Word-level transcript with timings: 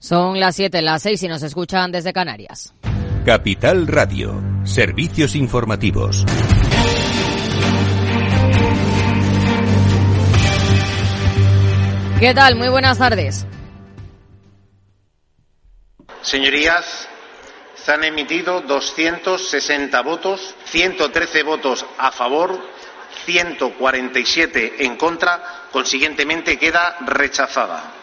Son 0.00 0.38
las 0.38 0.54
7, 0.54 0.80
las 0.80 1.02
6 1.02 1.24
y 1.24 1.28
nos 1.28 1.42
escuchan 1.42 1.90
desde 1.90 2.12
Canarias. 2.12 2.72
Capital 3.24 3.88
Radio, 3.88 4.40
servicios 4.64 5.34
informativos. 5.34 6.24
¿Qué 12.20 12.32
tal? 12.32 12.54
Muy 12.56 12.68
buenas 12.68 12.98
tardes. 12.98 13.44
Señorías, 16.22 17.08
se 17.74 17.92
han 17.92 18.04
emitido 18.04 18.60
260 18.60 20.00
votos, 20.02 20.54
113 20.66 21.42
votos 21.42 21.84
a 21.98 22.12
favor, 22.12 22.60
147 23.24 24.84
en 24.84 24.96
contra, 24.96 25.42
consiguientemente 25.72 26.56
queda 26.56 26.98
rechazada. 27.00 27.97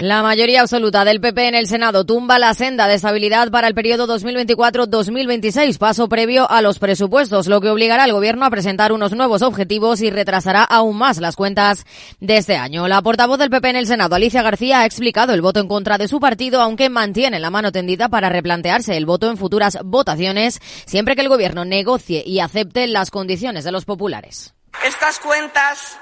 La 0.00 0.24
mayoría 0.24 0.60
absoluta 0.60 1.04
del 1.04 1.20
PP 1.20 1.46
en 1.46 1.54
el 1.54 1.68
Senado 1.68 2.04
tumba 2.04 2.40
la 2.40 2.52
senda 2.54 2.88
de 2.88 2.94
estabilidad 2.94 3.52
para 3.52 3.68
el 3.68 3.76
periodo 3.76 4.08
2024-2026, 4.08 5.78
paso 5.78 6.08
previo 6.08 6.50
a 6.50 6.62
los 6.62 6.80
presupuestos, 6.80 7.46
lo 7.46 7.60
que 7.60 7.70
obligará 7.70 8.02
al 8.02 8.12
Gobierno 8.12 8.44
a 8.44 8.50
presentar 8.50 8.90
unos 8.90 9.12
nuevos 9.12 9.42
objetivos 9.42 10.00
y 10.00 10.10
retrasará 10.10 10.64
aún 10.64 10.98
más 10.98 11.18
las 11.18 11.36
cuentas 11.36 11.86
de 12.18 12.38
este 12.38 12.56
año. 12.56 12.88
La 12.88 13.02
portavoz 13.02 13.38
del 13.38 13.50
PP 13.50 13.70
en 13.70 13.76
el 13.76 13.86
Senado, 13.86 14.16
Alicia 14.16 14.42
García, 14.42 14.80
ha 14.80 14.84
explicado 14.84 15.32
el 15.32 15.42
voto 15.42 15.60
en 15.60 15.68
contra 15.68 15.96
de 15.96 16.08
su 16.08 16.18
partido, 16.18 16.60
aunque 16.60 16.88
mantiene 16.88 17.38
la 17.38 17.50
mano 17.50 17.70
tendida 17.70 18.08
para 18.08 18.28
replantearse 18.28 18.96
el 18.96 19.06
voto 19.06 19.30
en 19.30 19.36
futuras 19.36 19.78
votaciones, 19.84 20.60
siempre 20.86 21.14
que 21.14 21.22
el 21.22 21.28
Gobierno 21.28 21.64
negocie 21.64 22.24
y 22.26 22.40
acepte 22.40 22.88
las 22.88 23.12
condiciones 23.12 23.62
de 23.62 23.70
los 23.70 23.84
populares. 23.84 24.54
Estas 24.84 25.20
cuentas, 25.20 25.98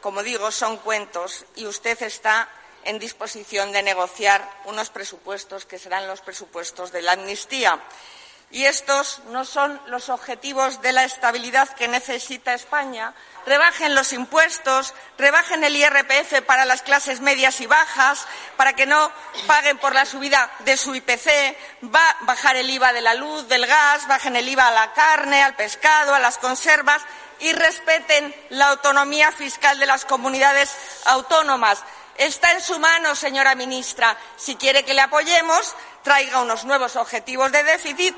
como 0.00 0.24
digo, 0.24 0.50
son 0.50 0.78
cuentos 0.78 1.44
y 1.54 1.66
usted 1.66 1.96
está 2.02 2.48
en 2.86 2.98
disposición 2.98 3.72
de 3.72 3.82
negociar 3.82 4.48
unos 4.64 4.90
presupuestos 4.90 5.66
que 5.66 5.78
serán 5.78 6.06
los 6.06 6.20
presupuestos 6.20 6.92
de 6.92 7.02
la 7.02 7.12
amnistía. 7.12 7.80
Y 8.50 8.64
estos 8.64 9.20
no 9.30 9.44
son 9.44 9.80
los 9.86 10.08
objetivos 10.08 10.80
de 10.80 10.92
la 10.92 11.02
estabilidad 11.02 11.68
que 11.70 11.88
necesita 11.88 12.54
España. 12.54 13.12
Rebajen 13.44 13.96
los 13.96 14.12
impuestos, 14.12 14.94
rebajen 15.18 15.64
el 15.64 15.74
IRPF 15.74 16.42
para 16.46 16.64
las 16.64 16.82
clases 16.82 17.20
medias 17.20 17.60
y 17.60 17.66
bajas, 17.66 18.24
para 18.56 18.74
que 18.74 18.86
no 18.86 19.10
paguen 19.48 19.78
por 19.78 19.94
la 19.94 20.06
subida 20.06 20.48
de 20.60 20.76
su 20.76 20.94
IPC, 20.94 21.56
va 21.92 22.16
bajar 22.20 22.54
el 22.54 22.70
IVA 22.70 22.92
de 22.92 23.00
la 23.00 23.14
luz, 23.14 23.48
del 23.48 23.66
gas, 23.66 24.06
bajen 24.06 24.36
el 24.36 24.48
IVA 24.48 24.68
a 24.68 24.72
la 24.72 24.92
carne, 24.92 25.42
al 25.42 25.56
pescado, 25.56 26.14
a 26.14 26.20
las 26.20 26.38
conservas 26.38 27.02
y 27.40 27.52
respeten 27.52 28.34
la 28.50 28.68
autonomía 28.68 29.32
fiscal 29.32 29.78
de 29.78 29.86
las 29.86 30.04
comunidades 30.04 30.74
autónomas. 31.04 31.82
Está 32.18 32.52
en 32.52 32.60
su 32.60 32.78
mano, 32.78 33.14
señora 33.14 33.54
ministra. 33.54 34.16
Si 34.36 34.56
quiere 34.56 34.84
que 34.84 34.94
le 34.94 35.02
apoyemos, 35.02 35.74
traiga 36.02 36.42
unos 36.42 36.64
nuevos 36.64 36.96
objetivos 36.96 37.52
de 37.52 37.62
déficit. 37.62 38.14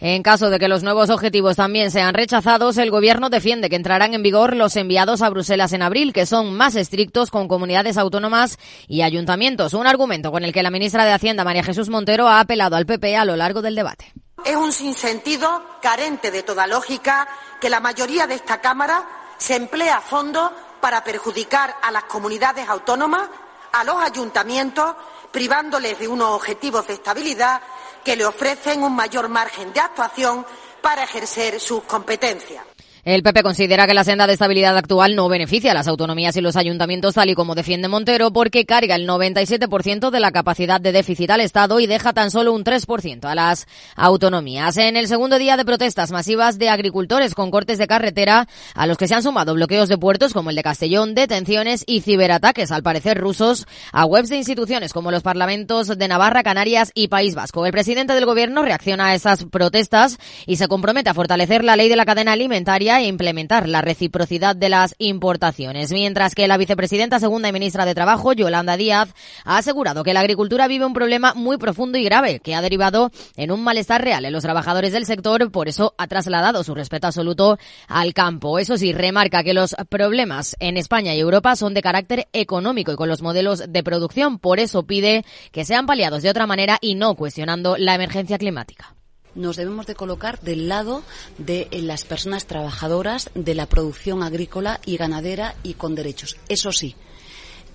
En 0.00 0.22
caso 0.22 0.48
de 0.48 0.60
que 0.60 0.68
los 0.68 0.84
nuevos 0.84 1.10
objetivos 1.10 1.56
también 1.56 1.90
sean 1.90 2.14
rechazados, 2.14 2.78
el 2.78 2.92
Gobierno 2.92 3.30
defiende 3.30 3.68
que 3.68 3.74
entrarán 3.74 4.14
en 4.14 4.22
vigor 4.22 4.54
los 4.54 4.76
enviados 4.76 5.22
a 5.22 5.28
Bruselas 5.28 5.72
en 5.72 5.82
abril, 5.82 6.12
que 6.12 6.24
son 6.24 6.54
más 6.54 6.76
estrictos 6.76 7.32
con 7.32 7.48
comunidades 7.48 7.98
autónomas 7.98 8.58
y 8.86 9.02
ayuntamientos. 9.02 9.74
Un 9.74 9.88
argumento 9.88 10.30
con 10.30 10.44
el 10.44 10.52
que 10.52 10.62
la 10.62 10.70
ministra 10.70 11.04
de 11.04 11.12
Hacienda, 11.12 11.42
María 11.42 11.64
Jesús 11.64 11.88
Montero, 11.88 12.28
ha 12.28 12.38
apelado 12.38 12.76
al 12.76 12.86
PP 12.86 13.16
a 13.16 13.24
lo 13.24 13.34
largo 13.34 13.60
del 13.60 13.74
debate. 13.74 14.12
Es 14.44 14.54
un 14.54 14.70
sinsentido 14.70 15.64
carente 15.82 16.30
de 16.30 16.44
toda 16.44 16.68
lógica 16.68 17.26
que 17.60 17.68
la 17.68 17.80
mayoría 17.80 18.28
de 18.28 18.36
esta 18.36 18.60
Cámara 18.60 19.04
se 19.36 19.56
emplea 19.56 19.96
a 19.96 20.00
fondo 20.00 20.52
para 20.80 21.02
perjudicar 21.02 21.76
a 21.82 21.90
las 21.90 22.04
comunidades 22.04 22.68
autónomas, 22.68 23.28
a 23.72 23.84
los 23.84 23.96
ayuntamientos, 23.96 24.94
privándoles 25.30 25.98
de 25.98 26.08
unos 26.08 26.30
objetivos 26.30 26.86
de 26.86 26.94
estabilidad 26.94 27.60
que 28.04 28.16
le 28.16 28.24
ofrecen 28.24 28.82
un 28.82 28.94
mayor 28.94 29.28
margen 29.28 29.72
de 29.72 29.80
actuación 29.80 30.46
para 30.80 31.04
ejercer 31.04 31.60
sus 31.60 31.82
competencias. 31.84 32.67
El 33.08 33.22
PP 33.22 33.42
considera 33.42 33.86
que 33.86 33.94
la 33.94 34.04
senda 34.04 34.26
de 34.26 34.34
estabilidad 34.34 34.76
actual 34.76 35.16
no 35.16 35.30
beneficia 35.30 35.70
a 35.70 35.74
las 35.74 35.88
autonomías 35.88 36.36
y 36.36 36.42
los 36.42 36.56
ayuntamientos 36.56 37.14
tal 37.14 37.30
y 37.30 37.34
como 37.34 37.54
defiende 37.54 37.88
Montero 37.88 38.34
porque 38.34 38.66
carga 38.66 38.96
el 38.96 39.08
97% 39.08 40.10
de 40.10 40.20
la 40.20 40.30
capacidad 40.30 40.78
de 40.78 40.92
déficit 40.92 41.30
al 41.30 41.40
Estado 41.40 41.80
y 41.80 41.86
deja 41.86 42.12
tan 42.12 42.30
solo 42.30 42.52
un 42.52 42.64
3% 42.64 43.24
a 43.24 43.34
las 43.34 43.66
autonomías. 43.96 44.76
En 44.76 44.94
el 44.94 45.08
segundo 45.08 45.38
día 45.38 45.56
de 45.56 45.64
protestas 45.64 46.10
masivas 46.10 46.58
de 46.58 46.68
agricultores 46.68 47.34
con 47.34 47.50
cortes 47.50 47.78
de 47.78 47.86
carretera 47.86 48.46
a 48.74 48.86
los 48.86 48.98
que 48.98 49.08
se 49.08 49.14
han 49.14 49.22
sumado 49.22 49.54
bloqueos 49.54 49.88
de 49.88 49.96
puertos 49.96 50.34
como 50.34 50.50
el 50.50 50.56
de 50.56 50.62
Castellón, 50.62 51.14
detenciones 51.14 51.84
y 51.86 52.02
ciberataques 52.02 52.70
al 52.72 52.82
parecer 52.82 53.16
rusos 53.16 53.66
a 53.90 54.04
webs 54.04 54.28
de 54.28 54.36
instituciones 54.36 54.92
como 54.92 55.10
los 55.10 55.22
parlamentos 55.22 55.88
de 55.88 56.08
Navarra, 56.08 56.42
Canarias 56.42 56.92
y 56.92 57.08
País 57.08 57.34
Vasco. 57.34 57.64
El 57.64 57.72
presidente 57.72 58.12
del 58.12 58.26
gobierno 58.26 58.60
reacciona 58.60 59.06
a 59.06 59.14
esas 59.14 59.46
protestas 59.46 60.18
y 60.44 60.56
se 60.56 60.68
compromete 60.68 61.08
a 61.08 61.14
fortalecer 61.14 61.64
la 61.64 61.74
ley 61.74 61.88
de 61.88 61.96
la 61.96 62.04
cadena 62.04 62.32
alimentaria 62.32 62.97
e 63.00 63.06
implementar 63.06 63.68
la 63.68 63.82
reciprocidad 63.82 64.56
de 64.56 64.68
las 64.68 64.94
importaciones. 64.98 65.92
Mientras 65.92 66.34
que 66.34 66.48
la 66.48 66.56
vicepresidenta 66.56 67.20
segunda 67.20 67.48
y 67.48 67.52
ministra 67.52 67.84
de 67.84 67.94
Trabajo, 67.94 68.32
Yolanda 68.32 68.76
Díaz, 68.76 69.14
ha 69.44 69.58
asegurado 69.58 70.04
que 70.04 70.14
la 70.14 70.20
agricultura 70.20 70.68
vive 70.68 70.84
un 70.84 70.92
problema 70.92 71.34
muy 71.34 71.56
profundo 71.56 71.98
y 71.98 72.04
grave 72.04 72.40
que 72.40 72.54
ha 72.54 72.62
derivado 72.62 73.10
en 73.36 73.50
un 73.50 73.62
malestar 73.62 74.02
real 74.02 74.24
en 74.24 74.32
los 74.32 74.42
trabajadores 74.42 74.92
del 74.92 75.06
sector. 75.06 75.50
Por 75.50 75.68
eso 75.68 75.94
ha 75.98 76.06
trasladado 76.06 76.64
su 76.64 76.74
respeto 76.74 77.06
absoluto 77.06 77.58
al 77.86 78.14
campo. 78.14 78.58
Eso 78.58 78.76
sí, 78.76 78.92
remarca 78.92 79.42
que 79.42 79.54
los 79.54 79.74
problemas 79.88 80.56
en 80.60 80.76
España 80.76 81.14
y 81.14 81.20
Europa 81.20 81.56
son 81.56 81.74
de 81.74 81.82
carácter 81.82 82.28
económico 82.32 82.92
y 82.92 82.96
con 82.96 83.08
los 83.08 83.22
modelos 83.22 83.64
de 83.68 83.82
producción. 83.82 84.38
Por 84.38 84.60
eso 84.60 84.84
pide 84.84 85.24
que 85.52 85.64
sean 85.64 85.86
paliados 85.86 86.22
de 86.22 86.30
otra 86.30 86.46
manera 86.46 86.78
y 86.80 86.94
no 86.94 87.14
cuestionando 87.14 87.76
la 87.76 87.94
emergencia 87.94 88.38
climática 88.38 88.97
nos 89.38 89.56
debemos 89.56 89.86
de 89.86 89.94
colocar 89.94 90.40
del 90.40 90.68
lado 90.68 91.02
de 91.38 91.68
eh, 91.70 91.80
las 91.80 92.04
personas 92.04 92.46
trabajadoras 92.46 93.30
de 93.34 93.54
la 93.54 93.66
producción 93.66 94.22
agrícola 94.22 94.80
y 94.84 94.96
ganadera 94.96 95.54
y 95.62 95.74
con 95.74 95.94
derechos. 95.94 96.36
Eso 96.48 96.72
sí, 96.72 96.96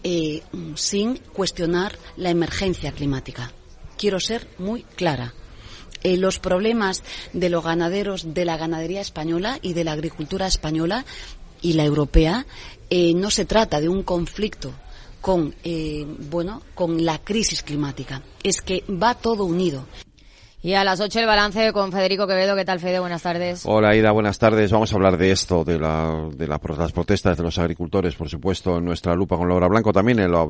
eh, 0.03 0.43
sin 0.75 1.17
cuestionar 1.17 1.97
la 2.17 2.29
emergencia 2.29 2.91
climática. 2.91 3.51
Quiero 3.97 4.19
ser 4.19 4.47
muy 4.57 4.83
clara. 4.83 5.33
Eh, 6.03 6.17
los 6.17 6.39
problemas 6.39 7.01
de 7.31 7.49
los 7.49 7.63
ganaderos 7.63 8.33
de 8.33 8.43
la 8.43 8.57
ganadería 8.57 8.99
española 8.99 9.57
y 9.61 9.71
de 9.73 9.85
la 9.85 9.93
agricultura 9.93 10.47
española 10.47 11.05
y 11.61 11.73
la 11.73 11.85
europea 11.85 12.45
no 13.15 13.31
se 13.31 13.45
trata 13.45 13.81
de 13.81 13.89
un 13.89 14.03
conflicto 14.03 14.71
con 15.19 15.55
bueno 16.29 16.61
con 16.75 17.03
la 17.03 17.17
crisis 17.17 17.63
climática 17.63 18.21
es 18.43 18.61
que 18.61 18.83
va 18.87 19.15
todo 19.15 19.45
unido 19.45 19.87
y 20.63 20.75
a 20.75 20.85
las 20.85 21.01
8 21.01 21.19
el 21.19 21.25
balance 21.25 21.73
con 21.73 21.91
Federico 21.91 22.25
Quevedo. 22.25 22.55
¿Qué 22.55 22.63
tal, 22.63 22.79
Fede? 22.79 22.97
Buenas 22.97 23.21
tardes. 23.21 23.63
Hola, 23.65 23.97
Ida. 23.97 24.11
Buenas 24.11 24.39
tardes. 24.39 24.71
Vamos 24.71 24.93
a 24.93 24.95
hablar 24.95 25.17
de 25.17 25.29
esto, 25.29 25.65
de, 25.65 25.77
la, 25.77 26.29
de 26.33 26.47
las 26.47 26.59
protestas 26.93 27.35
de 27.35 27.43
los 27.43 27.59
agricultores, 27.59 28.15
por 28.15 28.29
supuesto, 28.29 28.77
en 28.77 28.85
nuestra 28.85 29.13
lupa 29.13 29.35
con 29.35 29.49
Laura 29.49 29.67
Blanco. 29.67 29.91
También 29.91 30.31
lo, 30.31 30.41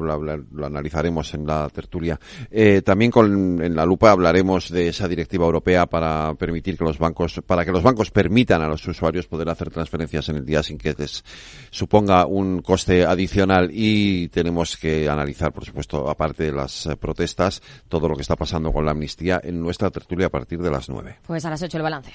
analizaremos 0.64 1.34
en 1.34 1.48
la 1.48 1.68
tertulia. 1.70 2.20
Eh, 2.52 2.84
también 2.86 3.10
con, 3.10 3.60
en 3.64 3.76
la 3.76 3.88
lupa 3.88 4.12
hablaremos 4.12 4.70
de 4.70 4.90
esa 4.90 5.08
directiva 5.08 5.46
europea 5.46 5.88
para 5.88 6.36
permitir 6.36 6.78
que 6.78 6.84
los 6.84 7.00
bancos, 7.00 7.42
para 7.48 7.66
que 7.66 7.72
los 7.72 7.82
bancos 7.82 8.12
permitan 8.12 8.62
a 8.62 8.68
los 8.68 8.88
usuarios 8.88 9.26
poder 9.26 9.50
hacer 9.50 9.72
transferencias 9.72 10.30
en 10.30 10.36
el 10.36 10.46
día 10.46 10.62
sin 10.62 10.78
que 10.78 10.94
les 10.96 11.24
suponga 11.72 12.28
un 12.28 12.62
coste 12.62 13.04
adicional. 13.04 13.72
Y 13.74 14.28
tenemos 14.28 14.78
que 14.78 15.10
analizar, 15.10 15.52
por 15.52 15.66
supuesto, 15.66 16.08
aparte 16.08 16.44
de 16.44 16.52
las 16.52 16.88
protestas, 17.00 17.64
todo 17.90 18.08
lo 18.08 18.16
que 18.16 18.22
está 18.22 18.36
pasando 18.36 18.72
con 18.72 18.86
la 18.86 18.92
amnistía 18.92 19.42
en 19.44 19.60
nuestra 19.60 19.90
a 20.26 20.30
partir 20.30 20.60
de 20.60 20.72
las 20.72 20.90
9. 20.90 21.20
Pues 21.26 21.46
a 21.46 21.50
las 21.50 21.62
8 21.62 21.78
el 21.78 21.84
balance. 21.84 22.14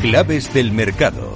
Claves 0.00 0.52
del 0.54 0.72
mercado. 0.72 1.32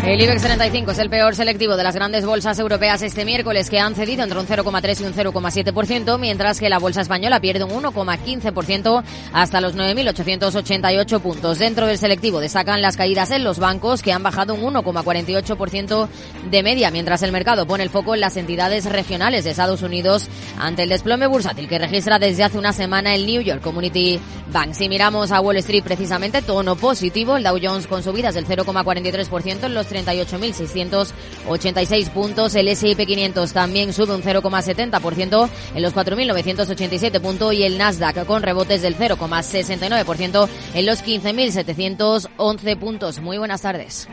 El 0.00 0.20
IBEX 0.20 0.42
35 0.42 0.90
es 0.90 0.98
el 0.98 1.10
peor 1.10 1.36
selectivo 1.36 1.76
de 1.76 1.84
las 1.84 1.94
grandes 1.94 2.26
bolsas 2.26 2.58
europeas 2.58 3.02
este 3.02 3.24
miércoles, 3.24 3.70
que 3.70 3.78
han 3.78 3.94
cedido 3.94 4.24
entre 4.24 4.38
un 4.38 4.48
0,3 4.48 5.00
y 5.00 5.04
un 5.04 5.14
0,7%, 5.14 6.18
mientras 6.18 6.58
que 6.58 6.68
la 6.68 6.80
bolsa 6.80 7.02
española 7.02 7.38
pierde 7.38 7.62
un 7.62 7.84
1,15% 7.84 9.04
hasta 9.32 9.60
los 9.60 9.76
9.888 9.76 11.20
puntos. 11.20 11.60
Dentro 11.60 11.86
del 11.86 11.98
selectivo 11.98 12.40
destacan 12.40 12.82
las 12.82 12.96
caídas 12.96 13.30
en 13.30 13.44
los 13.44 13.60
bancos, 13.60 14.02
que 14.02 14.12
han 14.12 14.24
bajado 14.24 14.54
un 14.54 14.74
1,48% 14.74 16.08
de 16.50 16.62
media, 16.64 16.90
mientras 16.90 17.22
el 17.22 17.30
mercado 17.30 17.64
pone 17.66 17.84
el 17.84 17.90
foco 17.90 18.14
en 18.14 18.20
las 18.22 18.36
entidades 18.36 18.86
regionales 18.86 19.44
de 19.44 19.50
Estados 19.50 19.82
Unidos 19.82 20.28
ante 20.58 20.82
el 20.82 20.88
desplome 20.88 21.28
bursátil 21.28 21.68
que 21.68 21.78
registra 21.78 22.18
desde 22.18 22.42
hace 22.42 22.58
una 22.58 22.72
semana 22.72 23.14
el 23.14 23.24
New 23.24 23.40
York 23.40 23.62
Community 23.62 24.18
Bank. 24.52 24.72
Si 24.72 24.88
miramos 24.88 25.30
a 25.30 25.40
Wall 25.40 25.58
Street 25.58 25.84
precisamente, 25.84 26.42
tono 26.42 26.74
positivo, 26.74 27.36
el 27.36 27.44
Dow 27.44 27.58
Jones 27.62 27.86
con 27.86 28.02
subidas 28.02 28.34
del 28.34 28.46
0,43% 28.46 29.64
en 29.64 29.74
los 29.74 29.81
38.686 29.88 32.10
puntos. 32.10 32.54
El 32.54 32.68
S&P 32.68 33.06
500 33.06 33.52
también 33.52 33.92
sube 33.92 34.14
un 34.14 34.22
0,70% 34.22 35.50
en 35.74 35.82
los 35.82 35.94
4.987 35.94 37.20
puntos 37.20 37.52
y 37.54 37.64
el 37.64 37.76
Nasdaq 37.78 38.24
con 38.26 38.42
rebotes 38.42 38.82
del 38.82 38.96
0,69% 38.96 40.48
en 40.74 40.86
los 40.86 41.04
15.711 41.04 42.78
puntos. 42.78 43.20
Muy 43.20 43.38
buenas 43.38 43.62
tardes. 43.62 44.08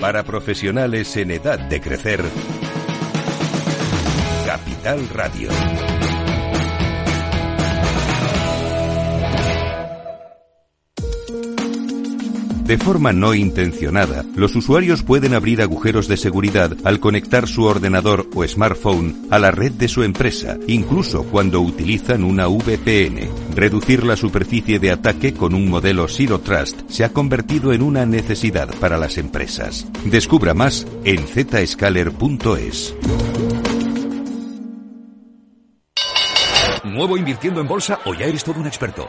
Para 0.00 0.22
profesionales 0.22 1.16
en 1.16 1.32
edad 1.32 1.58
de 1.58 1.80
crecer, 1.80 2.22
Capital 4.46 5.08
Radio. 5.08 5.48
De 12.68 12.76
forma 12.76 13.14
no 13.14 13.32
intencionada, 13.32 14.26
los 14.36 14.54
usuarios 14.54 15.02
pueden 15.02 15.32
abrir 15.32 15.62
agujeros 15.62 16.06
de 16.06 16.18
seguridad 16.18 16.76
al 16.84 17.00
conectar 17.00 17.48
su 17.48 17.64
ordenador 17.64 18.28
o 18.34 18.46
smartphone 18.46 19.26
a 19.30 19.38
la 19.38 19.50
red 19.50 19.72
de 19.72 19.88
su 19.88 20.02
empresa, 20.02 20.58
incluso 20.66 21.24
cuando 21.24 21.62
utilizan 21.62 22.24
una 22.24 22.46
VPN. 22.46 23.30
Reducir 23.54 24.04
la 24.04 24.16
superficie 24.16 24.78
de 24.78 24.90
ataque 24.90 25.32
con 25.32 25.54
un 25.54 25.70
modelo 25.70 26.08
Zero 26.08 26.40
Trust 26.40 26.82
se 26.90 27.04
ha 27.04 27.08
convertido 27.08 27.72
en 27.72 27.80
una 27.80 28.04
necesidad 28.04 28.68
para 28.74 28.98
las 28.98 29.16
empresas. 29.16 29.86
Descubra 30.04 30.52
más 30.52 30.86
en 31.04 31.26
zscaler.es. 31.26 32.94
¿Nuevo 36.84 37.16
invirtiendo 37.16 37.62
en 37.62 37.66
bolsa 37.66 38.00
o 38.04 38.12
ya 38.12 38.26
eres 38.26 38.44
todo 38.44 38.60
un 38.60 38.66
experto? 38.66 39.08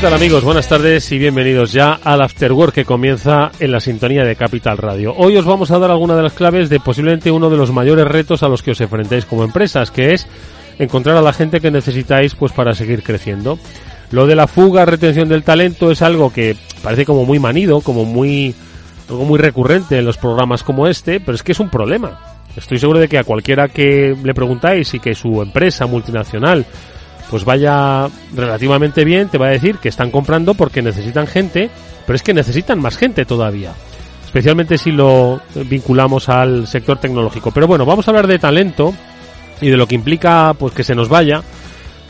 ¿Qué 0.00 0.06
amigos? 0.06 0.44
Buenas 0.44 0.68
tardes 0.68 1.10
y 1.10 1.18
bienvenidos 1.18 1.72
ya 1.72 1.94
al 1.94 2.22
After 2.22 2.52
Work 2.52 2.72
que 2.72 2.84
comienza 2.84 3.50
en 3.58 3.72
la 3.72 3.80
sintonía 3.80 4.22
de 4.22 4.36
Capital 4.36 4.78
Radio. 4.78 5.12
Hoy 5.16 5.36
os 5.36 5.44
vamos 5.44 5.72
a 5.72 5.78
dar 5.80 5.90
algunas 5.90 6.16
de 6.16 6.22
las 6.22 6.34
claves 6.34 6.68
de 6.68 6.78
posiblemente 6.78 7.32
uno 7.32 7.50
de 7.50 7.56
los 7.56 7.72
mayores 7.72 8.06
retos 8.06 8.44
a 8.44 8.48
los 8.48 8.62
que 8.62 8.70
os 8.70 8.80
enfrentáis 8.80 9.24
como 9.24 9.42
empresas, 9.42 9.90
que 9.90 10.14
es 10.14 10.28
encontrar 10.78 11.16
a 11.16 11.20
la 11.20 11.32
gente 11.32 11.60
que 11.60 11.72
necesitáis 11.72 12.36
pues 12.36 12.52
para 12.52 12.74
seguir 12.74 13.02
creciendo. 13.02 13.58
Lo 14.12 14.28
de 14.28 14.36
la 14.36 14.46
fuga, 14.46 14.84
retención 14.84 15.28
del 15.28 15.42
talento 15.42 15.90
es 15.90 16.00
algo 16.00 16.32
que 16.32 16.56
parece 16.80 17.04
como 17.04 17.24
muy 17.24 17.40
manido, 17.40 17.80
como 17.80 18.04
muy 18.04 18.54
algo 19.10 19.24
muy 19.24 19.38
recurrente 19.40 19.98
en 19.98 20.04
los 20.04 20.16
programas 20.16 20.62
como 20.62 20.86
este, 20.86 21.18
pero 21.18 21.34
es 21.34 21.42
que 21.42 21.52
es 21.52 21.60
un 21.60 21.70
problema. 21.70 22.20
Estoy 22.56 22.78
seguro 22.78 23.00
de 23.00 23.08
que 23.08 23.18
a 23.18 23.24
cualquiera 23.24 23.66
que 23.66 24.16
le 24.22 24.34
preguntáis 24.34 24.94
y 24.94 25.00
que 25.00 25.16
su 25.16 25.42
empresa 25.42 25.86
multinacional 25.86 26.64
pues 27.30 27.44
vaya 27.44 28.08
relativamente 28.34 29.04
bien, 29.04 29.28
te 29.28 29.38
va 29.38 29.46
a 29.46 29.50
decir 29.50 29.76
que 29.78 29.88
están 29.88 30.10
comprando 30.10 30.54
porque 30.54 30.82
necesitan 30.82 31.26
gente, 31.26 31.70
pero 32.06 32.16
es 32.16 32.22
que 32.22 32.34
necesitan 32.34 32.80
más 32.80 32.96
gente 32.96 33.24
todavía. 33.24 33.72
Especialmente 34.24 34.76
si 34.78 34.92
lo 34.92 35.40
vinculamos 35.54 36.28
al 36.28 36.66
sector 36.66 36.98
tecnológico. 36.98 37.50
Pero 37.50 37.66
bueno, 37.66 37.86
vamos 37.86 38.06
a 38.06 38.10
hablar 38.10 38.26
de 38.26 38.38
talento 38.38 38.94
y 39.60 39.70
de 39.70 39.76
lo 39.76 39.86
que 39.86 39.94
implica 39.94 40.54
pues 40.58 40.74
que 40.74 40.84
se 40.84 40.94
nos 40.94 41.08
vaya. 41.08 41.42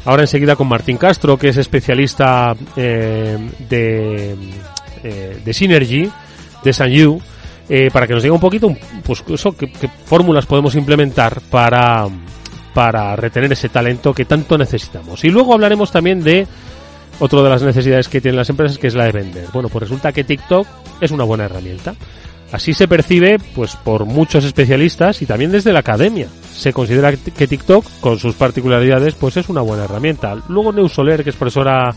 Ahora 0.05 0.23
enseguida 0.23 0.57
con 0.57 0.69
Martín 0.69 0.97
Castro, 0.97 1.37
que 1.37 1.49
es 1.49 1.57
especialista 1.57 2.55
eh, 2.77 3.39
de, 3.69 4.37
eh, 5.05 5.41
de 5.45 5.53
Synergy, 5.53 6.11
de 6.65 6.73
Sanyu, 6.73 7.21
eh, 7.69 7.91
para 7.93 8.07
que 8.07 8.15
nos 8.15 8.23
diga 8.23 8.35
un 8.35 8.41
poquito 8.41 8.75
pues 9.05 9.23
qué 9.23 9.91
fórmulas 10.05 10.47
podemos 10.47 10.75
implementar 10.75 11.41
para 11.51 12.07
para 12.79 13.17
retener 13.17 13.53
ese 13.53 13.69
talento 13.69 14.15
que 14.15 14.25
tanto 14.25 14.57
necesitamos. 14.57 15.25
Y 15.25 15.31
luego 15.31 15.53
hablaremos 15.53 15.91
también 15.91 16.23
de 16.23 16.47
otra 17.19 17.43
de 17.43 17.49
las 17.49 17.61
necesidades 17.61 18.07
que 18.09 18.21
tienen 18.21 18.37
las 18.37 18.51
empresas, 18.51 18.79
que 18.79 18.87
es 18.87 18.95
la 18.95 19.07
de 19.07 19.11
vender. 19.11 19.47
Bueno, 19.53 19.69
pues 19.69 19.83
resulta 19.83 20.13
que 20.13 20.23
TikTok 20.23 20.65
es 21.01 21.11
una 21.11 21.25
buena 21.25 21.47
herramienta. 21.47 21.97
Así 22.53 22.75
se 22.75 22.87
percibe, 22.87 23.41
pues, 23.57 23.75
por 23.75 24.05
muchos 24.05 24.45
especialistas 24.45 25.21
y 25.23 25.27
también 25.27 25.51
desde 25.51 25.73
la 25.73 25.81
academia. 25.81 26.29
Se 26.53 26.73
considera 26.73 27.17
que 27.17 27.49
TikTok, 27.49 27.85
con 27.99 28.17
sus 28.17 28.37
particularidades, 28.37 29.17
pues 29.17 29.37
es 29.39 29.49
una 29.49 29.63
buena 29.63 29.83
herramienta. 29.83 30.37
Luego 30.49 30.73
Neus 30.73 30.93
Soler, 30.93 31.25
que 31.25 31.31
es 31.31 31.37
profesora 31.37 31.93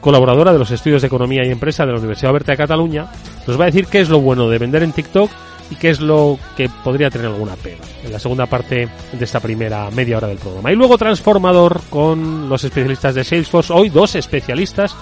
colaboradora 0.00 0.52
de 0.52 0.60
los 0.60 0.70
estudios 0.70 1.02
de 1.02 1.08
economía 1.08 1.42
y 1.44 1.50
empresa 1.50 1.84
de 1.84 1.90
la 1.90 1.98
Universidad 1.98 2.30
Oberta 2.30 2.52
de 2.52 2.58
Cataluña, 2.58 3.06
nos 3.48 3.58
va 3.58 3.64
a 3.64 3.66
decir 3.66 3.86
qué 3.86 3.98
es 3.98 4.08
lo 4.08 4.20
bueno 4.20 4.48
de 4.48 4.58
vender 4.58 4.84
en 4.84 4.92
TikTok 4.92 5.28
y 5.70 5.76
qué 5.76 5.90
es 5.90 6.00
lo 6.00 6.38
que 6.56 6.68
podría 6.82 7.10
tener 7.10 7.28
alguna 7.28 7.56
pena 7.56 7.84
en 8.04 8.12
la 8.12 8.18
segunda 8.18 8.46
parte 8.46 8.88
de 9.12 9.24
esta 9.24 9.40
primera 9.40 9.90
media 9.90 10.16
hora 10.16 10.28
del 10.28 10.38
programa. 10.38 10.72
Y 10.72 10.76
luego 10.76 10.98
Transformador 10.98 11.80
con 11.88 12.48
los 12.48 12.64
especialistas 12.64 13.14
de 13.14 13.24
Salesforce. 13.24 13.72
Hoy 13.72 13.88
dos 13.88 14.14
especialistas 14.16 14.94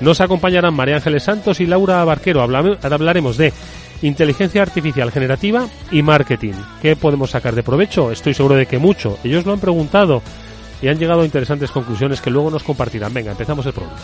nos 0.00 0.20
acompañarán 0.20 0.74
María 0.74 0.96
Ángeles 0.96 1.22
Santos 1.22 1.60
y 1.60 1.66
Laura 1.66 2.04
Barquero. 2.04 2.42
Hablaremos 2.42 3.36
de 3.36 3.52
inteligencia 4.02 4.62
artificial 4.62 5.12
generativa 5.12 5.66
y 5.90 6.02
marketing. 6.02 6.54
¿Qué 6.82 6.96
podemos 6.96 7.30
sacar 7.30 7.54
de 7.54 7.62
provecho? 7.62 8.10
Estoy 8.10 8.34
seguro 8.34 8.56
de 8.56 8.66
que 8.66 8.78
mucho. 8.78 9.18
Ellos 9.24 9.46
lo 9.46 9.52
han 9.52 9.60
preguntado 9.60 10.22
y 10.82 10.88
han 10.88 10.98
llegado 10.98 11.22
a 11.22 11.24
interesantes 11.24 11.70
conclusiones 11.70 12.20
que 12.20 12.30
luego 12.30 12.50
nos 12.50 12.62
compartirán. 12.62 13.14
Venga, 13.14 13.30
empezamos 13.30 13.64
el 13.66 13.72
programa. 13.72 14.00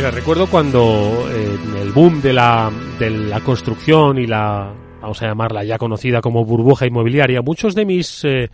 Mira, 0.00 0.10
recuerdo 0.10 0.46
cuando 0.46 1.28
eh, 1.30 1.58
el 1.82 1.92
boom 1.92 2.22
de 2.22 2.32
la, 2.32 2.72
de 2.98 3.10
la 3.10 3.40
construcción 3.40 4.16
y 4.16 4.26
la, 4.26 4.72
vamos 4.98 5.20
a 5.20 5.26
llamarla 5.26 5.62
ya 5.62 5.76
conocida 5.76 6.22
como 6.22 6.42
burbuja 6.42 6.86
inmobiliaria, 6.86 7.42
muchos 7.42 7.74
de 7.74 7.84
mis 7.84 8.24
eh, 8.24 8.48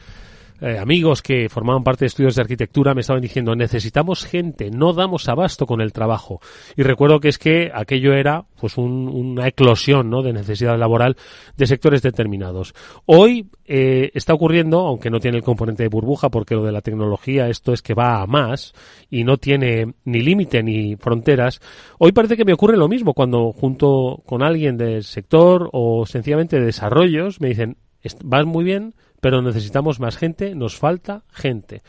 eh, 0.60 0.78
amigos 0.78 1.20
que 1.20 1.48
formaban 1.48 1.84
parte 1.84 2.04
de 2.04 2.06
estudios 2.06 2.34
de 2.34 2.42
arquitectura 2.42 2.94
me 2.94 3.02
estaban 3.02 3.20
diciendo 3.20 3.54
necesitamos 3.54 4.24
gente, 4.24 4.70
no 4.70 4.92
damos 4.92 5.28
abasto 5.28 5.66
con 5.66 5.80
el 5.80 5.92
trabajo. 5.92 6.40
Y 6.76 6.82
recuerdo 6.82 7.20
que 7.20 7.28
es 7.28 7.38
que 7.38 7.70
aquello 7.74 8.14
era 8.14 8.44
pues 8.58 8.78
una 8.78 9.46
eclosión 9.46 10.08
¿no? 10.08 10.22
de 10.22 10.32
necesidad 10.32 10.78
laboral 10.78 11.16
de 11.56 11.66
sectores 11.66 12.02
determinados. 12.02 12.74
Hoy 13.04 13.50
eh, 13.66 14.10
está 14.14 14.32
ocurriendo, 14.32 14.80
aunque 14.86 15.10
no 15.10 15.20
tiene 15.20 15.36
el 15.36 15.42
componente 15.42 15.82
de 15.82 15.88
burbuja, 15.88 16.30
porque 16.30 16.54
lo 16.54 16.64
de 16.64 16.72
la 16.72 16.80
tecnología 16.80 17.48
esto 17.48 17.72
es 17.72 17.82
que 17.82 17.94
va 17.94 18.22
a 18.22 18.26
más 18.26 18.72
y 19.10 19.24
no 19.24 19.36
tiene 19.36 19.94
ni 20.04 20.22
límite 20.22 20.62
ni 20.62 20.96
fronteras, 20.96 21.60
hoy 21.98 22.12
parece 22.12 22.36
que 22.36 22.44
me 22.44 22.54
ocurre 22.54 22.76
lo 22.76 22.88
mismo 22.88 23.12
cuando 23.12 23.52
junto 23.52 24.22
con 24.24 24.42
alguien 24.42 24.76
del 24.76 25.04
sector 25.04 25.68
o 25.72 26.06
sencillamente 26.06 26.58
de 26.58 26.66
desarrollos 26.66 27.40
me 27.40 27.48
dicen 27.48 27.76
vas 28.24 28.46
muy 28.46 28.64
bien, 28.64 28.94
pero 29.26 29.42
necesitamos 29.42 29.98
más 29.98 30.16
gente, 30.16 30.54
nos 30.54 30.76
falta 30.76 31.24
gente. 31.32 31.82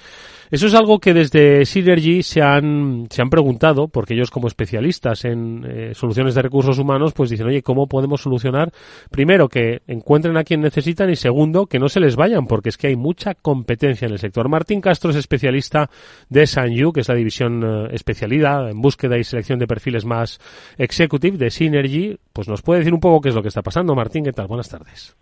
Eso 0.50 0.66
es 0.66 0.74
algo 0.74 0.98
que 0.98 1.14
desde 1.14 1.66
Synergy 1.66 2.24
se 2.24 2.42
han, 2.42 3.06
se 3.12 3.22
han 3.22 3.30
preguntado, 3.30 3.90
porque 3.90 4.16
ellos 4.16 4.32
como 4.32 4.48
especialistas 4.48 5.24
en 5.24 5.64
eh, 5.64 5.94
soluciones 5.94 6.34
de 6.34 6.42
recursos 6.42 6.80
humanos, 6.80 7.14
pues 7.14 7.30
dicen, 7.30 7.46
oye, 7.46 7.62
¿cómo 7.62 7.86
podemos 7.86 8.22
solucionar? 8.22 8.74
Primero, 9.12 9.50
que 9.50 9.84
encuentren 9.86 10.36
a 10.36 10.44
quien 10.44 10.62
necesitan 10.62 11.12
y 11.12 11.16
segundo, 11.16 11.68
que 11.68 11.78
no 11.78 11.90
se 11.90 12.00
les 12.00 12.16
vayan, 12.16 12.48
porque 12.48 12.70
es 12.70 12.78
que 12.78 12.88
hay 12.88 12.96
mucha 12.96 13.36
competencia 13.36 14.08
en 14.08 14.14
el 14.14 14.18
sector. 14.20 14.50
Martín 14.50 14.82
Castro 14.82 15.12
es 15.12 15.18
especialista 15.18 15.92
de 16.30 16.48
Sanyu, 16.48 16.92
que 16.92 17.02
es 17.02 17.08
la 17.08 17.14
división 17.14 17.62
eh, 17.64 17.90
especialidad 17.92 18.68
en 18.68 18.82
búsqueda 18.82 19.20
y 19.20 19.24
selección 19.24 19.60
de 19.60 19.68
perfiles 19.68 20.06
más 20.06 20.40
executive 20.80 21.38
de 21.38 21.52
Synergy. 21.52 22.18
Pues 22.34 22.48
nos 22.48 22.64
puede 22.64 22.80
decir 22.80 22.96
un 22.96 23.00
poco 23.00 23.22
qué 23.22 23.30
es 23.30 23.36
lo 23.36 23.44
que 23.44 23.50
está 23.50 23.62
pasando. 23.62 23.94
Martín, 23.94 24.24
¿qué 24.24 24.34
tal? 24.34 24.48
Buenas 24.48 24.70
tardes. 24.70 25.16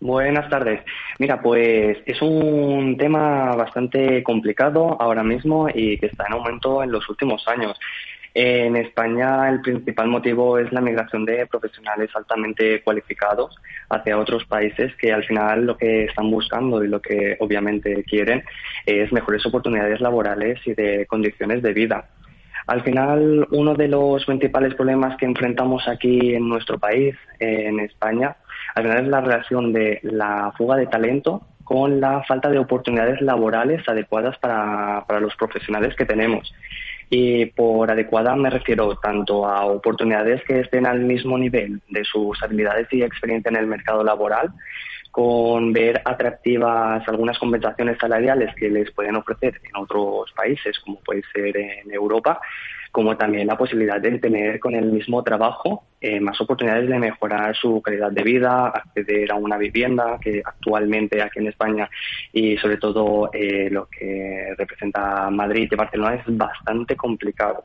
Buenas 0.00 0.48
tardes. 0.50 0.80
Mira, 1.18 1.40
pues 1.40 1.98
es 2.04 2.20
un 2.20 2.96
tema 2.98 3.54
bastante 3.54 4.22
complicado 4.22 5.00
ahora 5.00 5.22
mismo 5.22 5.68
y 5.72 5.98
que 5.98 6.06
está 6.06 6.26
en 6.26 6.34
aumento 6.34 6.82
en 6.82 6.92
los 6.92 7.08
últimos 7.08 7.46
años. 7.48 7.78
En 8.36 8.74
España 8.74 9.48
el 9.48 9.60
principal 9.60 10.08
motivo 10.08 10.58
es 10.58 10.72
la 10.72 10.80
migración 10.80 11.24
de 11.24 11.46
profesionales 11.46 12.10
altamente 12.14 12.82
cualificados 12.82 13.56
hacia 13.88 14.18
otros 14.18 14.44
países 14.44 14.92
que 14.96 15.12
al 15.12 15.22
final 15.24 15.66
lo 15.66 15.76
que 15.76 16.06
están 16.06 16.28
buscando 16.32 16.82
y 16.82 16.88
lo 16.88 17.00
que 17.00 17.36
obviamente 17.38 18.02
quieren 18.02 18.42
es 18.86 19.12
mejores 19.12 19.46
oportunidades 19.46 20.00
laborales 20.00 20.58
y 20.66 20.74
de 20.74 21.06
condiciones 21.06 21.62
de 21.62 21.72
vida. 21.72 22.08
Al 22.66 22.82
final, 22.82 23.46
uno 23.50 23.74
de 23.74 23.88
los 23.88 24.24
principales 24.24 24.74
problemas 24.74 25.16
que 25.16 25.26
enfrentamos 25.26 25.86
aquí 25.86 26.34
en 26.34 26.48
nuestro 26.48 26.78
país, 26.78 27.14
en 27.38 27.78
España, 27.78 28.36
al 28.74 28.82
final 28.82 29.04
es 29.04 29.08
la 29.08 29.20
relación 29.20 29.72
de 29.72 30.00
la 30.02 30.52
fuga 30.56 30.76
de 30.76 30.86
talento 30.86 31.42
con 31.64 32.00
la 32.00 32.22
falta 32.24 32.50
de 32.50 32.58
oportunidades 32.58 33.20
laborales 33.20 33.88
adecuadas 33.88 34.36
para, 34.38 35.04
para 35.06 35.20
los 35.20 35.34
profesionales 35.36 35.94
que 35.96 36.04
tenemos. 36.04 36.54
Y 37.08 37.46
por 37.46 37.90
adecuada 37.90 38.34
me 38.36 38.50
refiero 38.50 38.96
tanto 38.96 39.46
a 39.46 39.64
oportunidades 39.64 40.42
que 40.44 40.60
estén 40.60 40.86
al 40.86 41.00
mismo 41.00 41.38
nivel 41.38 41.80
de 41.88 42.04
sus 42.04 42.42
habilidades 42.42 42.88
y 42.90 43.02
experiencia 43.02 43.50
en 43.50 43.56
el 43.56 43.66
mercado 43.66 44.02
laboral, 44.02 44.52
con 45.10 45.72
ver 45.72 46.02
atractivas 46.04 47.06
algunas 47.06 47.38
compensaciones 47.38 47.98
salariales 47.98 48.52
que 48.56 48.68
les 48.68 48.90
pueden 48.90 49.14
ofrecer 49.14 49.60
en 49.62 49.76
otros 49.80 50.32
países, 50.32 50.78
como 50.80 50.98
puede 51.00 51.22
ser 51.32 51.56
en 51.56 51.92
Europa, 51.92 52.40
como 52.94 53.16
también 53.16 53.48
la 53.48 53.58
posibilidad 53.58 54.00
de 54.00 54.20
tener 54.20 54.60
con 54.60 54.72
el 54.76 54.84
mismo 54.92 55.20
trabajo 55.24 55.82
eh, 56.00 56.20
más 56.20 56.40
oportunidades 56.40 56.88
de 56.88 56.96
mejorar 57.00 57.56
su 57.56 57.82
calidad 57.82 58.12
de 58.12 58.22
vida, 58.22 58.68
acceder 58.68 59.32
a 59.32 59.34
una 59.34 59.58
vivienda, 59.58 60.16
que 60.20 60.40
actualmente 60.44 61.20
aquí 61.20 61.40
en 61.40 61.48
España 61.48 61.90
y 62.32 62.56
sobre 62.58 62.76
todo 62.76 63.30
eh, 63.32 63.68
lo 63.68 63.86
que 63.86 64.54
representa 64.56 65.28
Madrid 65.28 65.68
y 65.72 65.74
Barcelona 65.74 66.14
es 66.14 66.22
bastante 66.36 66.94
complicado. 66.94 67.64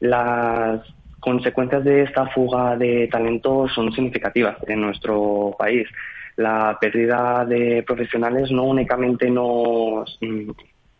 Las 0.00 0.82
consecuencias 1.20 1.82
de 1.82 2.02
esta 2.02 2.26
fuga 2.26 2.76
de 2.76 3.08
talento 3.10 3.66
son 3.66 3.90
significativas 3.92 4.58
en 4.68 4.82
nuestro 4.82 5.56
país 5.58 5.88
la 6.36 6.76
pérdida 6.80 7.44
de 7.44 7.82
profesionales 7.82 8.50
no 8.50 8.64
únicamente 8.64 9.30
nos 9.30 10.18
mm, 10.20 10.50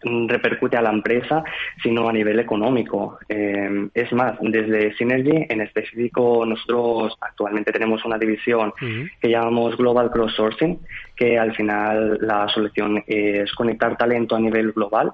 repercute 0.02 0.76
a 0.76 0.82
la 0.82 0.90
empresa, 0.90 1.42
sino 1.82 2.08
a 2.08 2.12
nivel 2.12 2.40
económico. 2.40 3.18
Eh, 3.28 3.88
es 3.94 4.12
más, 4.12 4.38
desde 4.40 4.94
Synergy, 4.96 5.46
en 5.48 5.60
específico, 5.60 6.44
nosotros 6.46 7.16
actualmente 7.20 7.72
tenemos 7.72 8.04
una 8.04 8.18
división 8.18 8.72
que 9.20 9.28
llamamos 9.28 9.76
Global 9.76 10.10
Cross 10.10 10.34
Sourcing, 10.34 10.78
que 11.16 11.38
al 11.38 11.54
final 11.54 12.18
la 12.20 12.48
solución 12.48 13.02
es 13.06 13.52
conectar 13.52 13.96
talento 13.96 14.36
a 14.36 14.40
nivel 14.40 14.72
global 14.72 15.12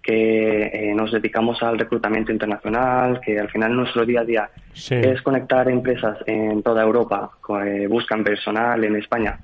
que 0.00 0.62
eh, 0.72 0.94
nos 0.94 1.12
dedicamos 1.12 1.62
al 1.62 1.78
reclutamiento 1.78 2.32
internacional, 2.32 3.20
que 3.20 3.38
al 3.38 3.50
final 3.50 3.76
nuestro 3.76 4.06
día 4.06 4.20
a 4.20 4.24
día 4.24 4.50
es 4.72 5.20
conectar 5.20 5.68
empresas 5.68 6.16
en 6.26 6.62
toda 6.62 6.82
Europa 6.82 7.32
que 7.46 7.86
buscan 7.88 8.24
personal 8.24 8.82
en 8.84 8.96
España 8.96 9.38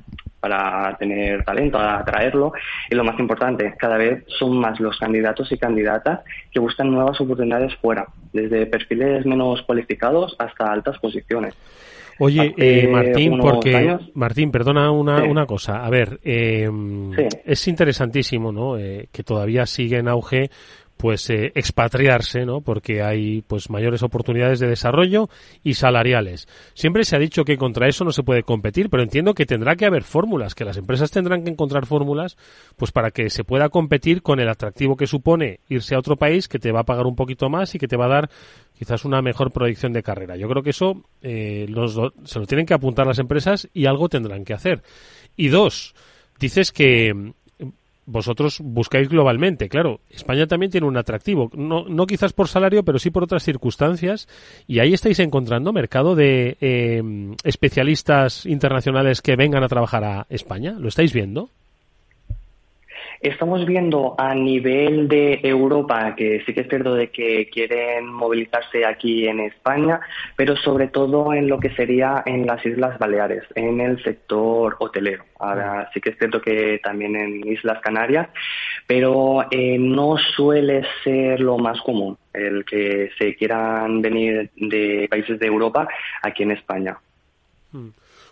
para 0.45 0.95
tener 0.99 1.43
talento, 1.43 1.79
atraerlo. 1.79 2.53
Y 2.91 2.95
lo 2.95 3.03
más 3.03 3.19
importante, 3.19 3.75
cada 3.79 3.97
vez 3.97 4.25
son 4.39 4.59
más 4.59 4.79
los 4.79 4.99
candidatos 4.99 5.51
y 5.51 5.57
candidatas 5.57 6.21
que 6.53 6.61
buscan 6.61 6.91
nuevas 6.91 7.19
oportunidades 7.19 7.75
fuera, 7.77 8.07
desde 8.31 8.67
perfiles 8.67 9.25
menos 9.25 9.63
cualificados 9.63 10.37
hasta 10.39 10.71
altas 10.71 10.99
posiciones. 10.99 11.55
Oye, 12.19 12.55
eh, 12.59 12.87
Martín, 12.89 13.39
porque 13.39 13.97
Martín, 14.13 14.51
perdona 14.51 14.91
una, 14.91 15.25
una 15.25 15.47
cosa. 15.47 15.83
A 15.83 15.89
ver, 15.89 16.21
eh, 16.23 16.69
es 17.47 17.67
interesantísimo, 17.67 18.53
¿no? 18.53 18.77
Eh, 18.77 19.09
que 19.11 19.23
todavía 19.25 19.65
sigue 19.65 19.97
en 19.97 20.09
auge 20.09 20.51
pues 20.97 21.29
eh, 21.31 21.53
expatriarse, 21.55 22.45
¿no? 22.47 22.61
Porque 22.61 23.03
hay 23.03 23.43
pues 23.43 23.71
mayores 23.71 24.03
oportunidades 24.03 24.61
de 24.61 24.69
desarrollo 24.69 25.29
y 25.63 25.75
salariales. 25.75 26.49
Siempre 26.75 27.05
se 27.05 27.17
ha 27.17 27.19
dicho 27.19 27.45
que 27.45 27.57
contra 27.57 27.89
eso 27.89 28.05
no 28.05 28.13
se 28.13 28.23
puede 28.23 28.43
competir, 28.43 28.91
pero 28.91 29.03
entiendo 29.03 29.35
que 29.35 29.47
tendrá 29.47 29.77
que 29.77 29.87
haber 29.87 30.03
fórmulas, 30.03 30.55
que 30.55 30.65
las 30.65 30.77
empresas 30.77 31.11
tendrán 31.11 31.45
que 31.45 31.51
encontrar 31.51 31.87
fórmulas 31.87 32.37
pues 32.77 32.93
para 32.93 33.11
que 33.11 33.31
se 33.31 33.45
pueda 33.45 33.69
competir 33.69 34.23
con 34.23 34.41
el 34.41 34.49
atractivo 34.49 34.97
que 34.97 35.07
supone 35.07 35.61
irse 35.69 35.95
a 35.95 35.99
otro 35.99 36.17
país 36.17 36.49
que 36.49 36.59
te 36.59 36.73
va 36.73 36.81
a 36.81 36.85
pagar 36.85 37.07
un 37.07 37.17
poquito 37.17 37.49
más 37.49 37.75
y 37.75 37.79
que 37.79 37.89
te 37.89 37.97
va 37.97 38.07
a 38.07 38.09
dar 38.09 38.31
quizás 38.79 39.05
una 39.05 39.23
mejor 39.23 39.53
proyección 39.53 39.93
de 39.93 40.03
carrera. 40.03 40.37
Yo 40.37 40.49
creo 40.49 40.63
que 40.63 40.71
eso 40.71 41.05
eh, 41.23 41.67
se 42.25 42.39
lo 42.39 42.47
tienen 42.47 42.67
que 42.67 42.75
apuntar 42.75 43.07
las 43.07 43.19
empresas 43.19 43.69
y 43.73 43.87
algo 43.87 44.09
tendrán 44.09 44.45
que 44.45 44.55
hacer. 44.55 44.83
Y 45.37 45.49
dos, 45.49 45.95
dices 46.39 46.73
que 46.73 47.35
vosotros 48.07 48.61
buscáis 48.61 49.09
globalmente. 49.09 49.69
Claro, 49.69 50.01
España 50.11 50.47
también 50.47 50.71
tiene 50.71 50.87
un 50.87 50.97
atractivo, 50.97 51.51
no, 51.55 51.85
no 51.89 52.07
quizás 52.07 52.33
por 52.33 52.49
salario, 52.49 52.85
pero 52.85 52.99
sí 52.99 53.11
por 53.11 53.25
otras 53.25 53.45
circunstancias. 53.45 54.29
Y 54.67 54.81
ahí 54.81 54.93
estáis 54.93 55.19
encontrando 55.19 55.73
mercado 55.73 56.15
de 56.15 56.57
eh, 56.61 57.03
especialistas 57.45 58.47
internacionales 58.47 59.23
que 59.23 59.37
vengan 59.37 59.65
a 59.65 59.69
trabajar 59.69 60.05
a 60.05 60.27
España. 60.29 60.77
¿Lo 60.79 60.89
estáis 60.89 61.13
viendo? 61.13 61.51
Estamos 63.25 63.64
viendo 63.64 64.14
a 64.19 64.35
nivel 64.35 65.09
de 65.09 65.40
Europa 65.43 66.14
que 66.14 66.43
sí 66.45 66.52
que 66.52 66.61
es 66.61 66.69
cierto 66.69 66.95
de 66.95 67.09
que 67.09 67.49
quieren 67.49 68.12
movilizarse 68.12 68.85
aquí 68.85 69.26
en 69.26 69.40
España, 69.40 69.99
pero 70.37 70.57
sobre 70.59 70.88
todo 70.88 71.33
en 71.33 71.49
lo 71.49 71.59
que 71.59 71.71
sería 71.71 72.23
en 72.26 72.47
las 72.47 72.64
Islas 72.66 72.99
Baleares, 72.99 73.45
en 73.54 73.81
el 73.81 74.02
sector 74.04 74.76
hotelero. 74.78 75.25
Ahora 75.38 75.90
sí 75.95 76.02
que 76.02 76.11
es 76.11 76.19
cierto 76.19 76.43
que 76.43 76.78
también 76.83 77.16
en 77.16 77.49
Islas 77.49 77.81
Canarias, 77.81 78.28
pero 78.87 79.47
eh, 79.50 79.78
no 79.78 80.19
suele 80.19 80.83
ser 81.02 81.40
lo 81.40 81.57
más 81.57 81.81
común 81.81 82.19
el 82.35 82.62
que 82.66 83.11
se 83.16 83.35
quieran 83.37 84.02
venir 84.02 84.50
de 84.54 85.07
países 85.09 85.38
de 85.38 85.47
Europa 85.47 85.88
aquí 86.21 86.43
en 86.43 86.50
España. 86.50 86.99
Hmm. 87.73 87.88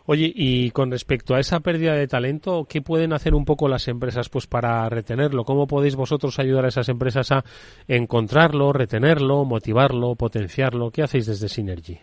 Oye, 0.07 0.33
y 0.35 0.71
con 0.73 0.91
respecto 0.91 1.35
a 1.35 1.41
esa 1.41 1.61
pérdida 1.61 1.95
de 1.95 2.09
talento, 2.09 2.67
¿qué 2.69 2.83
pueden 2.83 3.13
hacer 3.13 3.35
un 3.35 3.45
poco 3.45 3.69
las 3.69 3.87
empresas 3.89 4.29
pues 4.29 4.47
para 4.47 4.89
retenerlo? 4.89 5.45
¿Cómo 5.45 5.67
podéis 5.67 5.95
vosotros 5.95 6.39
ayudar 6.39 6.65
a 6.65 6.69
esas 6.69 6.89
empresas 6.89 7.31
a 7.31 7.45
encontrarlo, 7.87 8.73
retenerlo, 8.73 9.45
motivarlo, 9.45 10.17
potenciarlo? 10.17 10.91
¿Qué 10.91 11.03
hacéis 11.03 11.27
desde 11.27 11.49
Synergy? 11.49 11.99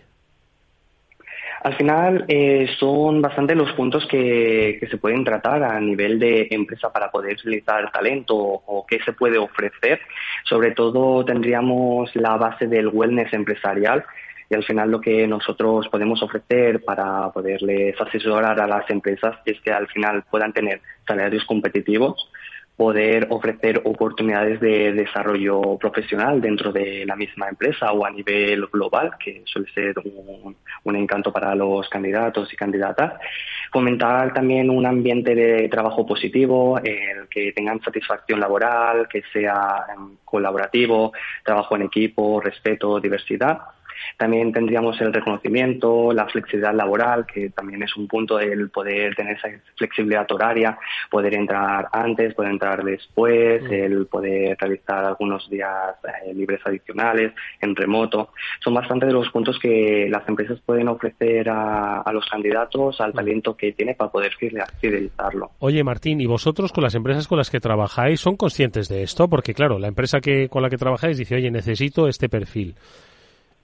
Al 1.61 1.75
final 1.75 2.23
eh, 2.29 2.67
son 2.79 3.21
bastante 3.21 3.53
los 3.53 3.73
puntos 3.73 4.07
que, 4.07 4.77
que, 4.79 4.87
se 4.87 4.97
pueden 4.97 5.25
tratar 5.25 5.61
a 5.61 5.77
nivel 5.81 6.17
de 6.17 6.47
empresa 6.51 6.89
para 6.89 7.11
poder 7.11 7.33
utilizar 7.33 7.91
talento 7.91 8.33
o 8.37 8.85
qué 8.87 8.99
se 9.03 9.11
puede 9.11 9.37
ofrecer. 9.37 9.99
Sobre 10.45 10.71
todo 10.71 11.25
tendríamos 11.25 12.15
la 12.15 12.37
base 12.37 12.67
del 12.67 12.87
wellness 12.87 13.33
empresarial, 13.33 14.05
y 14.49 14.55
al 14.55 14.63
final 14.63 14.89
lo 14.89 14.99
que 14.99 15.27
nosotros 15.27 15.87
podemos 15.89 16.21
ofrecer 16.23 16.83
para 16.83 17.29
poderles 17.31 17.99
asesorar 18.01 18.59
a 18.59 18.67
las 18.67 18.89
empresas 18.89 19.37
es 19.45 19.61
que 19.61 19.71
al 19.71 19.87
final 19.87 20.23
puedan 20.29 20.53
tener 20.53 20.81
salarios 21.07 21.45
competitivos, 21.45 22.29
poder 22.75 23.27
ofrecer 23.29 23.81
oportunidades 23.83 24.59
de 24.61 24.93
desarrollo 24.93 25.77
profesional 25.77 26.41
dentro 26.41 26.71
de 26.71 27.05
la 27.05 27.15
misma 27.15 27.49
empresa 27.49 27.91
o 27.91 28.05
a 28.05 28.09
nivel 28.09 28.65
global, 28.67 29.11
que 29.23 29.43
suele 29.45 29.69
ser 29.73 29.95
un, 30.85 30.95
encanto 30.95 31.31
para 31.31 31.53
los 31.53 31.87
candidatos 31.89 32.51
y 32.51 32.55
candidatas. 32.55 33.19
Fomentar 33.71 34.33
también 34.33 34.69
un 34.69 34.85
ambiente 34.85 35.35
de 35.35 35.67
trabajo 35.69 36.05
positivo, 36.05 36.79
el 36.79 37.27
que 37.29 37.51
tengan 37.51 37.81
satisfacción 37.81 38.39
laboral, 38.39 39.07
que 39.07 39.21
sea 39.31 39.85
em, 39.93 40.15
colaborativo, 40.25 41.11
trabajo 41.43 41.75
en 41.75 41.83
equipo, 41.83 42.39
respeto, 42.41 42.99
diversidad 42.99 43.59
también 44.17 44.51
tendríamos 44.51 44.99
el 45.01 45.13
reconocimiento, 45.13 46.11
la 46.13 46.27
flexibilidad 46.27 46.73
laboral, 46.73 47.25
que 47.25 47.49
también 47.49 47.83
es 47.83 47.95
un 47.95 48.07
punto 48.07 48.37
del 48.37 48.69
poder 48.69 49.15
tener 49.15 49.37
esa 49.37 49.49
flexibilidad 49.75 50.29
horaria, 50.31 50.77
poder 51.09 51.33
entrar 51.33 51.87
antes, 51.91 52.33
poder 52.33 52.51
entrar 52.51 52.83
después, 52.83 53.63
mm. 53.63 53.73
el 53.73 54.07
poder 54.07 54.57
realizar 54.59 55.05
algunos 55.05 55.49
días 55.49 55.95
eh, 56.03 56.33
libres 56.33 56.61
adicionales 56.65 57.33
en 57.61 57.75
remoto. 57.75 58.31
Son 58.63 58.73
bastante 58.73 59.05
de 59.05 59.13
los 59.13 59.29
puntos 59.29 59.57
que 59.59 60.07
las 60.09 60.27
empresas 60.27 60.59
pueden 60.65 60.87
ofrecer 60.87 61.49
a, 61.49 62.01
a 62.01 62.13
los 62.13 62.25
candidatos, 62.25 62.99
al 63.01 63.11
mm. 63.11 63.15
talento 63.15 63.55
que 63.55 63.71
tiene 63.71 63.95
para 63.95 64.11
poder 64.11 64.33
fidelizarlo. 64.35 65.51
Oye, 65.59 65.83
Martín, 65.83 66.21
¿y 66.21 66.25
vosotros 66.25 66.71
con 66.71 66.83
las 66.83 66.95
empresas 66.95 67.27
con 67.27 67.37
las 67.37 67.49
que 67.49 67.59
trabajáis 67.59 68.19
son 68.19 68.35
conscientes 68.35 68.87
de 68.87 69.03
esto? 69.03 69.27
Porque 69.27 69.53
claro, 69.53 69.79
la 69.79 69.87
empresa 69.87 70.19
que 70.21 70.49
con 70.49 70.61
la 70.61 70.69
que 70.69 70.77
trabajáis 70.77 71.17
dice, 71.17 71.35
oye, 71.35 71.51
necesito 71.51 72.07
este 72.07 72.29
perfil. 72.29 72.75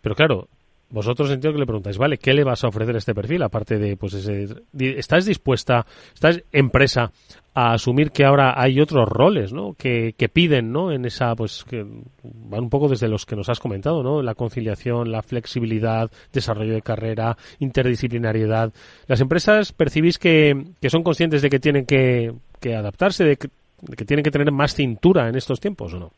Pero 0.06 0.14
claro, 0.14 0.50
vosotros 0.92 1.32
entiendo 1.32 1.56
que 1.56 1.62
le 1.62 1.66
preguntáis, 1.66 1.98
vale, 1.98 2.20
¿qué 2.20 2.32
le 2.32 2.44
vas 2.44 2.64
a 2.64 2.68
ofrecer 2.68 2.94
a 2.94 3.00
este 3.00 3.16
perfil? 3.16 3.42
Aparte 3.42 3.80
de, 3.80 3.98
pues, 3.98 4.14
ese, 4.14 4.46
¿estás 4.78 5.26
dispuesta, 5.26 5.84
estás 6.14 6.44
empresa 6.52 7.12
a 7.56 7.74
asumir 7.74 8.12
que 8.12 8.24
ahora 8.24 8.54
hay 8.56 8.80
otros 8.80 9.10
roles, 9.10 9.52
¿no? 9.52 9.74
Que, 9.74 10.14
que 10.16 10.30
piden, 10.30 10.72
¿no? 10.72 10.92
En 10.92 11.06
esa, 11.06 11.34
pues, 11.36 11.66
que 11.68 11.84
van 12.22 12.66
un 12.66 12.70
poco 12.70 12.88
desde 12.88 13.08
los 13.08 13.26
que 13.26 13.36
nos 13.36 13.50
has 13.50 13.60
comentado, 13.60 14.04
¿no? 14.04 14.22
La 14.22 14.36
conciliación, 14.36 15.12
la 15.12 15.24
flexibilidad, 15.24 16.12
desarrollo 16.32 16.76
de 16.76 16.84
carrera, 16.84 17.36
interdisciplinariedad. 17.58 18.72
¿Las 19.08 19.22
empresas 19.22 19.72
percibís 19.72 20.20
que, 20.20 20.68
que 20.80 20.92
son 20.92 21.02
conscientes 21.02 21.42
de 21.42 21.50
que 21.50 21.60
tienen 21.60 21.88
que, 21.88 22.32
que 22.60 22.76
adaptarse, 22.76 23.24
de 23.24 23.38
que, 23.38 23.48
de 23.82 23.96
que 23.96 24.06
tienen 24.06 24.24
que 24.24 24.30
tener 24.30 24.52
más 24.52 24.76
cintura 24.76 25.28
en 25.30 25.36
estos 25.36 25.60
tiempos 25.60 25.96
o 25.96 26.00
no? 26.00 26.12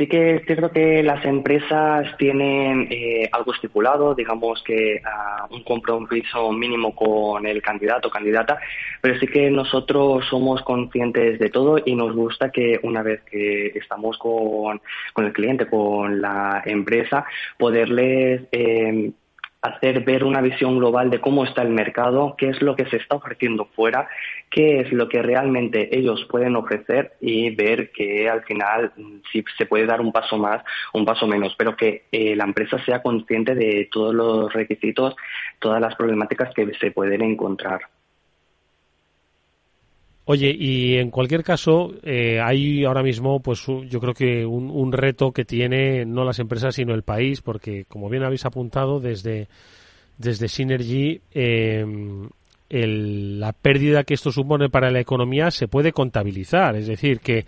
Sí 0.00 0.06
que 0.06 0.36
es 0.36 0.46
cierto 0.46 0.70
que 0.70 1.02
las 1.02 1.22
empresas 1.26 2.16
tienen 2.16 2.88
eh, 2.90 3.28
algo 3.32 3.52
estipulado, 3.52 4.14
digamos 4.14 4.62
que 4.62 5.02
uh, 5.04 5.54
un 5.54 5.62
compromiso 5.62 6.50
mínimo 6.52 6.94
con 6.94 7.44
el 7.44 7.60
candidato 7.60 8.08
o 8.08 8.10
candidata, 8.10 8.58
pero 9.02 9.20
sí 9.20 9.26
que 9.26 9.50
nosotros 9.50 10.24
somos 10.30 10.62
conscientes 10.62 11.38
de 11.38 11.50
todo 11.50 11.82
y 11.84 11.94
nos 11.96 12.16
gusta 12.16 12.50
que 12.50 12.80
una 12.82 13.02
vez 13.02 13.20
que 13.30 13.66
estamos 13.74 14.16
con, 14.16 14.80
con 15.12 15.26
el 15.26 15.34
cliente, 15.34 15.66
con 15.66 16.22
la 16.22 16.62
empresa, 16.64 17.26
poderles 17.58 18.44
eh, 18.52 19.12
hacer 19.62 20.04
ver 20.04 20.24
una 20.24 20.40
visión 20.40 20.78
global 20.78 21.10
de 21.10 21.20
cómo 21.20 21.44
está 21.44 21.62
el 21.62 21.70
mercado, 21.70 22.34
qué 22.38 22.48
es 22.48 22.62
lo 22.62 22.76
que 22.76 22.86
se 22.86 22.96
está 22.96 23.16
ofreciendo 23.16 23.66
fuera, 23.76 24.08
qué 24.48 24.80
es 24.80 24.92
lo 24.92 25.08
que 25.08 25.22
realmente 25.22 25.96
ellos 25.96 26.26
pueden 26.30 26.56
ofrecer 26.56 27.12
y 27.20 27.54
ver 27.54 27.90
que 27.92 28.28
al 28.28 28.42
final 28.44 28.92
mm, 28.96 29.16
si 29.30 29.44
se 29.58 29.66
puede 29.66 29.86
dar 29.86 30.00
un 30.00 30.12
paso 30.12 30.38
más, 30.38 30.62
un 30.94 31.04
paso 31.04 31.26
menos, 31.26 31.54
pero 31.58 31.76
que 31.76 32.04
eh, 32.10 32.34
la 32.36 32.44
empresa 32.44 32.82
sea 32.84 33.02
consciente 33.02 33.54
de 33.54 33.88
todos 33.90 34.14
los 34.14 34.52
requisitos, 34.52 35.14
todas 35.58 35.80
las 35.80 35.94
problemáticas 35.94 36.54
que 36.54 36.72
se 36.74 36.90
pueden 36.90 37.22
encontrar. 37.22 37.82
Oye, 40.32 40.54
y 40.56 40.94
en 40.94 41.10
cualquier 41.10 41.42
caso, 41.42 41.92
eh, 42.04 42.38
hay 42.40 42.84
ahora 42.84 43.02
mismo, 43.02 43.40
pues 43.40 43.66
yo 43.66 43.98
creo 43.98 44.14
que 44.14 44.46
un, 44.46 44.92
reto 44.92 45.32
que 45.32 45.44
tiene 45.44 46.04
no 46.04 46.22
las 46.22 46.38
empresas, 46.38 46.76
sino 46.76 46.94
el 46.94 47.02
país, 47.02 47.42
porque 47.42 47.84
como 47.88 48.08
bien 48.08 48.22
habéis 48.22 48.44
apuntado 48.44 49.00
desde, 49.00 49.48
desde 50.18 50.46
Synergy, 50.46 51.20
em, 51.32 52.28
la 52.68 53.52
pérdida 53.52 54.04
que 54.04 54.14
esto 54.14 54.30
supone 54.30 54.70
para 54.70 54.92
la 54.92 55.00
economía 55.00 55.50
se 55.50 55.66
puede 55.66 55.90
contabilizar. 55.90 56.76
Es 56.76 56.86
decir, 56.86 57.18
que 57.18 57.44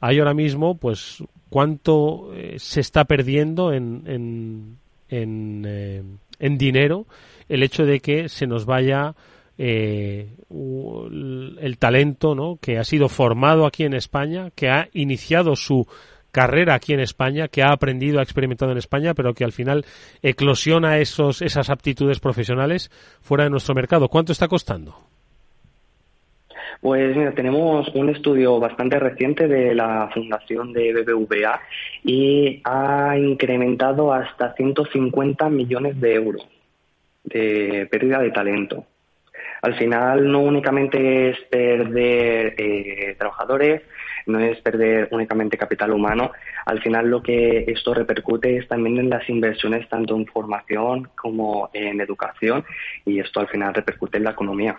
hay 0.00 0.18
ahora 0.18 0.34
mismo, 0.34 0.76
pues, 0.76 1.24
cuánto 1.48 2.34
eh, 2.34 2.56
se 2.58 2.80
está 2.80 3.06
perdiendo 3.06 3.72
en, 3.72 4.02
en, 4.04 4.76
en, 5.08 5.64
eh, 5.66 6.02
en 6.38 6.58
dinero 6.58 7.06
el 7.48 7.62
hecho 7.62 7.86
de 7.86 8.00
que 8.00 8.28
se 8.28 8.46
nos 8.46 8.66
vaya 8.66 9.14
eh, 9.58 10.28
el 10.50 11.76
talento 11.78 12.34
¿no? 12.34 12.58
que 12.60 12.78
ha 12.78 12.84
sido 12.84 13.08
formado 13.08 13.66
aquí 13.66 13.84
en 13.84 13.94
España, 13.94 14.50
que 14.54 14.68
ha 14.68 14.88
iniciado 14.92 15.56
su 15.56 15.86
carrera 16.30 16.74
aquí 16.74 16.92
en 16.92 17.00
España, 17.00 17.48
que 17.48 17.62
ha 17.62 17.72
aprendido, 17.72 18.18
ha 18.18 18.22
experimentado 18.22 18.70
en 18.72 18.78
España, 18.78 19.14
pero 19.14 19.32
que 19.32 19.44
al 19.44 19.52
final 19.52 19.86
eclosiona 20.22 20.98
esos, 20.98 21.40
esas 21.40 21.70
aptitudes 21.70 22.20
profesionales 22.20 22.90
fuera 23.22 23.44
de 23.44 23.50
nuestro 23.50 23.74
mercado. 23.74 24.08
¿Cuánto 24.08 24.32
está 24.32 24.46
costando? 24.46 24.96
Pues 26.82 27.16
mira, 27.16 27.32
tenemos 27.32 27.88
un 27.94 28.10
estudio 28.10 28.60
bastante 28.60 28.98
reciente 28.98 29.48
de 29.48 29.74
la 29.74 30.10
fundación 30.12 30.74
de 30.74 30.92
BBVA 30.92 31.58
y 32.04 32.60
ha 32.64 33.16
incrementado 33.16 34.12
hasta 34.12 34.52
150 34.52 35.48
millones 35.48 35.98
de 35.98 36.14
euros 36.14 36.46
de 37.24 37.88
pérdida 37.90 38.20
de 38.20 38.30
talento 38.30 38.84
al 39.66 39.74
final 39.74 40.30
no 40.30 40.42
únicamente 40.42 41.30
es 41.30 41.40
perder 41.50 42.54
eh, 42.56 43.16
trabajadores, 43.18 43.82
no 44.26 44.38
es 44.38 44.60
perder 44.60 45.08
únicamente 45.10 45.58
capital 45.58 45.90
humano, 45.90 46.30
al 46.66 46.80
final 46.80 47.10
lo 47.10 47.20
que 47.20 47.64
esto 47.66 47.92
repercute 47.92 48.58
es 48.58 48.68
también 48.68 48.98
en 48.98 49.10
las 49.10 49.28
inversiones 49.28 49.88
tanto 49.88 50.14
en 50.14 50.24
formación 50.26 51.08
como 51.20 51.68
en 51.72 52.00
educación 52.00 52.64
y 53.04 53.18
esto 53.18 53.40
al 53.40 53.48
final 53.48 53.74
repercute 53.74 54.18
en 54.18 54.24
la 54.24 54.30
economía. 54.30 54.78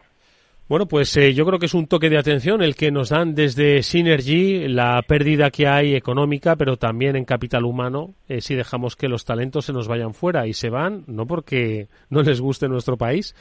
Bueno, 0.70 0.86
pues 0.86 1.16
eh, 1.18 1.34
yo 1.34 1.46
creo 1.46 1.60
que 1.60 1.66
es 1.66 1.74
un 1.74 1.88
toque 1.88 2.10
de 2.10 2.18
atención 2.18 2.62
el 2.62 2.76
que 2.76 2.90
nos 2.90 3.10
dan 3.10 3.36
desde 3.36 3.84
Synergy, 3.84 4.70
la 4.70 5.02
pérdida 5.02 5.50
que 5.50 5.68
hay 5.68 5.96
económica, 5.96 6.56
pero 6.56 6.78
también 6.78 7.18
en 7.18 7.26
capital 7.26 7.66
humano, 7.66 8.16
eh, 8.30 8.40
si 8.40 8.56
dejamos 8.56 8.96
que 8.96 9.10
los 9.10 9.26
talentos 9.26 9.66
se 9.66 9.74
nos 9.74 9.90
vayan 9.90 10.14
fuera 10.14 10.48
y 10.48 10.54
se 10.54 10.70
van, 10.70 11.04
no 11.08 11.26
porque 11.26 11.88
no 12.10 12.22
les 12.22 12.40
guste 12.40 12.68
nuestro 12.68 12.98
país, 12.98 13.34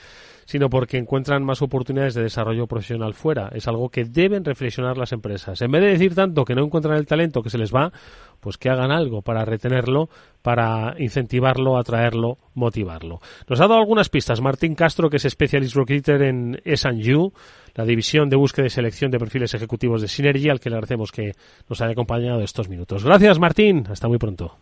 sino 0.47 0.71
porque 0.71 0.97
encuentran 0.97 1.45
más 1.45 1.61
oportunidades 1.61 2.15
de 2.15 2.23
desarrollo 2.23 2.67
profesional 2.67 3.15
fuera. 3.15 3.51
Es 3.53 3.69
algo 3.69 3.91
que 3.91 4.05
deben 4.05 4.45
reflexionar 4.45 4.97
las 4.97 5.13
empresas. 5.13 5.61
En 5.61 5.71
vez 5.71 5.83
de 5.83 5.89
decir 5.89 6.15
tanto 6.15 6.45
que 6.45 6.55
no 6.55 6.65
encuentran 6.65 6.97
el 6.97 7.07
talento 7.07 7.43
que 7.43 7.51
se 7.51 7.59
les 7.59 7.75
va, 7.75 7.93
pues 8.41 8.57
que 8.57 8.71
hagan 8.71 8.93
algo 8.93 9.23
para 9.23 9.45
retenerlo, 9.45 10.09
para 10.43 10.95
incentivarlo, 10.99 11.77
atraerlo, 11.77 12.39
motivarlo. 12.55 13.21
Nos 13.49 13.61
ha 13.61 13.67
dado 13.67 13.81
algunas 13.81 14.09
pistas 14.09 14.41
Martín 14.41 14.75
Castro, 14.75 15.11
que 15.11 15.17
es 15.17 15.25
Specialist 15.29 15.75
Recruiter 15.75 16.23
en 16.23 16.61
S&U, 16.65 17.33
la 17.75 17.85
división 17.85 18.31
de 18.31 18.37
búsqueda 18.37 18.67
y 18.67 18.71
selección 18.71 19.11
de 19.11 19.19
perfiles 19.19 19.53
ejecutivos 19.53 20.01
de 20.01 20.09
Synergy, 20.09 20.49
al 20.49 20.61
que 20.61 20.71
le 20.71 20.77
agradecemos 20.77 21.11
que 21.11 21.33
nos 21.69 21.81
haya 21.81 21.93
acompañado 21.93 22.41
estos 22.41 22.69
minutos. 22.69 23.05
Gracias, 23.05 23.39
Martín. 23.39 23.85
Hasta 23.91 24.09
muy 24.09 24.19
pronto. 24.19 24.57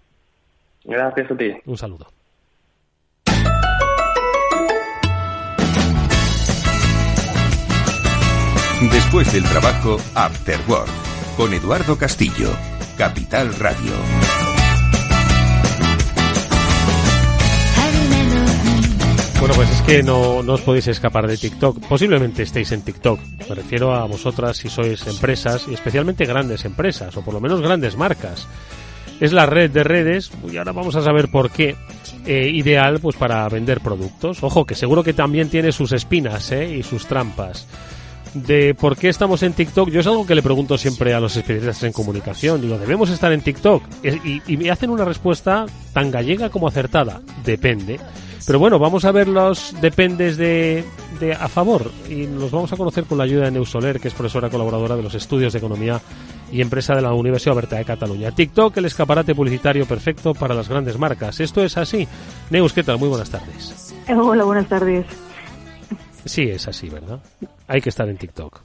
Gracias 0.84 1.30
a 1.30 1.36
ti. 1.36 1.52
Un 1.66 1.76
saludo. 1.76 2.06
Después 8.82 9.32
del 9.32 9.44
trabajo, 9.44 9.98
After 10.14 10.58
Work, 10.68 10.88
con 11.36 11.54
Eduardo 11.54 11.96
Castillo, 11.96 12.50
Capital 12.98 13.54
Radio. 13.54 13.92
Bueno, 19.38 19.54
pues 19.54 19.70
es 19.70 19.80
que 19.82 20.02
no, 20.02 20.42
no, 20.42 20.54
os 20.54 20.60
podéis 20.62 20.88
escapar 20.88 21.26
de 21.28 21.36
TikTok. 21.36 21.86
Posiblemente 21.86 22.42
estéis 22.42 22.72
en 22.72 22.82
TikTok. 22.82 23.20
Me 23.48 23.54
refiero 23.54 23.94
a 23.94 24.06
vosotras 24.06 24.56
si 24.56 24.68
sois 24.68 25.06
empresas, 25.06 25.66
y 25.68 25.74
especialmente 25.74 26.26
grandes 26.26 26.64
empresas, 26.64 27.16
o 27.16 27.22
por 27.22 27.32
lo 27.32 27.40
menos 27.40 27.60
grandes 27.60 27.96
marcas. 27.96 28.48
Es 29.20 29.32
la 29.32 29.46
red 29.46 29.70
de 29.70 29.84
redes, 29.84 30.32
y 30.50 30.56
ahora 30.56 30.72
vamos 30.72 30.96
a 30.96 31.02
saber 31.02 31.30
por 31.30 31.50
qué, 31.50 31.76
eh, 32.26 32.50
ideal 32.52 32.98
pues 33.00 33.16
para 33.16 33.48
vender 33.48 33.80
productos. 33.80 34.42
Ojo, 34.42 34.66
que 34.66 34.74
seguro 34.74 35.04
que 35.04 35.14
también 35.14 35.48
tiene 35.48 35.70
sus 35.70 35.92
espinas 35.92 36.50
¿eh? 36.50 36.76
y 36.76 36.82
sus 36.82 37.06
trampas 37.06 37.68
de 38.34 38.74
por 38.74 38.96
qué 38.96 39.08
estamos 39.08 39.42
en 39.42 39.52
TikTok, 39.52 39.88
yo 39.90 40.00
es 40.00 40.06
algo 40.06 40.26
que 40.26 40.34
le 40.34 40.42
pregunto 40.42 40.76
siempre 40.76 41.14
a 41.14 41.20
los 41.20 41.36
especialistas 41.36 41.82
en 41.84 41.92
comunicación. 41.92 42.60
Digo, 42.60 42.78
¿debemos 42.78 43.10
estar 43.10 43.32
en 43.32 43.40
TikTok? 43.40 43.82
Y, 44.02 44.56
me 44.56 44.70
hacen 44.70 44.90
una 44.90 45.04
respuesta 45.04 45.66
tan 45.92 46.10
gallega 46.10 46.50
como 46.50 46.68
acertada. 46.68 47.20
Depende. 47.44 47.98
Pero 48.46 48.58
bueno, 48.58 48.78
vamos 48.78 49.04
a 49.06 49.12
ver 49.12 49.26
los 49.26 49.74
dependes 49.80 50.36
de, 50.36 50.84
de 51.18 51.32
a 51.32 51.48
favor 51.48 51.90
y 52.10 52.26
los 52.26 52.50
vamos 52.50 52.70
a 52.72 52.76
conocer 52.76 53.04
con 53.04 53.16
la 53.16 53.24
ayuda 53.24 53.46
de 53.46 53.52
Neus 53.52 53.70
Soler, 53.70 53.98
que 53.98 54.08
es 54.08 54.14
profesora 54.14 54.50
colaboradora 54.50 54.96
de 54.96 55.02
los 55.02 55.14
estudios 55.14 55.54
de 55.54 55.60
economía 55.60 56.00
y 56.52 56.60
empresa 56.60 56.94
de 56.94 57.00
la 57.00 57.14
Universidad 57.14 57.54
Oberta 57.54 57.76
de 57.76 57.86
Cataluña. 57.86 58.32
TikTok, 58.32 58.76
el 58.76 58.84
escaparate 58.84 59.34
publicitario 59.34 59.86
perfecto 59.86 60.34
para 60.34 60.54
las 60.54 60.68
grandes 60.68 60.98
marcas. 60.98 61.40
Esto 61.40 61.64
es 61.64 61.78
así. 61.78 62.06
Neus, 62.50 62.74
¿qué 62.74 62.82
tal? 62.82 62.98
Muy 62.98 63.08
buenas 63.08 63.30
tardes. 63.30 63.94
Hola, 64.08 64.44
buenas 64.44 64.68
tardes. 64.68 65.06
Sí, 66.24 66.42
es 66.42 66.66
así, 66.68 66.88
¿verdad? 66.88 67.22
Hay 67.66 67.80
que 67.80 67.88
estar 67.90 68.08
en 68.08 68.16
TikTok. 68.16 68.62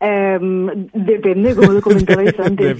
Em, 0.00 0.88
depende, 0.92 1.54
como 1.54 1.72
lo 1.72 1.80
comentabais 1.80 2.38
antes. 2.38 2.78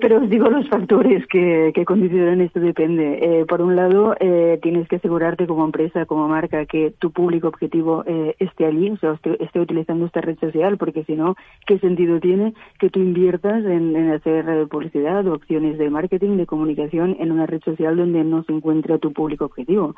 pero 0.00 0.18
os 0.22 0.28
digo 0.28 0.50
los 0.50 0.68
factores 0.68 1.26
que, 1.28 1.72
que 1.74 1.84
condicionan 1.84 2.40
esto 2.40 2.60
depende. 2.60 3.18
Eh, 3.22 3.44
por 3.46 3.62
un 3.62 3.76
lado, 3.76 4.16
eh, 4.18 4.58
tienes 4.60 4.88
que 4.88 4.96
asegurarte 4.96 5.46
como 5.46 5.64
empresa, 5.64 6.06
como 6.06 6.28
marca, 6.28 6.66
que 6.66 6.92
tu 6.98 7.10
público 7.12 7.48
objetivo 7.48 8.04
eh, 8.06 8.34
esté 8.38 8.66
allí, 8.66 8.90
o 8.90 8.96
sea, 8.98 9.18
esté, 9.38 9.60
utilizando 9.60 10.06
esta 10.06 10.20
red 10.20 10.38
social, 10.38 10.76
porque 10.78 11.04
si 11.04 11.14
no, 11.14 11.36
¿qué 11.66 11.78
sentido 11.78 12.18
tiene 12.18 12.54
que 12.78 12.90
tú 12.90 13.00
inviertas 13.00 13.64
en, 13.64 13.94
en 13.94 14.10
hacer 14.10 14.66
publicidad 14.68 15.26
o 15.26 15.34
acciones 15.34 15.78
de 15.78 15.90
marketing, 15.90 16.36
de 16.36 16.46
comunicación 16.46 17.16
en 17.20 17.30
una 17.30 17.46
red 17.46 17.62
social 17.62 17.96
donde 17.96 18.24
no 18.24 18.42
se 18.44 18.52
encuentra 18.52 18.98
tu 18.98 19.12
público 19.12 19.44
objetivo? 19.44 19.94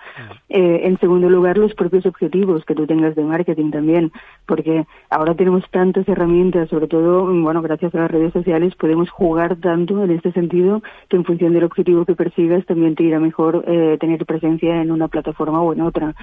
en 0.49 0.99
segundo 0.99 1.31
lugar, 1.31 1.57
los 1.57 1.75
propios 1.75 2.05
objetivos 2.05 2.65
que 2.65 2.75
tú 2.75 2.87
tengas 2.87 3.15
de 3.15 3.25
marketing 3.25 3.71
también, 3.71 4.13
porque 4.47 4.85
ahora 5.11 5.35
tenemos 5.35 5.65
tantos 5.71 6.02
herramientas, 6.09 6.69
sobre 6.69 6.89
todo, 6.89 7.27
bueno, 7.27 7.63
gracias 7.63 7.95
a 7.95 7.99
las 7.99 8.11
redes 8.11 8.33
sociales, 8.33 8.75
podemos 8.77 9.11
jugar 9.11 9.57
tanto 9.57 10.03
en 10.03 10.11
este 10.11 10.33
sentido 10.33 10.83
que 11.09 11.17
en 11.17 11.25
función 11.25 11.53
del 11.53 11.65
objetivo 11.65 12.05
que 12.05 12.15
persigas 12.15 12.65
también 12.67 12.95
te 12.95 13.05
irá 13.05 13.21
mejor 13.21 13.65
eh, 13.67 13.97
tener 14.01 14.25
presencia 14.27 14.81
en 14.83 14.91
una 14.91 15.09
plataforma 15.09 15.61
o 15.63 15.73
en 15.73 15.81
otra. 15.81 16.15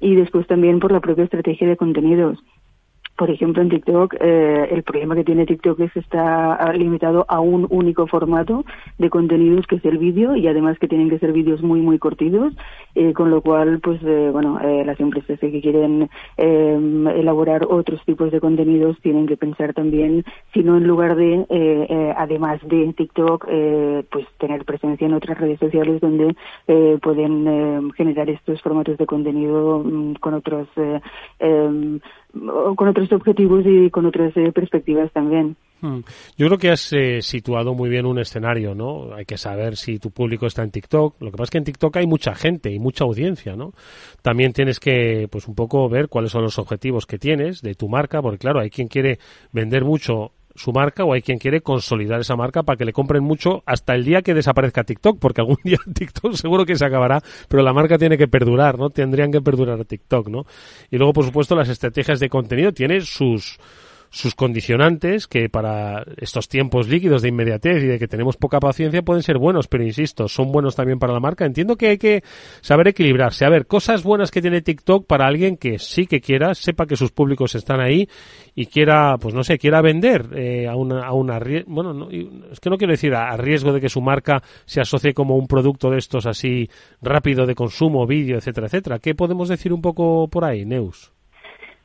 Y 0.00 0.14
después 0.14 0.46
también 0.46 0.80
por 0.80 0.92
la 0.92 1.00
propia 1.00 1.24
estrategia 1.24 1.68
de 1.68 1.76
contenidos 1.76 2.38
por 3.18 3.30
ejemplo, 3.30 3.60
en 3.60 3.68
TikTok, 3.68 4.14
eh, 4.20 4.68
el 4.70 4.84
problema 4.84 5.16
que 5.16 5.24
tiene 5.24 5.44
TikTok 5.44 5.80
es 5.80 5.92
que 5.92 5.98
está 5.98 6.72
limitado 6.72 7.26
a 7.28 7.40
un 7.40 7.66
único 7.68 8.06
formato 8.06 8.64
de 8.96 9.10
contenidos, 9.10 9.66
que 9.66 9.74
es 9.74 9.84
el 9.84 9.98
vídeo, 9.98 10.36
y 10.36 10.46
además 10.46 10.78
que 10.78 10.86
tienen 10.86 11.10
que 11.10 11.18
ser 11.18 11.32
vídeos 11.32 11.60
muy, 11.60 11.80
muy 11.80 11.98
cortitos, 11.98 12.54
eh, 12.94 13.12
con 13.14 13.32
lo 13.32 13.42
cual, 13.42 13.80
pues, 13.80 14.00
eh, 14.04 14.30
bueno, 14.32 14.60
las 14.62 15.00
empresas 15.00 15.40
que 15.40 15.60
quieren 15.60 16.08
elaborar 16.36 17.66
otros 17.68 18.00
tipos 18.04 18.30
de 18.30 18.38
contenidos 18.38 18.96
tienen 19.00 19.26
que 19.26 19.36
pensar 19.36 19.74
también, 19.74 20.24
si 20.54 20.62
no 20.62 20.76
en 20.76 20.86
lugar 20.86 21.16
de, 21.16 22.14
además 22.16 22.60
de 22.68 22.92
TikTok, 22.92 23.46
pues, 24.10 24.26
tener 24.38 24.64
presencia 24.64 25.08
en 25.08 25.14
otras 25.14 25.38
redes 25.38 25.58
sociales 25.58 26.00
donde 26.00 26.36
pueden 27.02 27.90
generar 27.94 28.30
estos 28.30 28.62
formatos 28.62 28.96
de 28.96 29.06
contenido 29.06 29.82
mm, 29.84 30.14
con 30.20 30.34
otros 30.34 30.68
con 32.32 32.88
otros 32.88 33.10
objetivos 33.12 33.64
y 33.66 33.90
con 33.90 34.06
otras 34.06 34.36
eh, 34.36 34.52
perspectivas 34.52 35.10
también. 35.12 35.56
Hmm. 35.80 36.00
Yo 36.36 36.46
creo 36.46 36.58
que 36.58 36.70
has 36.70 36.92
eh, 36.92 37.22
situado 37.22 37.72
muy 37.74 37.88
bien 37.88 38.04
un 38.04 38.18
escenario, 38.18 38.74
¿no? 38.74 39.14
Hay 39.14 39.24
que 39.24 39.38
saber 39.38 39.76
si 39.76 39.98
tu 39.98 40.10
público 40.10 40.46
está 40.46 40.62
en 40.64 40.70
TikTok. 40.70 41.20
Lo 41.20 41.30
que 41.30 41.36
pasa 41.36 41.44
es 41.44 41.50
que 41.50 41.58
en 41.58 41.64
TikTok 41.64 41.96
hay 41.96 42.06
mucha 42.06 42.34
gente 42.34 42.70
y 42.72 42.78
mucha 42.78 43.04
audiencia, 43.04 43.54
¿no? 43.54 43.72
También 44.20 44.52
tienes 44.52 44.80
que, 44.80 45.28
pues, 45.30 45.46
un 45.46 45.54
poco 45.54 45.88
ver 45.88 46.08
cuáles 46.08 46.32
son 46.32 46.42
los 46.42 46.58
objetivos 46.58 47.06
que 47.06 47.18
tienes 47.18 47.62
de 47.62 47.74
tu 47.74 47.88
marca, 47.88 48.20
porque 48.20 48.38
claro, 48.38 48.60
hay 48.60 48.70
quien 48.70 48.88
quiere 48.88 49.18
vender 49.52 49.84
mucho 49.84 50.32
su 50.58 50.72
marca 50.72 51.04
o 51.04 51.12
hay 51.12 51.22
quien 51.22 51.38
quiere 51.38 51.60
consolidar 51.60 52.20
esa 52.20 52.36
marca 52.36 52.62
para 52.62 52.76
que 52.76 52.84
le 52.84 52.92
compren 52.92 53.22
mucho 53.22 53.62
hasta 53.64 53.94
el 53.94 54.04
día 54.04 54.22
que 54.22 54.34
desaparezca 54.34 54.84
TikTok, 54.84 55.18
porque 55.18 55.40
algún 55.40 55.58
día 55.64 55.78
TikTok 55.92 56.34
seguro 56.34 56.66
que 56.66 56.76
se 56.76 56.84
acabará, 56.84 57.22
pero 57.48 57.62
la 57.62 57.72
marca 57.72 57.96
tiene 57.96 58.18
que 58.18 58.28
perdurar, 58.28 58.78
¿no? 58.78 58.90
Tendrían 58.90 59.30
que 59.30 59.40
perdurar 59.40 59.84
TikTok, 59.84 60.28
¿no? 60.28 60.44
Y 60.90 60.98
luego, 60.98 61.12
por 61.12 61.24
supuesto, 61.24 61.54
las 61.54 61.68
estrategias 61.68 62.20
de 62.20 62.28
contenido 62.28 62.72
tienen 62.72 63.02
sus 63.02 63.58
sus 64.10 64.34
condicionantes 64.34 65.26
que 65.26 65.48
para 65.48 66.04
estos 66.16 66.48
tiempos 66.48 66.88
líquidos 66.88 67.22
de 67.22 67.28
inmediatez 67.28 67.82
y 67.82 67.86
de 67.86 67.98
que 67.98 68.08
tenemos 68.08 68.36
poca 68.36 68.60
paciencia 68.60 69.02
pueden 69.02 69.22
ser 69.22 69.38
buenos, 69.38 69.68
pero 69.68 69.84
insisto, 69.84 70.28
son 70.28 70.50
buenos 70.52 70.76
también 70.76 70.98
para 70.98 71.12
la 71.12 71.20
marca. 71.20 71.44
Entiendo 71.44 71.76
que 71.76 71.88
hay 71.88 71.98
que 71.98 72.22
saber 72.60 72.88
equilibrarse. 72.88 73.44
A 73.44 73.50
ver, 73.50 73.66
cosas 73.66 74.02
buenas 74.02 74.30
que 74.30 74.40
tiene 74.40 74.62
TikTok 74.62 75.06
para 75.06 75.26
alguien 75.26 75.56
que 75.56 75.78
sí 75.78 76.06
que 76.06 76.20
quiera, 76.20 76.54
sepa 76.54 76.86
que 76.86 76.96
sus 76.96 77.12
públicos 77.12 77.54
están 77.54 77.80
ahí 77.80 78.08
y 78.54 78.66
quiera, 78.66 79.16
pues 79.18 79.34
no 79.34 79.44
sé, 79.44 79.58
quiera 79.58 79.82
vender 79.82 80.28
eh, 80.34 80.66
a 80.66 80.76
una, 80.76 81.06
a 81.06 81.12
una, 81.12 81.38
bueno, 81.66 81.92
no, 81.92 82.10
es 82.10 82.60
que 82.60 82.70
no 82.70 82.76
quiero 82.76 82.92
decir 82.92 83.14
a, 83.14 83.30
a, 83.30 83.36
riesgo 83.36 83.72
de 83.72 83.80
que 83.80 83.88
su 83.88 84.00
marca 84.00 84.42
se 84.64 84.80
asocie 84.80 85.14
como 85.14 85.36
un 85.36 85.46
producto 85.46 85.90
de 85.90 85.98
estos 85.98 86.26
así 86.26 86.68
rápido 87.00 87.46
de 87.46 87.54
consumo, 87.54 88.06
vídeo, 88.06 88.36
etcétera, 88.36 88.66
etcétera. 88.66 88.98
¿Qué 88.98 89.14
podemos 89.14 89.48
decir 89.48 89.72
un 89.72 89.82
poco 89.82 90.28
por 90.28 90.44
ahí, 90.44 90.64
Neus? 90.64 91.12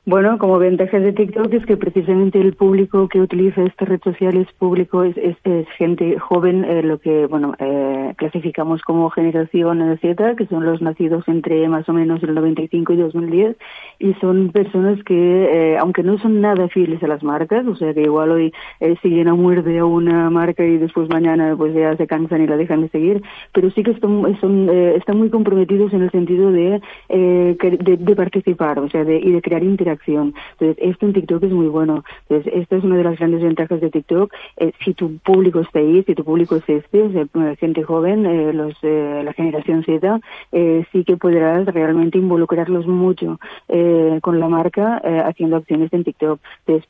Bueno, 0.05 0.37
como 0.37 0.59
ventaja 0.59 0.99
de 0.99 1.13
TikTok 1.13 1.53
es 1.53 1.65
que 1.65 1.77
precisamente 1.77 2.37
el 2.37 2.55
público 2.55 3.07
que 3.07 3.21
utiliza 3.21 3.63
esta 3.63 3.85
red 3.85 4.01
social 4.03 4.35
es 4.35 4.51
público, 4.51 5.05
es, 5.05 5.15
es, 5.15 5.65
gente 5.77 6.19
joven, 6.19 6.65
eh, 6.65 6.83
lo 6.83 6.99
que 6.99 7.25
bueno 7.25 7.53
eh, 7.57 8.13
clasificamos 8.17 8.81
como 8.81 9.09
generación 9.11 9.97
Z, 10.01 10.35
que 10.35 10.45
son 10.47 10.65
los 10.65 10.81
nacidos 10.81 11.25
entre 11.29 11.69
más 11.69 11.87
o 11.87 11.93
menos 11.93 12.21
el 12.21 12.35
95 12.35 12.91
y 12.91 12.95
2010, 12.97 13.55
y 13.99 14.13
son 14.15 14.49
personas 14.49 15.01
que, 15.05 15.15
eh, 15.15 15.77
aunque 15.77 16.03
no 16.03 16.17
son 16.17 16.41
nada 16.41 16.67
fieles 16.67 17.01
a 17.01 17.07
las 17.07 17.23
marcas, 17.23 17.65
o 17.65 17.77
sea 17.77 17.93
que 17.93 18.01
igual 18.01 18.31
hoy 18.31 18.53
eh, 18.81 18.97
siguen 19.01 19.29
a 19.29 19.35
muerte 19.35 19.79
a 19.79 19.85
una 19.85 20.29
marca 20.29 20.65
y 20.65 20.79
después 20.79 21.07
mañana 21.07 21.55
pues 21.57 21.73
ya 21.73 21.95
se 21.95 22.07
cansan 22.07 22.41
y 22.41 22.47
la 22.47 22.57
dejan 22.57 22.81
de 22.81 22.89
seguir, 22.89 23.23
pero 23.53 23.71
sí 23.71 23.83
que 23.83 23.91
están, 23.91 24.37
son, 24.41 24.69
eh, 24.69 24.95
están 24.97 25.17
muy 25.17 25.29
comprometidos 25.29 25.93
en 25.93 26.01
el 26.01 26.11
sentido 26.11 26.51
de, 26.51 26.81
eh, 27.07 27.55
de, 27.57 27.95
de 27.95 28.15
participar, 28.17 28.79
o 28.79 28.89
sea, 28.89 29.05
de, 29.05 29.17
y 29.17 29.31
de 29.31 29.41
crear 29.41 29.63
interacción 29.63 29.92
acción. 29.93 30.33
Entonces, 30.53 30.77
esto 30.81 31.05
en 31.05 31.13
TikTok 31.13 31.43
es 31.43 31.51
muy 31.51 31.67
bueno. 31.67 32.03
Entonces, 32.27 32.53
esta 32.55 32.75
es 32.77 32.83
una 32.83 32.97
de 32.97 33.03
las 33.03 33.17
grandes 33.17 33.41
ventajas 33.41 33.81
de 33.81 33.89
TikTok. 33.89 34.33
Eh, 34.57 34.71
si 34.83 34.93
tu 34.93 35.17
público 35.19 35.59
está 35.59 35.79
ahí, 35.79 36.03
si 36.03 36.15
tu 36.15 36.23
público 36.23 36.55
es 36.55 36.67
este, 36.67 37.01
o 37.03 37.55
gente 37.57 37.83
joven, 37.83 38.25
eh, 38.25 38.53
los, 38.53 38.73
eh, 38.83 39.21
la 39.23 39.33
generación 39.33 39.83
Z, 39.83 40.19
eh, 40.51 40.85
sí 40.91 41.03
que 41.03 41.17
podrás 41.17 41.65
realmente 41.65 42.17
involucrarlos 42.17 42.87
mucho 42.87 43.39
eh, 43.67 44.19
con 44.21 44.39
la 44.39 44.47
marca 44.47 45.01
eh, 45.03 45.21
haciendo 45.25 45.57
acciones 45.57 45.91
en 45.93 46.03
TikTok. 46.03 46.39
Entonces, 46.65 46.89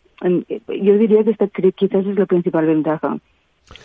yo 0.82 0.98
diría 0.98 1.24
que 1.24 1.32
esta 1.32 1.48
quizás 1.48 2.06
es 2.06 2.18
la 2.18 2.26
principal 2.26 2.66
ventaja. 2.66 3.18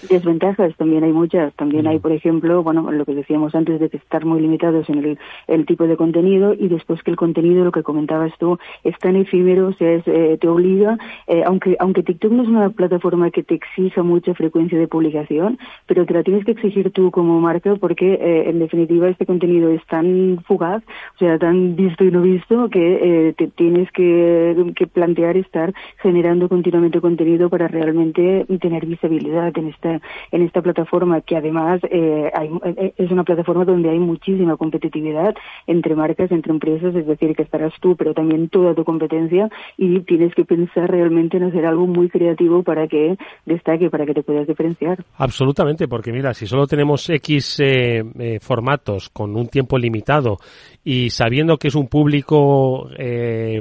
Desventajas 0.08 0.74
también 0.76 1.04
hay 1.04 1.12
muchas. 1.12 1.52
También 1.54 1.86
hay, 1.86 1.98
por 1.98 2.12
ejemplo, 2.12 2.62
bueno, 2.62 2.90
lo 2.90 3.04
que 3.04 3.14
decíamos 3.14 3.54
antes 3.54 3.80
de 3.80 3.86
estar 3.92 4.24
muy 4.24 4.40
limitados 4.40 4.88
en 4.88 4.98
el, 4.98 5.18
el 5.46 5.66
tipo 5.66 5.86
de 5.86 5.96
contenido 5.96 6.54
y 6.54 6.68
después 6.68 7.02
que 7.02 7.10
el 7.10 7.16
contenido, 7.16 7.64
lo 7.64 7.72
que 7.72 7.82
comentabas 7.82 8.32
tú, 8.38 8.58
es 8.84 8.96
tan 8.98 9.16
efímero, 9.16 9.68
o 9.68 9.72
sea, 9.72 9.92
es, 9.92 10.06
eh, 10.06 10.38
te 10.40 10.48
obliga, 10.48 10.98
eh, 11.26 11.42
aunque, 11.44 11.76
aunque 11.78 12.02
TikTok 12.02 12.32
no 12.32 12.42
es 12.42 12.48
una 12.48 12.70
plataforma 12.70 13.30
que 13.30 13.42
te 13.42 13.54
exija 13.54 14.02
mucha 14.02 14.34
frecuencia 14.34 14.78
de 14.78 14.88
publicación, 14.88 15.58
pero 15.86 16.06
te 16.06 16.14
la 16.14 16.22
tienes 16.22 16.44
que 16.44 16.52
exigir 16.52 16.90
tú 16.90 17.10
como 17.10 17.40
marca 17.40 17.76
porque, 17.76 18.14
eh, 18.14 18.48
en 18.48 18.58
definitiva, 18.58 19.08
este 19.08 19.26
contenido 19.26 19.70
es 19.70 19.84
tan 19.86 20.38
fugaz, 20.46 20.82
o 21.16 21.18
sea, 21.18 21.38
tan 21.38 21.76
visto 21.76 22.04
y 22.04 22.10
no 22.10 22.22
visto, 22.22 22.68
que 22.68 23.34
te 23.36 23.48
tienes 23.48 23.90
que, 23.92 24.72
que 24.74 24.86
plantear 24.86 25.36
estar 25.36 25.72
generando 25.98 26.48
continuamente 26.48 27.00
contenido 27.00 27.48
para 27.48 27.68
realmente 27.68 28.46
tener 28.60 28.86
visibilidad, 28.86 29.52
tener 29.52 29.77
esta, 29.78 30.00
en 30.32 30.42
esta 30.42 30.62
plataforma 30.62 31.20
que 31.20 31.36
además 31.36 31.80
eh, 31.90 32.30
hay, 32.34 32.50
eh, 32.64 32.92
es 32.96 33.10
una 33.10 33.24
plataforma 33.24 33.64
donde 33.64 33.90
hay 33.90 33.98
muchísima 33.98 34.56
competitividad 34.56 35.34
entre 35.66 35.94
marcas, 35.94 36.30
entre 36.32 36.52
empresas, 36.52 36.94
es 36.94 37.06
decir, 37.06 37.34
que 37.34 37.42
estarás 37.42 37.72
tú, 37.80 37.96
pero 37.96 38.14
también 38.14 38.48
toda 38.48 38.74
tu 38.74 38.84
competencia 38.84 39.48
y 39.76 40.00
tienes 40.00 40.34
que 40.34 40.44
pensar 40.44 40.90
realmente 40.90 41.36
en 41.36 41.44
hacer 41.44 41.64
algo 41.66 41.86
muy 41.86 42.08
creativo 42.08 42.62
para 42.62 42.88
que 42.88 43.16
destaque, 43.46 43.90
para 43.90 44.06
que 44.06 44.14
te 44.14 44.22
puedas 44.22 44.46
diferenciar. 44.46 45.04
Absolutamente, 45.16 45.86
porque 45.88 46.12
mira, 46.12 46.34
si 46.34 46.46
solo 46.46 46.66
tenemos 46.66 47.08
X 47.08 47.60
eh, 47.60 48.02
eh, 48.18 48.38
formatos 48.40 49.08
con 49.10 49.36
un 49.36 49.48
tiempo 49.48 49.78
limitado 49.78 50.38
y 50.84 51.10
sabiendo 51.10 51.58
que 51.58 51.68
es 51.68 51.74
un 51.74 51.88
público 51.88 52.88
eh, 52.96 53.60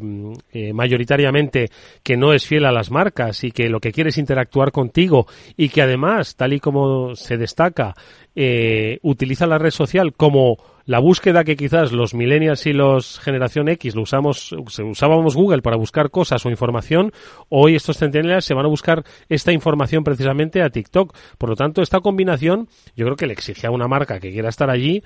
mayoritariamente 0.74 1.70
que 2.04 2.18
no 2.18 2.34
es 2.34 2.48
fiel 2.48 2.66
a 2.66 2.72
las 2.72 2.90
marcas 2.92 3.44
y 3.44 3.52
que 3.52 3.70
lo 3.70 3.80
que 3.80 3.92
quiere 3.92 4.10
es 4.10 4.18
interactuar 4.18 4.72
contigo 4.72 5.26
y 5.56 5.70
que 5.70 5.82
además, 5.82 5.97
tal 6.36 6.54
y 6.54 6.60
como 6.60 7.16
se 7.16 7.38
destaca, 7.38 7.96
eh, 8.36 9.00
utiliza 9.02 9.48
la 9.48 9.58
red 9.58 9.72
social 9.72 10.14
como 10.14 10.58
la 10.86 11.00
búsqueda 11.00 11.44
que 11.44 11.58
quizás 11.58 11.92
los 11.92 12.14
millennials 12.14 12.66
y 12.66 12.74
los 12.74 13.20
generación 13.20 13.68
X 13.68 13.94
lo 13.96 14.04
usamos, 14.04 14.54
usábamos 14.54 15.36
Google 15.36 15.62
para 15.62 15.76
buscar 15.76 16.10
cosas 16.10 16.46
o 16.46 16.50
información, 16.50 17.12
hoy 17.50 17.76
estos 17.76 17.98
centennials 17.98 18.46
se 18.46 18.54
van 18.54 18.66
a 18.66 18.70
buscar 18.70 19.04
esta 19.28 19.52
información 19.52 20.04
precisamente 20.04 20.62
a 20.62 20.70
TikTok. 20.70 21.14
Por 21.38 21.50
lo 21.50 21.56
tanto, 21.56 21.82
esta 21.82 22.00
combinación 22.00 22.70
yo 22.96 23.06
creo 23.06 23.18
que 23.18 23.28
le 23.28 23.34
exige 23.34 23.68
a 23.68 23.72
una 23.72 23.88
marca 23.88 24.20
que 24.20 24.32
quiera 24.32 24.50
estar 24.50 24.70
allí, 24.70 25.04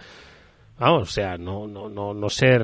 vamos, 0.77 1.09
o 1.09 1.11
sea, 1.11 1.37
no, 1.37 1.67
no, 1.67 1.89
no, 1.89 2.13
no 2.13 2.29
ser 2.29 2.61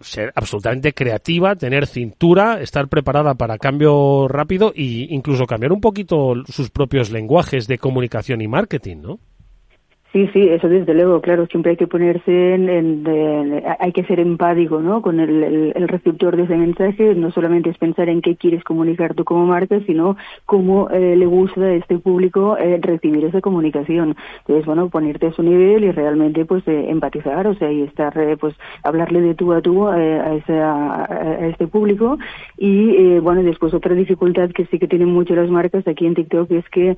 ser 0.00 0.32
absolutamente 0.34 0.92
creativa, 0.92 1.56
tener 1.56 1.86
cintura, 1.86 2.60
estar 2.60 2.88
preparada 2.88 3.34
para 3.34 3.58
cambio 3.58 4.28
rápido 4.28 4.72
e 4.74 5.06
incluso 5.10 5.46
cambiar 5.46 5.72
un 5.72 5.80
poquito 5.80 6.34
sus 6.46 6.70
propios 6.70 7.10
lenguajes 7.10 7.66
de 7.66 7.78
comunicación 7.78 8.40
y 8.40 8.48
marketing, 8.48 8.96
¿no? 9.02 9.20
Sí, 10.12 10.28
sí, 10.32 10.48
eso 10.48 10.68
desde 10.68 10.92
luego, 10.92 11.20
claro, 11.20 11.46
siempre 11.46 11.70
hay 11.70 11.76
que 11.76 11.86
ponerse 11.86 12.54
en, 12.54 12.68
en, 12.68 13.06
en 13.06 13.62
hay 13.78 13.92
que 13.92 14.02
ser 14.04 14.18
empático, 14.18 14.80
¿no? 14.80 15.02
Con 15.02 15.20
el, 15.20 15.72
el, 15.72 15.88
receptor 15.88 16.36
de 16.36 16.42
ese 16.44 16.56
mensaje, 16.56 17.14
no 17.14 17.30
solamente 17.30 17.70
es 17.70 17.78
pensar 17.78 18.08
en 18.08 18.20
qué 18.20 18.34
quieres 18.34 18.64
comunicar 18.64 19.14
tú 19.14 19.22
como 19.22 19.46
marca, 19.46 19.78
sino 19.86 20.16
cómo 20.46 20.90
eh, 20.90 21.14
le 21.14 21.26
gusta 21.26 21.60
a 21.60 21.74
este 21.74 22.00
público 22.00 22.56
eh, 22.58 22.80
recibir 22.82 23.24
esa 23.24 23.40
comunicación. 23.40 24.16
Entonces, 24.40 24.66
bueno, 24.66 24.88
ponerte 24.88 25.28
a 25.28 25.32
su 25.32 25.44
nivel 25.44 25.84
y 25.84 25.92
realmente, 25.92 26.44
pues, 26.44 26.66
eh, 26.66 26.90
empatizar, 26.90 27.46
o 27.46 27.54
sea, 27.54 27.70
y 27.70 27.82
estar, 27.82 28.18
eh, 28.18 28.36
pues, 28.36 28.56
hablarle 28.82 29.20
de 29.20 29.36
tú 29.36 29.52
a 29.52 29.62
tú 29.62 29.88
eh, 29.90 30.20
a, 30.20 30.34
ese, 30.34 30.58
a, 30.58 31.04
a, 31.04 31.46
este 31.46 31.68
público. 31.68 32.18
Y, 32.58 32.96
eh, 32.96 33.20
bueno, 33.20 33.44
después 33.44 33.72
otra 33.74 33.94
dificultad 33.94 34.50
que 34.50 34.66
sí 34.66 34.80
que 34.80 34.88
tienen 34.88 35.08
mucho 35.08 35.36
las 35.36 35.50
marcas 35.50 35.86
aquí 35.86 36.04
en 36.04 36.16
TikTok 36.16 36.50
es 36.50 36.68
que 36.70 36.96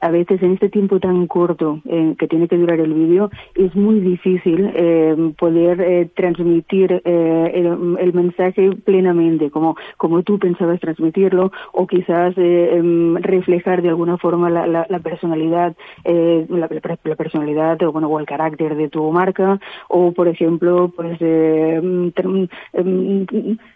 a 0.00 0.10
veces 0.10 0.40
en 0.42 0.52
este 0.52 0.68
tiempo 0.68 1.00
tan 1.00 1.26
corto, 1.26 1.80
que 2.18 2.28
tiene 2.28 2.48
que 2.48 2.56
durar 2.56 2.80
el 2.80 2.92
vídeo, 2.92 3.30
es 3.54 3.74
muy 3.74 4.00
difícil 4.00 4.70
eh, 4.74 5.32
poder 5.38 5.80
eh, 5.80 6.10
transmitir 6.14 7.02
eh, 7.04 7.52
el, 7.54 7.96
el, 7.98 8.12
mensaje 8.12 8.70
plenamente, 8.84 9.50
como, 9.50 9.76
como 9.96 10.22
tú 10.22 10.38
pensabas 10.38 10.80
transmitirlo, 10.80 11.52
o 11.72 11.86
quizás 11.86 12.34
em, 12.36 13.16
reflejar 13.16 13.82
de 13.82 13.88
alguna 13.88 14.18
forma 14.18 14.50
la, 14.50 14.66
la, 14.66 14.86
la 14.88 14.98
personalidad, 15.00 15.74
la, 16.04 16.68
la, 17.04 17.16
personalidad 17.16 17.82
o, 17.82 17.92
bueno, 17.92 18.08
o 18.08 18.18
el 18.18 18.26
carácter 18.26 18.76
de 18.76 18.88
tu 18.88 19.10
marca, 19.10 19.58
o 19.88 20.12
por 20.12 20.28
ejemplo, 20.28 20.92
pues 20.94 21.18
tra 21.18 22.30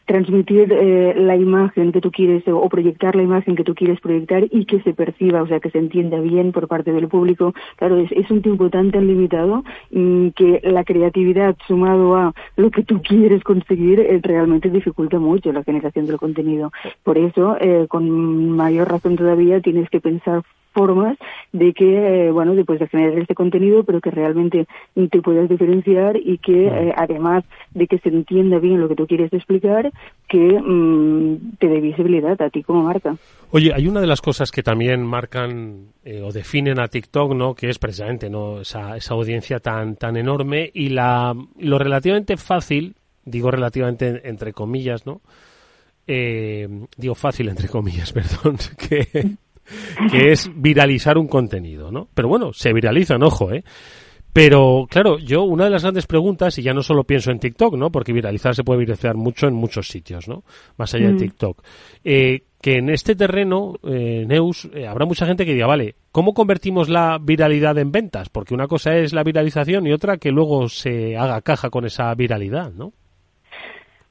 transmitir 0.07 0.68
la 1.16 1.37
imagen 1.37 1.92
que 1.92 2.01
tú 2.01 2.11
quieres 2.11 2.46
o 2.46 2.68
proyectar 2.68 3.16
la 3.16 3.22
imagen 3.22 3.57
que 3.57 3.64
tú 3.64 3.75
quieres 3.75 4.01
proyectar 4.01 4.44
y 4.51 4.64
que 4.64 4.81
se 4.83 4.94
perciba, 4.94 5.42
o 5.42 5.46
sea, 5.46 5.61
que 5.61 5.70
se 5.70 5.79
entienda 5.79 6.20
bien 6.20 6.53
por 6.53 6.68
parte 6.68 6.92
del 6.92 7.09
público. 7.09 7.55
Claro, 7.77 7.96
es 7.96 8.25
un 8.30 8.42
tiempo 8.42 8.70
tan 8.70 8.90
tan 8.90 9.06
limitado 9.06 9.64
que 9.90 10.60
la 10.62 10.84
creatividad 10.84 11.56
sumado 11.66 12.16
a 12.16 12.34
lo 12.56 12.70
que 12.70 12.82
tú 12.82 13.00
quieres 13.02 13.42
conseguir 13.42 14.00
eh, 14.00 14.20
realmente 14.22 14.70
dificulta 14.70 15.18
mucho 15.18 15.52
la 15.52 15.64
generación 15.64 16.06
del 16.06 16.18
contenido. 16.18 16.72
Por 17.02 17.18
eso, 17.18 17.56
eh, 17.60 17.86
con 17.88 18.50
mayor 18.50 18.90
razón 18.90 19.16
todavía, 19.16 19.60
tienes 19.60 19.88
que 19.90 20.00
pensar 20.00 20.42
formas 20.76 21.16
de 21.52 21.72
que, 21.72 22.26
eh, 22.26 22.30
bueno, 22.30 22.54
después 22.54 22.78
de 22.78 22.86
generar 22.88 23.18
este 23.18 23.34
contenido, 23.34 23.82
pero 23.84 24.02
que 24.02 24.10
realmente 24.10 24.66
te 24.94 25.22
puedas 25.22 25.48
diferenciar 25.48 26.16
y 26.16 26.36
que 26.36 26.66
eh, 26.66 26.92
además 26.94 27.44
de 27.72 27.86
que 27.86 27.98
se 27.98 28.10
entienda 28.10 28.58
bien 28.58 28.78
lo 28.78 28.88
que 28.88 28.94
tú 28.94 29.06
quieres 29.06 29.32
explicar, 29.32 29.90
que 30.28 30.60
mmm, 30.60 31.56
te 31.58 31.68
dé 31.68 31.80
visibilidad 31.80 32.40
a 32.42 32.50
ti 32.50 32.62
como 32.62 32.82
marca. 32.82 33.16
Oye, 33.52 33.72
hay 33.74 33.88
una 33.88 34.00
de 34.00 34.06
las 34.06 34.20
cosas 34.20 34.50
que 34.50 34.62
también 34.62 35.02
marcan 35.02 35.92
eh, 36.04 36.20
o 36.20 36.30
definen 36.30 36.78
a 36.78 36.88
TikTok, 36.88 37.32
¿no? 37.32 37.54
Que 37.54 37.70
es 37.70 37.78
precisamente, 37.78 38.28
¿no? 38.28 38.60
Esa, 38.60 38.96
esa 38.96 39.14
audiencia 39.14 39.60
tan, 39.60 39.96
tan 39.96 40.16
enorme 40.18 40.70
y 40.74 40.90
la, 40.90 41.34
lo 41.58 41.78
relativamente 41.78 42.36
fácil, 42.36 42.96
digo 43.24 43.50
relativamente 43.50 44.28
entre 44.28 44.52
comillas, 44.52 45.06
¿no? 45.06 45.22
Eh, 46.06 46.68
digo 46.96 47.14
fácil 47.14 47.48
entre 47.48 47.68
comillas, 47.68 48.12
perdón, 48.12 48.58
que, 48.76 49.36
que 50.11 50.33
es 50.33 50.50
viralizar 50.55 51.18
un 51.18 51.29
contenido, 51.29 51.90
¿no? 51.90 52.09
Pero 52.14 52.29
bueno, 52.29 52.52
se 52.52 52.72
viralizan, 52.72 53.22
ojo, 53.22 53.52
¿eh? 53.52 53.64
Pero, 54.33 54.87
claro, 54.90 55.18
yo 55.18 55.44
una 55.44 55.64
de 55.64 55.70
las 55.70 55.81
grandes 55.83 56.07
preguntas, 56.07 56.59
y 56.59 56.62
ya 56.62 56.74
no 56.74 56.83
solo 56.83 57.05
pienso 57.05 57.31
en 57.31 57.38
TikTok, 57.38 57.74
¿no? 57.74 57.90
Porque 57.90 58.12
viralizar 58.12 58.55
se 58.55 58.64
puede 58.64 58.81
viralizar 58.81 59.14
mucho 59.16 59.46
en 59.48 59.55
muchos 59.55 59.88
sitios, 59.88 60.29
¿no? 60.29 60.44
Más 60.76 60.92
allá 60.94 61.07
de 61.07 61.14
Mm. 61.14 61.18
TikTok. 61.18 61.62
Eh, 62.05 62.42
que 62.61 62.76
en 62.76 62.90
este 62.90 63.14
terreno, 63.14 63.76
eh, 63.85 64.24
Neus, 64.26 64.68
eh, 64.74 64.87
habrá 64.87 65.07
mucha 65.07 65.24
gente 65.24 65.46
que 65.46 65.55
diga, 65.55 65.66
vale, 65.66 65.94
¿cómo 66.12 66.35
convertimos 66.35 66.90
la 66.90 67.18
viralidad 67.18 67.79
en 67.79 67.92
ventas? 67.92 68.29
Porque 68.29 68.52
una 68.52 68.66
cosa 68.66 68.96
es 68.98 69.14
la 69.14 69.22
viralización 69.22 69.87
y 69.87 69.92
otra 69.92 70.18
que 70.18 70.31
luego 70.31 70.68
se 70.68 71.16
haga 71.16 71.40
caja 71.40 71.70
con 71.70 71.87
esa 71.87 72.14
viralidad, 72.14 72.72
¿no? 72.72 72.92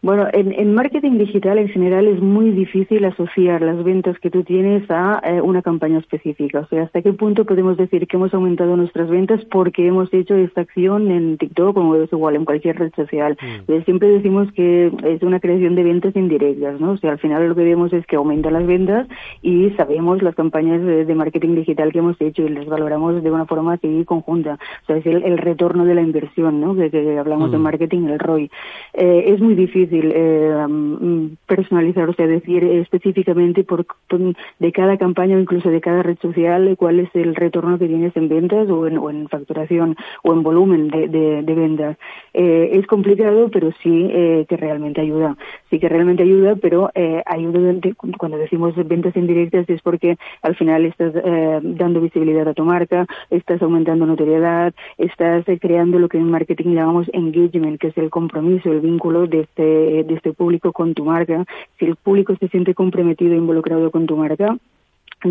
Bueno, 0.05 0.27
en, 0.33 0.51
en 0.53 0.75
marketing 0.75 1.17
digital 1.17 1.57
en 1.57 1.67
general 1.69 2.05
es 2.07 2.21
muy 2.21 2.51
difícil 2.51 3.03
asociar 3.05 3.63
las 3.63 3.83
ventas 3.83 4.19
que 4.19 4.29
tú 4.29 4.43
tienes 4.43 4.83
a 4.91 5.19
eh, 5.25 5.41
una 5.41 5.63
campaña 5.63 5.97
específica. 5.97 6.59
O 6.59 6.67
sea, 6.67 6.83
¿hasta 6.83 7.01
qué 7.01 7.11
punto 7.11 7.43
podemos 7.43 7.75
decir 7.75 8.05
que 8.05 8.15
hemos 8.15 8.31
aumentado 8.35 8.77
nuestras 8.77 9.09
ventas 9.09 9.43
porque 9.45 9.87
hemos 9.87 10.13
hecho 10.13 10.35
esta 10.35 10.61
acción 10.61 11.09
en 11.09 11.39
TikTok 11.39 11.75
o 11.77 11.95
es 11.95 12.13
igual 12.13 12.35
en 12.35 12.45
cualquier 12.45 12.77
red 12.77 12.91
social? 12.95 13.35
Eh, 13.67 13.81
Siempre 13.85 14.09
decimos 14.09 14.47
que 14.51 14.91
es 15.05 15.23
una 15.23 15.39
creación 15.39 15.73
de 15.73 15.83
ventas 15.83 16.15
indirectas, 16.15 16.79
¿no? 16.79 16.91
O 16.91 16.97
sea, 16.97 17.13
al 17.13 17.17
final 17.19 17.49
lo 17.49 17.55
que 17.55 17.63
vemos 17.63 17.91
es 17.91 18.05
que 18.05 18.15
aumentan 18.15 18.53
las 18.53 18.67
ventas 18.67 19.07
y 19.41 19.71
sabemos 19.71 20.21
las 20.21 20.35
campañas 20.35 20.83
de, 20.83 21.05
de 21.05 21.15
marketing 21.15 21.55
digital 21.55 21.91
que 21.91 21.97
hemos 21.97 22.21
hecho 22.21 22.43
y 22.43 22.49
las 22.49 22.67
valoramos 22.67 23.23
de 23.23 23.31
una 23.31 23.47
forma 23.47 23.73
así 23.73 24.05
conjunta. 24.05 24.59
O 24.83 24.85
sea, 24.85 24.97
es 24.97 25.05
el, 25.07 25.23
el 25.23 25.39
retorno 25.39 25.83
de 25.83 25.95
la 25.95 26.01
inversión, 26.03 26.61
¿no? 26.61 26.75
De 26.75 26.91
que 26.91 27.17
hablamos 27.17 27.49
de 27.51 27.57
Mm. 27.57 27.61
marketing, 27.61 28.03
el 28.09 28.19
ROI. 28.19 28.51
Eh, 28.93 29.23
es 29.29 29.41
muy 29.41 29.55
difícil 29.55 29.94
eh, 30.15 30.65
mm, 30.67 31.37
personalizar, 31.47 32.09
o 32.09 32.13
sea, 32.13 32.27
decir 32.27 32.63
específicamente 32.63 33.63
por, 33.63 33.85
de 34.59 34.71
cada 34.71 34.97
campaña 34.97 35.37
o 35.37 35.39
incluso 35.39 35.69
de 35.69 35.81
cada 35.81 36.03
red 36.03 36.17
social 36.21 36.67
eh, 36.67 36.75
cuál 36.75 36.99
es 36.99 37.09
el 37.13 37.35
retorno 37.35 37.79
que 37.79 37.87
tienes 37.87 38.15
en 38.17 38.29
ventas 38.29 38.69
o 38.69 38.87
en, 38.87 38.97
o 38.97 39.09
en 39.09 39.27
facturación 39.29 39.95
o 40.23 40.33
en 40.33 40.43
volumen 40.43 40.87
de, 40.89 41.43
ventas. 41.55 41.97
Eh, 42.33 42.71
es 42.73 42.85
complicado, 42.87 43.49
pero 43.49 43.71
sí 43.81 44.09
que 44.47 44.57
realmente 44.57 45.01
ayuda. 45.01 45.37
Sí 45.75 45.79
que 45.81 45.89
realmente 45.89 46.23
ayuda, 46.23 46.55
pero 46.55 46.89
eh, 46.95 47.21
ayuda 47.25 47.59
cuando 48.17 48.37
decimos 48.37 48.73
ventas 48.87 49.13
indirectas 49.17 49.69
es 49.69 49.81
porque 49.81 50.15
al 50.41 50.55
final 50.55 50.85
estás 50.85 51.11
eh, 51.13 51.59
dando 51.61 51.99
visibilidad 51.99 52.47
a 52.47 52.53
tu 52.53 52.63
marca, 52.63 53.05
estás 53.29 53.61
aumentando 53.61 54.05
notoriedad, 54.05 54.73
estás 54.97 55.45
eh, 55.49 55.59
creando 55.59 55.99
lo 55.99 56.07
que 56.07 56.17
en 56.17 56.31
marketing 56.31 56.75
llamamos 56.75 57.07
engagement, 57.11 57.77
que 57.77 57.87
es 57.87 57.97
el 57.97 58.09
compromiso, 58.09 58.71
el 58.71 58.79
vínculo 58.79 59.27
de 59.27 59.41
este, 59.41 59.63
de 60.05 60.13
este 60.13 60.31
público 60.31 60.71
con 60.71 60.93
tu 60.93 61.03
marca. 61.03 61.43
Si 61.77 61.83
el 61.83 61.97
público 61.97 62.33
se 62.39 62.47
siente 62.47 62.73
comprometido 62.73 63.33
e 63.33 63.37
involucrado 63.37 63.91
con 63.91 64.05
tu 64.05 64.15
marca, 64.15 64.55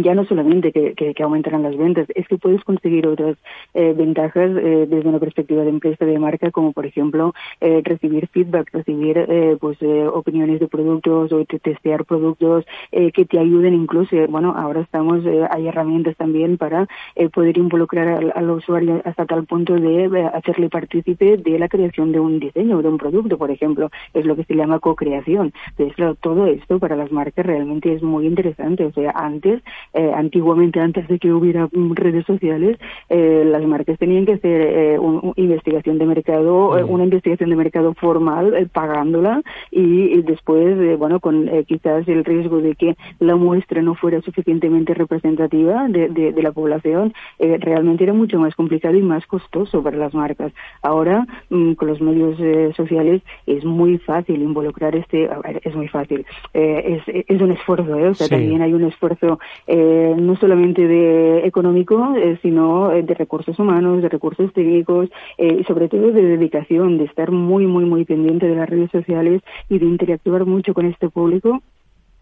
ya 0.02 0.14
no 0.14 0.24
solamente 0.24 0.72
que, 0.72 0.94
que, 0.94 1.22
aumentarán 1.22 1.62
las 1.62 1.76
ventas, 1.76 2.06
es 2.14 2.26
que 2.28 2.36
puedes 2.38 2.62
conseguir 2.64 3.06
otras 3.06 3.36
eh, 3.74 3.94
ventajas 3.96 4.50
eh, 4.56 4.86
desde 4.88 5.08
una 5.08 5.18
perspectiva 5.18 5.62
de 5.62 5.70
empresa, 5.70 6.04
de 6.04 6.18
marca, 6.18 6.50
como 6.50 6.72
por 6.72 6.86
ejemplo 6.86 7.34
eh, 7.60 7.80
recibir 7.84 8.28
feedback, 8.28 8.70
recibir 8.72 9.18
eh, 9.18 9.56
pues 9.60 9.78
eh, 9.80 10.06
opiniones 10.06 10.60
de 10.60 10.68
productos 10.68 11.32
o 11.32 11.44
te- 11.44 11.58
testear 11.58 12.04
productos 12.04 12.64
eh, 12.92 13.12
que 13.12 13.24
te 13.24 13.38
ayuden 13.38 13.74
incluso, 13.74 14.16
bueno, 14.28 14.54
ahora 14.56 14.80
estamos, 14.80 15.24
hay 15.50 15.68
herramientas 15.68 16.16
también 16.16 16.58
para 16.58 16.86
poder 17.32 17.56
involucrar 17.58 18.08
al, 18.08 18.32
al 18.34 18.50
usuario 18.50 19.00
hasta 19.04 19.26
tal 19.26 19.44
punto 19.44 19.74
de 19.74 20.30
hacerle 20.34 20.68
partícipe 20.68 21.36
de 21.36 21.58
la 21.58 21.68
creación 21.68 22.12
de 22.12 22.20
un 22.20 22.38
diseño, 22.40 22.82
de 22.82 22.88
un 22.88 22.98
producto, 22.98 23.38
por 23.38 23.50
ejemplo, 23.50 23.90
es 24.12 24.24
lo 24.24 24.36
que 24.36 24.44
se 24.44 24.54
llama 24.54 24.78
co-creación. 24.78 25.52
Entonces, 25.76 26.18
todo 26.20 26.46
esto 26.46 26.78
para 26.78 26.96
las 26.96 27.10
marcas 27.12 27.46
realmente 27.46 27.92
es 27.92 28.02
muy 28.02 28.26
interesante. 28.26 28.84
O 28.84 28.92
sea, 28.92 29.12
antes, 29.14 29.62
eh, 29.92 30.10
antiguamente, 30.14 30.80
antes 30.80 31.06
de 31.08 31.18
que 31.18 31.32
hubiera 31.32 31.66
mm, 31.72 31.92
redes 31.94 32.24
sociales, 32.26 32.78
eh, 33.08 33.44
las 33.46 33.62
marcas 33.64 33.98
tenían 33.98 34.24
que 34.26 34.32
hacer 34.34 34.60
eh, 34.62 34.98
un- 34.98 35.20
un- 35.22 35.32
investigación 35.36 35.98
de 35.98 36.06
mercado, 36.06 36.78
eh, 36.78 36.84
una 36.84 37.04
investigación 37.04 37.50
de 37.50 37.56
mercado 37.56 37.94
formal, 37.94 38.54
eh, 38.54 38.66
pagándola, 38.72 39.42
y, 39.70 40.04
y 40.14 40.22
después, 40.22 40.78
eh, 40.80 40.96
bueno, 40.96 41.20
con 41.20 41.48
eh, 41.48 41.64
quizás 41.66 42.06
el 42.08 42.24
riesgo 42.24 42.60
de 42.60 42.74
que 42.74 42.96
la 43.18 43.36
muestra 43.36 43.82
no 43.82 43.94
fuera 43.94 44.20
suficientemente 44.22 44.94
representativa 44.94 45.86
de, 45.88 46.08
de- 46.08 46.32
de 46.32 46.42
la 46.42 46.52
población, 46.52 47.12
realmente 47.38 48.04
era 48.04 48.12
mucho 48.12 48.38
más 48.38 48.54
complicado 48.54 48.94
y 48.96 49.02
más 49.02 49.26
costoso 49.26 49.82
para 49.82 49.96
las 49.96 50.14
marcas. 50.14 50.52
Ahora, 50.82 51.26
mm, 51.50 51.72
con 51.74 51.88
los 51.88 52.00
medios 52.00 52.38
eh, 52.40 52.72
sociales, 52.76 53.22
es 53.46 53.64
muy 53.64 53.98
fácil 53.98 54.42
involucrar 54.42 54.94
este, 54.96 55.28
es 55.62 55.74
muy 55.74 55.88
fácil, 55.88 56.24
es, 56.52 57.02
es 57.06 57.40
un 57.40 57.50
esfuerzo, 57.52 57.96
¿eh? 57.98 58.08
o 58.08 58.14
sea, 58.14 58.26
Sí. 58.26 58.34
también 58.34 58.62
hay 58.62 58.72
un 58.72 58.84
esfuerzo 58.84 59.38
eh, 59.76 60.14
no 60.16 60.36
solamente 60.36 60.86
de 60.86 61.44
económico, 61.46 62.14
eh, 62.16 62.38
sino 62.42 62.92
eh, 62.92 63.02
de 63.02 63.12
recursos 63.14 63.58
humanos, 63.58 64.02
de 64.02 64.08
recursos 64.08 64.52
técnicos 64.52 65.08
eh, 65.36 65.58
y 65.60 65.64
sobre 65.64 65.88
todo 65.88 66.12
de 66.12 66.22
dedicación, 66.22 66.96
de 66.96 67.04
estar 67.04 67.32
muy, 67.32 67.66
muy, 67.66 67.84
muy 67.84 68.04
pendiente 68.04 68.46
de 68.46 68.54
las 68.54 68.68
redes 68.68 68.92
sociales 68.92 69.42
y 69.68 69.80
de 69.80 69.86
interactuar 69.86 70.46
mucho 70.46 70.74
con 70.74 70.86
este 70.86 71.08
público 71.08 71.60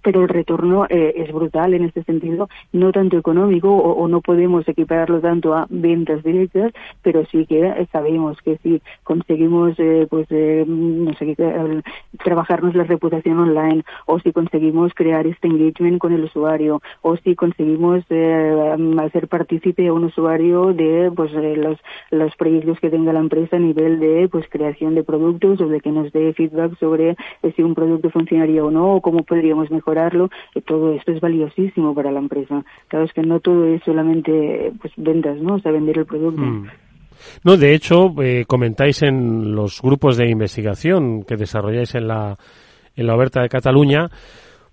pero 0.02 0.22
el 0.22 0.28
retorno 0.28 0.86
eh, 0.88 1.14
es 1.16 1.32
brutal 1.32 1.74
en 1.74 1.84
este 1.84 2.02
sentido, 2.04 2.48
no 2.72 2.92
tanto 2.92 3.16
económico 3.18 3.70
o, 3.70 4.08
no 4.08 4.20
podemos 4.20 4.66
equipararlo 4.68 5.20
tanto 5.20 5.54
a 5.54 5.66
ventas 5.70 6.22
directas, 6.22 6.72
pero 7.02 7.24
sí 7.26 7.46
que 7.46 7.66
eh, 7.66 7.86
sabemos 7.92 8.36
que 8.42 8.58
si 8.58 8.82
conseguimos, 9.04 9.74
eh, 9.78 10.06
pues, 10.10 10.26
eh, 10.30 10.64
no 10.66 11.12
sé, 11.14 11.34
eh, 11.38 11.82
trabajarnos 12.22 12.74
la 12.74 12.84
reputación 12.84 13.38
online 13.38 13.84
o 14.06 14.18
si 14.20 14.32
conseguimos 14.32 14.92
crear 14.94 15.26
este 15.26 15.48
engagement 15.48 15.98
con 15.98 16.12
el 16.12 16.24
usuario 16.24 16.82
o 17.02 17.16
si 17.16 17.34
conseguimos 17.34 18.04
eh, 18.10 18.76
hacer 19.00 19.28
partícipe 19.28 19.86
a 19.86 19.92
un 19.92 20.04
usuario 20.04 20.72
de 20.72 21.10
pues 21.14 21.32
los 21.32 21.78
los 22.10 22.36
proyectos 22.36 22.78
que 22.80 22.90
tenga 22.90 23.12
la 23.12 23.20
empresa 23.20 23.56
a 23.56 23.60
nivel 23.60 24.00
de 24.00 24.28
pues 24.30 24.46
creación 24.48 24.94
de 24.94 25.04
productos 25.04 25.60
o 25.60 25.68
de 25.68 25.80
que 25.80 25.90
nos 25.90 26.12
dé 26.12 26.32
feedback 26.34 26.78
sobre 26.78 27.16
si 27.56 27.62
un 27.62 27.74
producto 27.74 28.10
funcionaría 28.10 28.64
o 28.64 28.70
no 28.70 28.96
o 28.96 29.00
cómo 29.00 29.22
podríamos 29.22 29.70
mejorarlo 29.92 30.30
Eh, 30.54 30.62
todo 30.62 30.92
esto 30.92 31.12
es 31.12 31.20
valiosísimo 31.20 31.94
para 31.94 32.10
la 32.10 32.18
empresa. 32.18 32.64
Claro 32.88 33.04
es 33.04 33.12
que 33.12 33.22
no 33.22 33.40
todo 33.40 33.66
es 33.66 33.82
solamente 33.84 34.72
pues 34.80 34.92
ventas 34.96 35.38
no 35.38 35.54
o 35.54 35.60
sea 35.60 35.72
vender 35.72 35.98
el 35.98 36.06
producto. 36.06 36.42
Mm. 36.42 36.68
No, 37.44 37.56
de 37.56 37.74
hecho, 37.74 38.12
eh, 38.20 38.44
comentáis 38.48 39.02
en 39.02 39.54
los 39.54 39.80
grupos 39.80 40.16
de 40.16 40.28
investigación 40.28 41.22
que 41.22 41.36
desarrolláis 41.36 41.94
en 41.94 42.08
la, 42.08 42.36
en 42.96 43.06
la 43.06 43.14
Oberta 43.14 43.42
de 43.42 43.48
Cataluña, 43.48 44.08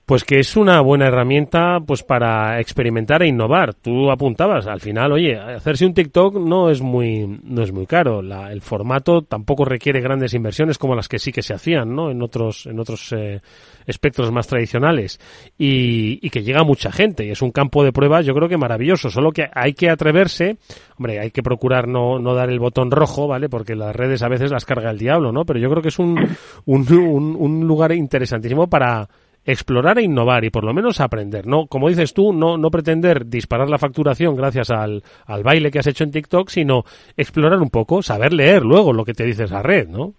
pues 0.09 0.23
que 0.23 0.39
es 0.39 0.57
una 0.57 0.81
buena 0.81 1.05
herramienta 1.05 1.77
pues 1.85 2.01
para 2.01 2.59
experimentar 2.59 3.21
e 3.21 3.27
innovar. 3.27 3.75
Tú 3.75 4.09
apuntabas, 4.09 4.65
al 4.65 4.79
final, 4.79 5.11
oye, 5.11 5.37
hacerse 5.37 5.85
un 5.85 5.93
TikTok 5.93 6.35
no 6.39 6.71
es 6.71 6.81
muy 6.81 7.27
no 7.43 7.61
es 7.61 7.71
muy 7.71 7.85
caro. 7.85 8.23
La- 8.23 8.51
el 8.51 8.61
formato 8.61 9.21
tampoco 9.21 9.65
requiere 9.65 10.01
grandes 10.01 10.33
inversiones 10.33 10.79
como 10.79 10.95
las 10.95 11.07
que 11.07 11.19
sí 11.19 11.31
que 11.31 11.43
se 11.43 11.53
hacían, 11.53 11.93
¿no? 11.95 12.09
En 12.09 12.23
otros 12.23 12.65
en 12.65 12.79
otros 12.79 13.13
eh, 13.15 13.39
espectros 13.85 14.31
más 14.31 14.47
tradicionales 14.47 15.19
y, 15.59 16.17
y 16.25 16.29
que 16.31 16.41
llega 16.41 16.61
a 16.61 16.63
mucha 16.63 16.91
gente 16.91 17.23
y 17.27 17.29
es 17.29 17.43
un 17.43 17.51
campo 17.51 17.83
de 17.83 17.91
pruebas 17.93 18.25
yo 18.25 18.33
creo 18.33 18.49
que 18.49 18.57
maravilloso. 18.57 19.11
Solo 19.11 19.31
que 19.31 19.47
hay 19.53 19.73
que 19.73 19.91
atreverse, 19.91 20.57
hombre, 20.97 21.19
hay 21.19 21.29
que 21.29 21.43
procurar 21.43 21.87
no 21.87 22.17
no 22.17 22.33
dar 22.33 22.49
el 22.49 22.57
botón 22.57 22.89
rojo, 22.89 23.27
¿vale? 23.27 23.47
Porque 23.47 23.75
las 23.75 23.95
redes 23.95 24.23
a 24.23 24.27
veces 24.27 24.49
las 24.49 24.65
carga 24.65 24.89
el 24.89 24.97
diablo, 24.97 25.31
¿no? 25.31 25.45
Pero 25.45 25.59
yo 25.59 25.69
creo 25.69 25.83
que 25.83 25.89
es 25.89 25.99
un 25.99 26.17
un, 26.65 26.91
un, 26.93 27.35
un 27.39 27.67
lugar 27.67 27.91
interesantísimo 27.91 28.67
para 28.67 29.07
explorar 29.45 29.97
e 29.99 30.03
innovar 30.03 30.43
y 30.43 30.49
por 30.49 30.63
lo 30.63 30.73
menos 30.73 30.99
aprender, 30.99 31.47
¿no? 31.47 31.67
Como 31.67 31.89
dices 31.89 32.13
tú, 32.13 32.33
no, 32.33 32.57
no 32.57 32.71
pretender 32.71 33.25
disparar 33.27 33.69
la 33.69 33.77
facturación 33.77 34.35
gracias 34.35 34.69
al, 34.69 35.03
al 35.25 35.43
baile 35.43 35.71
que 35.71 35.79
has 35.79 35.87
hecho 35.87 36.03
en 36.03 36.11
TikTok, 36.11 36.49
sino 36.49 36.83
explorar 37.17 37.59
un 37.59 37.69
poco, 37.69 38.01
saber 38.01 38.33
leer 38.33 38.63
luego 38.63 38.93
lo 38.93 39.05
que 39.05 39.13
te 39.13 39.23
dice 39.25 39.45
esa 39.45 39.63
red, 39.63 39.87
¿no? 39.87 40.13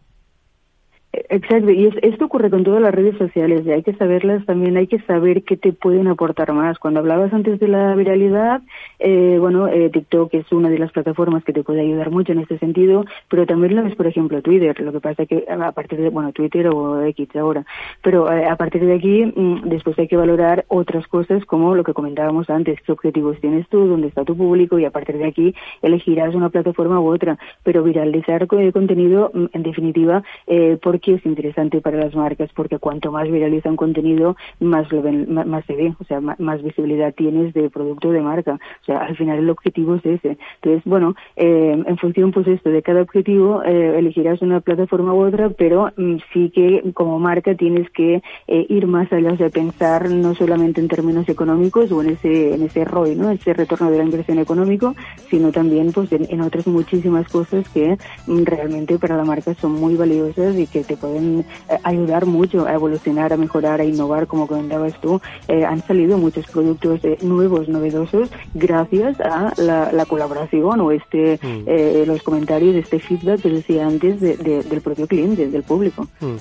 Exacto, 1.12 1.70
y 1.72 1.86
es- 1.86 1.96
esto 2.02 2.26
ocurre 2.26 2.50
con 2.50 2.62
todas 2.62 2.80
las 2.80 2.94
redes 2.94 3.16
sociales, 3.18 3.66
hay 3.66 3.82
que 3.82 3.94
saberlas 3.94 4.46
también, 4.46 4.76
hay 4.76 4.86
que 4.86 5.00
saber 5.00 5.42
qué 5.42 5.56
te 5.56 5.72
pueden 5.72 6.06
aportar 6.06 6.52
más. 6.52 6.78
Cuando 6.78 7.00
hablabas 7.00 7.32
antes 7.32 7.58
de 7.58 7.66
la 7.66 7.96
viralidad, 7.96 8.62
eh, 9.00 9.36
bueno, 9.40 9.66
eh, 9.66 9.90
TikTok 9.90 10.32
es 10.34 10.52
una 10.52 10.70
de 10.70 10.78
las 10.78 10.92
plataformas 10.92 11.42
que 11.42 11.52
te 11.52 11.64
puede 11.64 11.80
ayudar 11.80 12.10
mucho 12.12 12.30
en 12.30 12.38
este 12.38 12.58
sentido, 12.58 13.06
pero 13.28 13.44
también 13.44 13.74
lo 13.74 13.84
es, 13.86 13.96
por 13.96 14.06
ejemplo, 14.06 14.40
Twitter. 14.40 14.78
Lo 14.80 14.92
que 14.92 15.00
pasa 15.00 15.26
que 15.26 15.44
a 15.48 15.72
partir 15.72 15.98
de, 16.00 16.10
bueno, 16.10 16.30
Twitter 16.30 16.68
o 16.68 17.02
X 17.04 17.28
ahora, 17.34 17.64
pero 18.02 18.30
eh, 18.32 18.46
a 18.46 18.54
partir 18.54 18.86
de 18.86 18.94
aquí, 18.94 19.24
mm, 19.34 19.62
después 19.68 19.98
hay 19.98 20.06
que 20.06 20.16
valorar 20.16 20.64
otras 20.68 21.08
cosas 21.08 21.44
como 21.44 21.74
lo 21.74 21.82
que 21.82 21.92
comentábamos 21.92 22.48
antes, 22.50 22.80
qué 22.82 22.92
objetivos 22.92 23.40
tienes 23.40 23.68
tú, 23.68 23.84
dónde 23.88 24.06
está 24.06 24.24
tu 24.24 24.36
público, 24.36 24.78
y 24.78 24.84
a 24.84 24.90
partir 24.92 25.18
de 25.18 25.26
aquí 25.26 25.54
elegirás 25.82 26.36
una 26.36 26.50
plataforma 26.50 27.00
u 27.00 27.08
otra. 27.08 27.36
Pero 27.64 27.82
viralizar 27.82 28.46
eh, 28.52 28.72
contenido, 28.72 29.32
mm, 29.34 29.46
en 29.54 29.62
definitiva, 29.64 30.22
eh, 30.46 30.78
¿por 31.00 31.10
¿Por 31.10 31.14
qué 31.14 31.14
es 31.14 31.24
interesante 31.24 31.80
para 31.80 31.96
las 31.96 32.14
marcas? 32.14 32.50
Porque 32.54 32.78
cuanto 32.78 33.10
más 33.10 33.30
viraliza 33.30 33.70
un 33.70 33.76
contenido, 33.76 34.36
más, 34.60 34.92
lo 34.92 35.00
ven, 35.00 35.32
más, 35.32 35.64
se 35.64 35.74
ve, 35.74 35.94
o 35.98 36.04
sea, 36.04 36.20
más, 36.20 36.62
visibilidad 36.62 37.14
tienes 37.14 37.54
de 37.54 37.70
producto 37.70 38.10
de 38.10 38.20
marca. 38.20 38.58
O 38.82 38.84
sea, 38.84 38.98
al 38.98 39.16
final 39.16 39.38
el 39.38 39.48
objetivo 39.48 39.94
es 39.94 40.04
ese. 40.04 40.36
Entonces, 40.56 40.82
bueno, 40.84 41.14
eh, 41.36 41.82
en 41.86 41.96
función 41.96 42.32
pues 42.32 42.46
esto 42.48 42.68
de 42.68 42.82
cada 42.82 43.00
objetivo, 43.00 43.62
eh, 43.62 43.98
elegirás 43.98 44.42
una 44.42 44.60
plataforma 44.60 45.14
u 45.14 45.24
otra, 45.24 45.48
pero 45.48 45.90
mm, 45.96 46.16
sí 46.34 46.50
que 46.50 46.82
como 46.92 47.18
marca 47.18 47.54
tienes 47.54 47.88
que 47.90 48.22
eh, 48.46 48.66
ir 48.68 48.86
más 48.86 49.10
allá, 49.10 49.34
sea, 49.38 49.48
pensar 49.48 50.10
no 50.10 50.34
solamente 50.34 50.82
en 50.82 50.88
términos 50.88 51.26
económicos 51.30 51.90
o 51.92 52.02
en 52.02 52.10
ese, 52.10 52.54
en 52.54 52.62
ese 52.62 52.84
ROI, 52.84 53.14
¿no? 53.14 53.30
Ese 53.30 53.54
retorno 53.54 53.90
de 53.90 53.96
la 53.98 54.04
inversión 54.04 54.38
económico, 54.38 54.94
sino 55.30 55.50
también 55.50 55.92
pues 55.92 56.12
en, 56.12 56.40
otras 56.42 56.66
muchísimas 56.66 57.26
cosas 57.28 57.66
que 57.70 57.96
mm, 58.26 58.44
realmente 58.44 58.98
para 58.98 59.16
la 59.16 59.24
marca 59.24 59.54
son 59.54 59.72
muy 59.72 59.96
valiosas 59.96 60.58
y 60.58 60.66
que 60.66 60.84
te 60.90 60.96
pueden 60.96 61.46
eh, 61.68 61.78
ayudar 61.84 62.26
mucho 62.26 62.66
a 62.66 62.74
evolucionar, 62.74 63.32
a 63.32 63.36
mejorar, 63.36 63.80
a 63.80 63.84
innovar, 63.84 64.26
como 64.26 64.48
comentabas 64.48 65.00
tú. 65.00 65.20
Eh, 65.46 65.64
han 65.64 65.86
salido 65.86 66.18
muchos 66.18 66.46
productos 66.46 67.00
nuevos, 67.22 67.68
novedosos, 67.68 68.28
gracias 68.54 69.20
a 69.20 69.52
la, 69.56 70.04
colaboración 70.08 70.80
o 70.80 70.90
este 70.90 71.38
mm. 71.40 72.08
los 72.08 72.22
comentarios, 72.22 72.74
este 72.74 72.98
feedback 72.98 73.42
que 73.42 73.50
decía 73.50 73.86
antes 73.86 74.20
del 74.20 74.80
propio 74.82 75.06
cliente, 75.06 75.48
del 75.48 75.62
público. 75.62 76.08
Mm. 76.18 76.36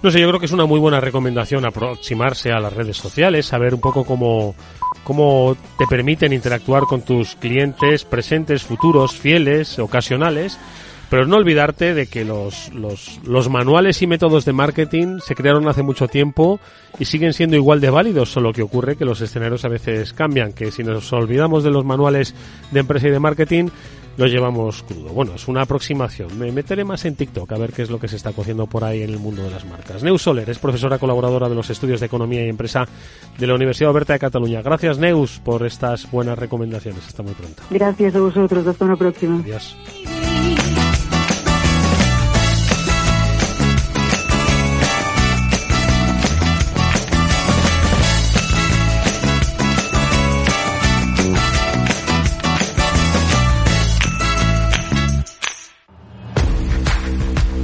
No 0.00 0.12
sé, 0.12 0.20
yo 0.20 0.28
creo 0.28 0.38
que 0.38 0.46
es 0.46 0.52
una 0.52 0.66
muy 0.66 0.78
buena 0.78 1.00
recomendación 1.00 1.66
aproximarse 1.66 2.52
a 2.52 2.60
las 2.60 2.72
redes 2.72 2.96
sociales, 2.96 3.46
saber 3.46 3.74
un 3.74 3.80
poco 3.80 4.04
cómo, 4.04 4.54
cómo 5.02 5.56
te 5.76 5.86
permiten 5.88 6.32
interactuar 6.32 6.84
con 6.84 7.02
tus 7.02 7.34
clientes 7.34 8.04
presentes, 8.04 8.62
futuros, 8.62 9.16
fieles, 9.16 9.80
ocasionales, 9.80 10.56
pero 11.10 11.26
no 11.26 11.36
olvidarte 11.36 11.94
de 11.94 12.06
que 12.06 12.24
los, 12.24 12.72
los, 12.74 13.20
los 13.24 13.48
manuales 13.48 14.02
y 14.02 14.06
métodos 14.06 14.44
de 14.44 14.52
marketing 14.52 15.18
se 15.20 15.34
crearon 15.34 15.68
hace 15.68 15.82
mucho 15.82 16.08
tiempo 16.08 16.60
y 16.98 17.04
siguen 17.04 17.32
siendo 17.32 17.56
igual 17.56 17.80
de 17.80 17.90
válidos, 17.90 18.30
solo 18.30 18.52
que 18.52 18.62
ocurre 18.62 18.96
que 18.96 19.04
los 19.04 19.20
escenarios 19.20 19.64
a 19.64 19.68
veces 19.68 20.12
cambian, 20.12 20.52
que 20.52 20.70
si 20.70 20.82
nos 20.82 21.12
olvidamos 21.12 21.64
de 21.64 21.70
los 21.70 21.84
manuales 21.84 22.34
de 22.70 22.80
empresa 22.80 23.08
y 23.08 23.10
de 23.10 23.20
marketing, 23.20 23.68
lo 24.18 24.26
llevamos 24.26 24.82
crudo. 24.82 25.10
Bueno, 25.10 25.34
es 25.36 25.46
una 25.46 25.62
aproximación. 25.62 26.36
Me 26.38 26.50
meteré 26.50 26.84
más 26.84 27.04
en 27.04 27.14
TikTok 27.14 27.50
a 27.52 27.56
ver 27.56 27.72
qué 27.72 27.82
es 27.82 27.90
lo 27.90 28.00
que 28.00 28.08
se 28.08 28.16
está 28.16 28.32
cociendo 28.32 28.66
por 28.66 28.82
ahí 28.82 29.02
en 29.02 29.10
el 29.10 29.18
mundo 29.18 29.44
de 29.44 29.50
las 29.50 29.64
marcas. 29.64 30.02
Neus 30.02 30.22
Soler 30.22 30.50
es 30.50 30.58
profesora 30.58 30.98
colaboradora 30.98 31.48
de 31.48 31.54
los 31.54 31.70
estudios 31.70 32.00
de 32.00 32.06
Economía 32.06 32.44
y 32.44 32.48
Empresa 32.48 32.84
de 33.38 33.46
la 33.46 33.54
Universidad 33.54 33.92
Oberta 33.92 34.14
de 34.14 34.18
Cataluña. 34.18 34.60
Gracias, 34.60 34.98
Neus, 34.98 35.38
por 35.38 35.64
estas 35.64 36.10
buenas 36.10 36.36
recomendaciones. 36.36 37.06
Hasta 37.06 37.22
muy 37.22 37.34
pronto. 37.34 37.62
Gracias 37.70 38.16
a 38.16 38.20
vosotros. 38.20 38.66
Hasta 38.66 38.84
una 38.84 38.96
próxima. 38.96 39.38
Adiós. 39.38 39.76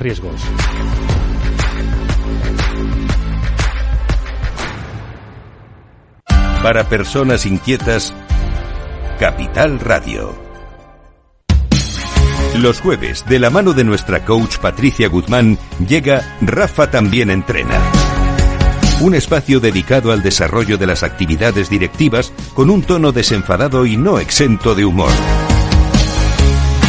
riesgos. 0.00 0.40
Para 6.62 6.88
personas 6.88 7.44
inquietas, 7.44 8.14
Capital 9.18 9.80
Radio. 9.80 10.32
Los 12.58 12.80
jueves, 12.80 13.24
de 13.28 13.38
la 13.38 13.50
mano 13.50 13.72
de 13.72 13.82
nuestra 13.82 14.24
coach 14.24 14.58
Patricia 14.58 15.08
Guzmán, 15.08 15.58
llega 15.86 16.36
Rafa 16.40 16.90
también 16.90 17.30
entrena. 17.30 17.80
Un 19.00 19.14
espacio 19.14 19.58
dedicado 19.58 20.12
al 20.12 20.22
desarrollo 20.22 20.78
de 20.78 20.86
las 20.86 21.02
actividades 21.02 21.68
directivas 21.68 22.32
con 22.54 22.70
un 22.70 22.82
tono 22.82 23.10
desenfadado 23.10 23.84
y 23.84 23.96
no 23.96 24.20
exento 24.20 24.76
de 24.76 24.84
humor. 24.84 25.10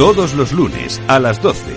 Todos 0.00 0.32
los 0.32 0.50
lunes 0.52 0.98
a 1.08 1.18
las 1.18 1.42
12, 1.42 1.76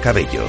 Cabello. 0.00 0.44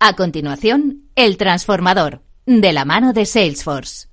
A 0.00 0.16
continuación, 0.16 1.04
El 1.14 1.36
Transformador, 1.36 2.22
de 2.46 2.72
la 2.72 2.84
mano 2.84 3.12
de 3.12 3.24
Salesforce. 3.24 4.11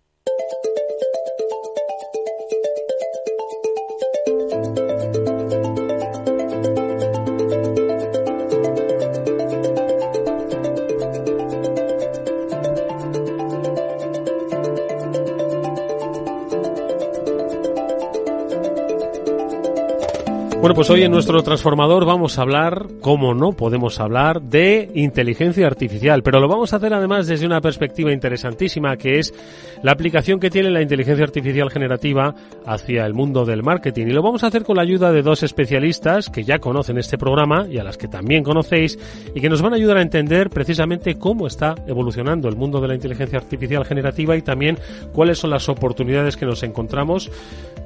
Bueno, 20.70 20.82
pues 20.82 20.92
hoy 20.92 21.02
en 21.02 21.12
nuestro 21.12 21.42
transformador 21.42 22.06
vamos 22.06 22.38
a 22.38 22.44
hablar, 22.44 22.86
como 23.02 23.34
no 23.34 23.54
podemos 23.54 24.00
hablar, 24.00 24.40
de 24.40 24.92
inteligencia 24.94 25.66
artificial, 25.66 26.22
pero 26.22 26.40
lo 26.40 26.48
vamos 26.48 26.72
a 26.72 26.76
hacer 26.76 26.94
además 26.94 27.26
desde 27.26 27.48
una 27.48 27.60
perspectiva 27.60 28.14
interesantísima, 28.14 28.96
que 28.96 29.18
es 29.18 29.34
la 29.82 29.94
aplicación 29.94 30.40
que 30.40 30.52
tiene 30.52 30.70
la 30.70 30.84
inteligencia 30.84 31.26
artificial 31.26 31.72
generativa 31.72 32.36
hacia 32.68 33.04
el 33.08 33.16
mundo 33.16 33.46
del 33.46 33.64
marketing. 33.64 34.10
Y 34.10 34.12
lo 34.12 34.22
vamos 34.22 34.44
a 34.44 34.48
hacer 34.48 34.64
con 34.64 34.76
la 34.76 34.84
ayuda 34.84 35.12
de 35.12 35.24
dos 35.24 35.42
especialistas 35.42 36.30
que 36.30 36.44
ya 36.44 36.60
conocen 36.60 37.00
este 37.00 37.18
programa 37.18 37.66
y 37.68 37.80
a 37.80 37.84
las 37.84 37.98
que 37.98 38.08
también 38.08 38.44
conocéis 38.44 39.00
y 39.34 39.42
que 39.42 39.50
nos 39.50 39.64
van 39.64 39.74
a 39.74 39.78
ayudar 39.78 39.98
a 39.98 40.04
entender 40.04 40.52
precisamente 40.52 41.16
cómo 41.16 41.48
está 41.48 41.74
evolucionando 41.88 42.48
el 42.48 42.58
mundo 42.58 42.80
de 42.80 42.90
la 42.90 42.94
inteligencia 42.94 43.40
artificial 43.40 43.86
generativa 43.86 44.38
y 44.38 44.44
también 44.44 44.78
cuáles 45.14 45.40
son 45.40 45.50
las 45.50 45.68
oportunidades 45.68 46.38
que 46.38 46.46
nos 46.46 46.62
encontramos 46.62 47.32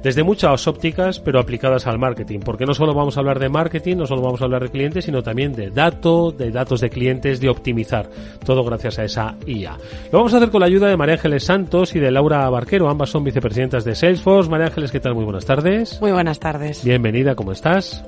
desde 0.02 0.22
muchas 0.22 0.68
ópticas, 0.68 1.18
pero 1.18 1.40
aplicadas 1.40 1.86
al 1.86 1.98
marketing. 1.98 2.40
Porque 2.40 2.66
no 2.66 2.73
solo 2.74 2.94
vamos 2.94 3.16
a 3.16 3.20
hablar 3.20 3.38
de 3.38 3.48
marketing, 3.48 3.96
no 3.96 4.06
solo 4.06 4.22
vamos 4.22 4.40
a 4.40 4.44
hablar 4.44 4.62
de 4.62 4.70
clientes, 4.70 5.04
sino 5.04 5.22
también 5.22 5.52
de 5.52 5.70
datos, 5.70 6.36
de 6.36 6.50
datos 6.50 6.80
de 6.80 6.90
clientes, 6.90 7.40
de 7.40 7.48
optimizar. 7.48 8.08
Todo 8.44 8.64
gracias 8.64 8.98
a 8.98 9.04
esa 9.04 9.36
IA. 9.46 9.76
Lo 10.12 10.18
vamos 10.18 10.34
a 10.34 10.38
hacer 10.38 10.50
con 10.50 10.60
la 10.60 10.66
ayuda 10.66 10.88
de 10.88 10.96
María 10.96 11.14
Ángeles 11.14 11.44
Santos 11.44 11.94
y 11.94 12.00
de 12.00 12.10
Laura 12.10 12.48
Barquero. 12.50 12.88
Ambas 12.88 13.10
son 13.10 13.24
vicepresidentas 13.24 13.84
de 13.84 13.94
Salesforce. 13.94 14.50
María 14.50 14.66
Ángeles, 14.66 14.92
¿qué 14.92 15.00
tal? 15.00 15.14
Muy 15.14 15.24
buenas 15.24 15.44
tardes. 15.44 16.00
Muy 16.00 16.12
buenas 16.12 16.40
tardes. 16.40 16.84
Bienvenida, 16.84 17.34
¿cómo 17.34 17.52
estás? 17.52 18.04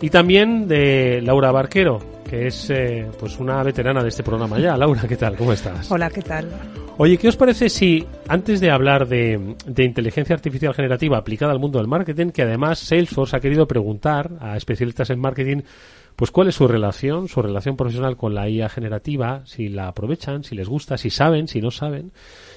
Y 0.00 0.10
también 0.10 0.68
de 0.68 1.20
Laura 1.22 1.52
Barquero. 1.52 2.17
Que 2.28 2.46
es 2.46 2.70
eh, 2.70 3.06
pues 3.18 3.38
una 3.38 3.62
veterana 3.62 4.02
de 4.02 4.10
este 4.10 4.22
programa 4.22 4.58
ya. 4.58 4.76
Laura, 4.76 5.02
¿qué 5.08 5.16
tal? 5.16 5.36
¿Cómo 5.36 5.52
estás? 5.52 5.90
Hola, 5.90 6.10
¿qué 6.10 6.22
tal? 6.22 6.48
Oye, 6.98 7.16
¿qué 7.16 7.28
os 7.28 7.36
parece 7.36 7.68
si 7.68 8.06
antes 8.28 8.60
de 8.60 8.70
hablar 8.70 9.06
de, 9.08 9.56
de 9.66 9.84
inteligencia 9.84 10.34
artificial 10.34 10.74
generativa 10.74 11.16
aplicada 11.16 11.52
al 11.52 11.60
mundo 11.60 11.78
del 11.78 11.88
marketing, 11.88 12.30
que 12.30 12.42
además 12.42 12.80
Salesforce 12.80 13.36
ha 13.36 13.40
querido 13.40 13.66
preguntar 13.66 14.32
a 14.40 14.56
especialistas 14.56 15.10
en 15.10 15.20
marketing 15.20 15.62
pues 16.18 16.32
cuál 16.32 16.48
es 16.48 16.56
su 16.56 16.66
relación, 16.66 17.28
su 17.28 17.40
relación 17.40 17.76
profesional 17.76 18.16
con 18.16 18.34
la 18.34 18.48
IA 18.48 18.68
generativa, 18.68 19.42
si 19.46 19.68
la 19.68 19.86
aprovechan, 19.86 20.42
si 20.42 20.56
les 20.56 20.68
gusta, 20.68 20.98
si 20.98 21.10
saben, 21.10 21.46
si 21.46 21.60
no 21.60 21.70
saben. 21.70 22.10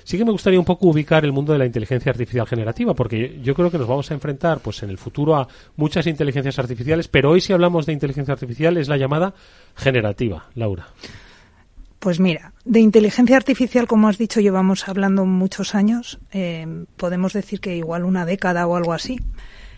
Sí 0.04 0.18
que 0.18 0.26
me 0.26 0.32
gustaría 0.32 0.60
un 0.60 0.66
poco 0.66 0.88
ubicar 0.88 1.24
el 1.26 1.32
mundo 1.32 1.54
de 1.54 1.60
la 1.60 1.66
inteligencia 1.66 2.12
artificial 2.12 2.48
generativa, 2.48 2.94
porque 2.94 3.40
yo 3.42 3.54
creo 3.54 3.72
que 3.72 3.78
nos 3.78 3.88
vamos 3.88 4.10
a 4.12 4.14
enfrentar, 4.14 4.60
pues 4.60 4.84
en 4.84 4.90
el 4.90 4.98
futuro 4.98 5.36
a 5.36 5.48
muchas 5.76 6.08
inteligencias 6.08 6.60
artificiales, 6.60 7.08
pero 7.08 7.32
hoy 7.32 7.42
si 7.42 7.54
hablamos 7.54 7.86
de 7.86 7.94
inteligencia 7.94 8.34
artificial 8.34 8.78
es 8.78 8.88
la 8.88 8.98
llamada 8.98 9.34
generativa, 9.76 10.46
Laura. 10.56 10.88
Pues 12.00 12.20
mira, 12.20 12.54
de 12.66 12.80
inteligencia 12.80 13.38
artificial, 13.38 13.86
como 13.86 14.08
has 14.08 14.18
dicho, 14.18 14.40
llevamos 14.40 14.90
hablando 14.90 15.26
muchos 15.26 15.76
años. 15.76 16.20
Eh, 16.32 16.86
podemos 16.98 17.34
decir 17.34 17.60
que 17.60 17.76
igual 17.76 18.06
una 18.06 18.26
década 18.26 18.66
o 18.66 18.76
algo 18.76 18.94
así. 18.94 19.20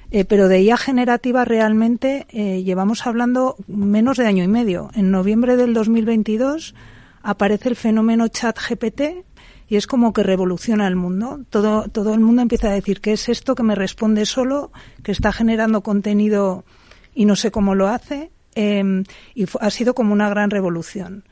Eh, 0.09 0.26
pero 0.26 0.47
de 0.47 0.61
IA 0.61 0.78
generativa 0.78 1.43
realmente 1.43 2.28
eh, 2.30 2.63
llevamos 2.63 3.07
hablando 3.07 3.55
menos 3.67 4.17
de 4.17 4.28
año 4.28 4.43
y 4.43 4.47
medio. 4.47 4.89
En 4.95 5.11
noviembre 5.11 5.57
del 5.57 5.74
2022 5.74 6.76
aparece 7.24 7.69
el 7.69 7.76
fenómeno 7.76 8.28
chat 8.28 8.57
GPT 8.57 9.26
y 9.68 9.76
es 9.76 9.88
como 9.88 10.14
que 10.14 10.24
revoluciona 10.24 10.88
el 10.88 10.95
mundo. 10.95 11.41
Todo, 11.49 11.88
todo 11.89 12.14
el 12.14 12.20
mundo 12.20 12.41
empieza 12.41 12.70
a 12.70 12.74
decir 12.74 13.01
¿qué 13.01 13.14
es 13.14 13.30
esto 13.30 13.55
que 13.55 13.64
me 13.64 13.76
responde 13.76 14.26
solo, 14.26 14.72
que 15.03 15.11
está 15.11 15.32
generando 15.32 15.82
contenido 15.82 16.66
y 17.14 17.26
no 17.26 17.36
sé 17.36 17.51
cómo 17.51 17.76
lo 17.76 17.88
hace. 17.88 18.32
Em, 18.55 19.03
y 19.34 19.45
ha 19.59 19.70
sido 19.72 19.95
como 19.95 20.14
una 20.14 20.30
gran 20.30 20.51
revolución. 20.51 21.24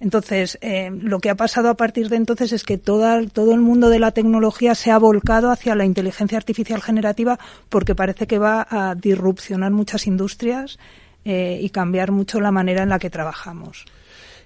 Entonces, 0.00 0.58
eh, 0.60 0.90
lo 0.90 1.18
que 1.18 1.30
ha 1.30 1.34
pasado 1.34 1.68
a 1.68 1.76
partir 1.76 2.08
de 2.08 2.16
entonces 2.16 2.52
es 2.52 2.64
que 2.64 2.78
todo 2.78 3.08
el 3.10 3.60
mundo 3.60 3.88
de 3.90 3.98
la 3.98 4.10
tecnología 4.10 4.74
se 4.74 4.90
ha 4.90 4.98
volcado 4.98 5.50
hacia 5.50 5.74
la 5.74 5.84
inteligencia 5.84 6.36
artificial 6.36 6.82
generativa 6.82 7.38
porque 7.68 7.94
parece 7.94 8.26
que 8.26 8.38
va 8.38 8.66
a 8.68 8.94
disrupcionar 8.94 9.72
muchas 9.72 10.06
industrias 10.06 10.78
eh, 11.24 11.58
y 11.62 11.70
cambiar 11.70 12.12
mucho 12.12 12.40
la 12.40 12.50
manera 12.50 12.82
en 12.82 12.88
la 12.88 12.98
que 12.98 13.08
trabajamos 13.08 13.86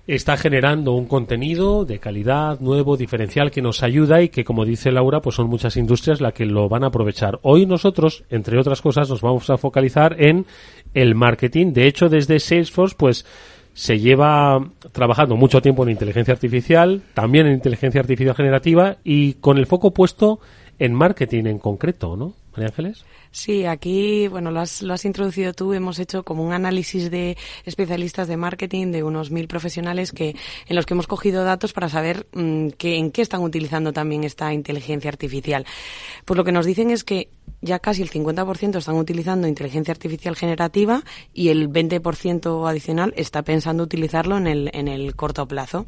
está 0.08 0.38
generando 0.38 0.94
un 0.94 1.04
contenido 1.04 1.84
de 1.84 1.98
calidad, 1.98 2.60
nuevo, 2.60 2.96
diferencial, 2.96 3.50
que 3.50 3.60
nos 3.60 3.82
ayuda 3.82 4.22
y 4.22 4.30
que, 4.30 4.42
como 4.42 4.64
dice 4.64 4.90
Laura, 4.90 5.20
pues 5.20 5.36
son 5.36 5.48
muchas 5.48 5.76
industrias 5.76 6.22
las 6.22 6.32
que 6.32 6.46
lo 6.46 6.66
van 6.68 6.82
a 6.82 6.86
aprovechar. 6.86 7.38
Hoy 7.42 7.66
nosotros, 7.66 8.24
entre 8.30 8.58
otras 8.58 8.80
cosas, 8.80 9.10
nos 9.10 9.20
vamos 9.20 9.50
a 9.50 9.58
focalizar 9.58 10.16
en 10.18 10.46
el 10.94 11.14
marketing. 11.14 11.74
De 11.74 11.86
hecho, 11.86 12.08
desde 12.08 12.40
Salesforce, 12.40 12.96
pues 12.98 13.26
se 13.74 13.98
lleva 13.98 14.66
trabajando 14.92 15.36
mucho 15.36 15.60
tiempo 15.60 15.82
en 15.82 15.90
inteligencia 15.90 16.32
artificial, 16.32 17.02
también 17.12 17.46
en 17.46 17.52
inteligencia 17.52 18.00
artificial 18.00 18.34
generativa 18.34 18.96
y 19.04 19.34
con 19.34 19.58
el 19.58 19.66
foco 19.66 19.92
puesto 19.92 20.40
en 20.78 20.94
marketing 20.94 21.44
en 21.44 21.58
concreto, 21.58 22.16
¿no? 22.16 22.32
María 22.52 22.68
Ángeles. 22.68 23.04
Sí, 23.30 23.66
aquí, 23.66 24.28
bueno, 24.28 24.50
lo 24.50 24.60
has, 24.60 24.82
lo 24.82 24.94
has 24.94 25.04
introducido 25.04 25.52
tú. 25.52 25.72
Hemos 25.72 25.98
hecho 25.98 26.24
como 26.24 26.44
un 26.44 26.52
análisis 26.52 27.10
de 27.10 27.36
especialistas 27.64 28.28
de 28.28 28.36
marketing 28.36 28.90
de 28.90 29.02
unos 29.02 29.30
mil 29.30 29.48
profesionales 29.48 30.12
que, 30.12 30.34
en 30.66 30.76
los 30.76 30.86
que 30.86 30.94
hemos 30.94 31.06
cogido 31.06 31.44
datos 31.44 31.72
para 31.72 31.88
saber 31.88 32.26
mm, 32.32 32.68
que, 32.70 32.96
en 32.96 33.10
qué 33.10 33.22
están 33.22 33.42
utilizando 33.42 33.92
también 33.92 34.24
esta 34.24 34.52
inteligencia 34.52 35.10
artificial. 35.10 35.66
Pues 36.24 36.36
lo 36.36 36.44
que 36.44 36.52
nos 36.52 36.66
dicen 36.66 36.90
es 36.90 37.04
que 37.04 37.30
ya 37.60 37.78
casi 37.78 38.02
el 38.02 38.10
50% 38.10 38.76
están 38.76 38.96
utilizando 38.96 39.48
inteligencia 39.48 39.92
artificial 39.92 40.36
generativa 40.36 41.02
y 41.32 41.48
el 41.48 41.68
20% 41.68 42.68
adicional 42.68 43.12
está 43.16 43.42
pensando 43.42 43.82
utilizarlo 43.82 44.36
en 44.36 44.46
el, 44.46 44.70
en 44.72 44.88
el 44.88 45.16
corto 45.16 45.46
plazo. 45.46 45.86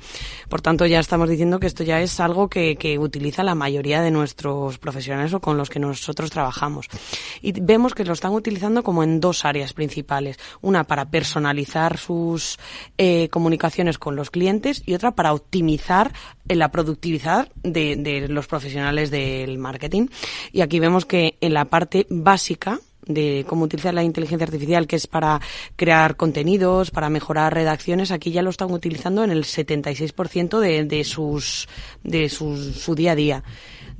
Por 0.48 0.62
tanto, 0.62 0.86
ya 0.86 1.00
estamos 1.00 1.28
diciendo 1.28 1.60
que 1.60 1.66
esto 1.66 1.84
ya 1.84 2.00
es 2.00 2.18
algo 2.20 2.48
que, 2.48 2.76
que 2.76 2.98
utiliza 2.98 3.42
la 3.44 3.54
mayoría 3.54 4.02
de 4.02 4.10
nuestros 4.10 4.78
profesionales 4.78 5.32
o 5.32 5.40
con 5.40 5.56
los 5.56 5.70
que 5.70 5.78
nosotros 5.78 6.30
trabajamos. 6.30 6.86
Y 7.42 7.52
vemos 7.60 7.94
que 7.94 8.04
lo 8.04 8.12
están 8.12 8.32
utilizando 8.32 8.82
como 8.82 9.02
en 9.02 9.20
dos 9.20 9.44
áreas 9.44 9.72
principales. 9.72 10.38
Una 10.60 10.84
para 10.84 11.10
personalizar 11.10 11.98
sus 11.98 12.58
eh, 12.98 13.28
comunicaciones 13.30 13.98
con 13.98 14.16
los 14.16 14.30
clientes 14.30 14.82
y 14.86 14.94
otra 14.94 15.12
para 15.12 15.32
optimizar 15.32 16.12
eh, 16.48 16.54
la 16.54 16.70
productividad 16.70 17.48
de, 17.62 17.96
de 17.96 18.28
los 18.28 18.46
profesionales 18.46 19.10
del 19.10 19.58
marketing. 19.58 20.08
Y 20.52 20.60
aquí 20.60 20.80
vemos 20.80 21.06
que 21.06 21.36
en 21.40 21.54
la 21.54 21.66
parte 21.66 22.06
básica 22.10 22.80
de 23.06 23.44
cómo 23.48 23.64
utilizar 23.64 23.94
la 23.94 24.02
inteligencia 24.02 24.44
artificial, 24.44 24.86
que 24.86 24.96
es 24.96 25.06
para 25.06 25.40
crear 25.76 26.16
contenidos, 26.16 26.90
para 26.90 27.10
mejorar 27.10 27.54
redacciones, 27.54 28.10
aquí 28.10 28.30
ya 28.30 28.42
lo 28.42 28.50
están 28.50 28.70
utilizando 28.70 29.24
en 29.24 29.30
el 29.30 29.44
76% 29.44 30.58
de, 30.58 30.84
de, 30.84 31.04
sus, 31.04 31.68
de 32.04 32.28
su 32.28 32.94
día 32.94 33.12
a 33.12 33.16
día 33.16 33.44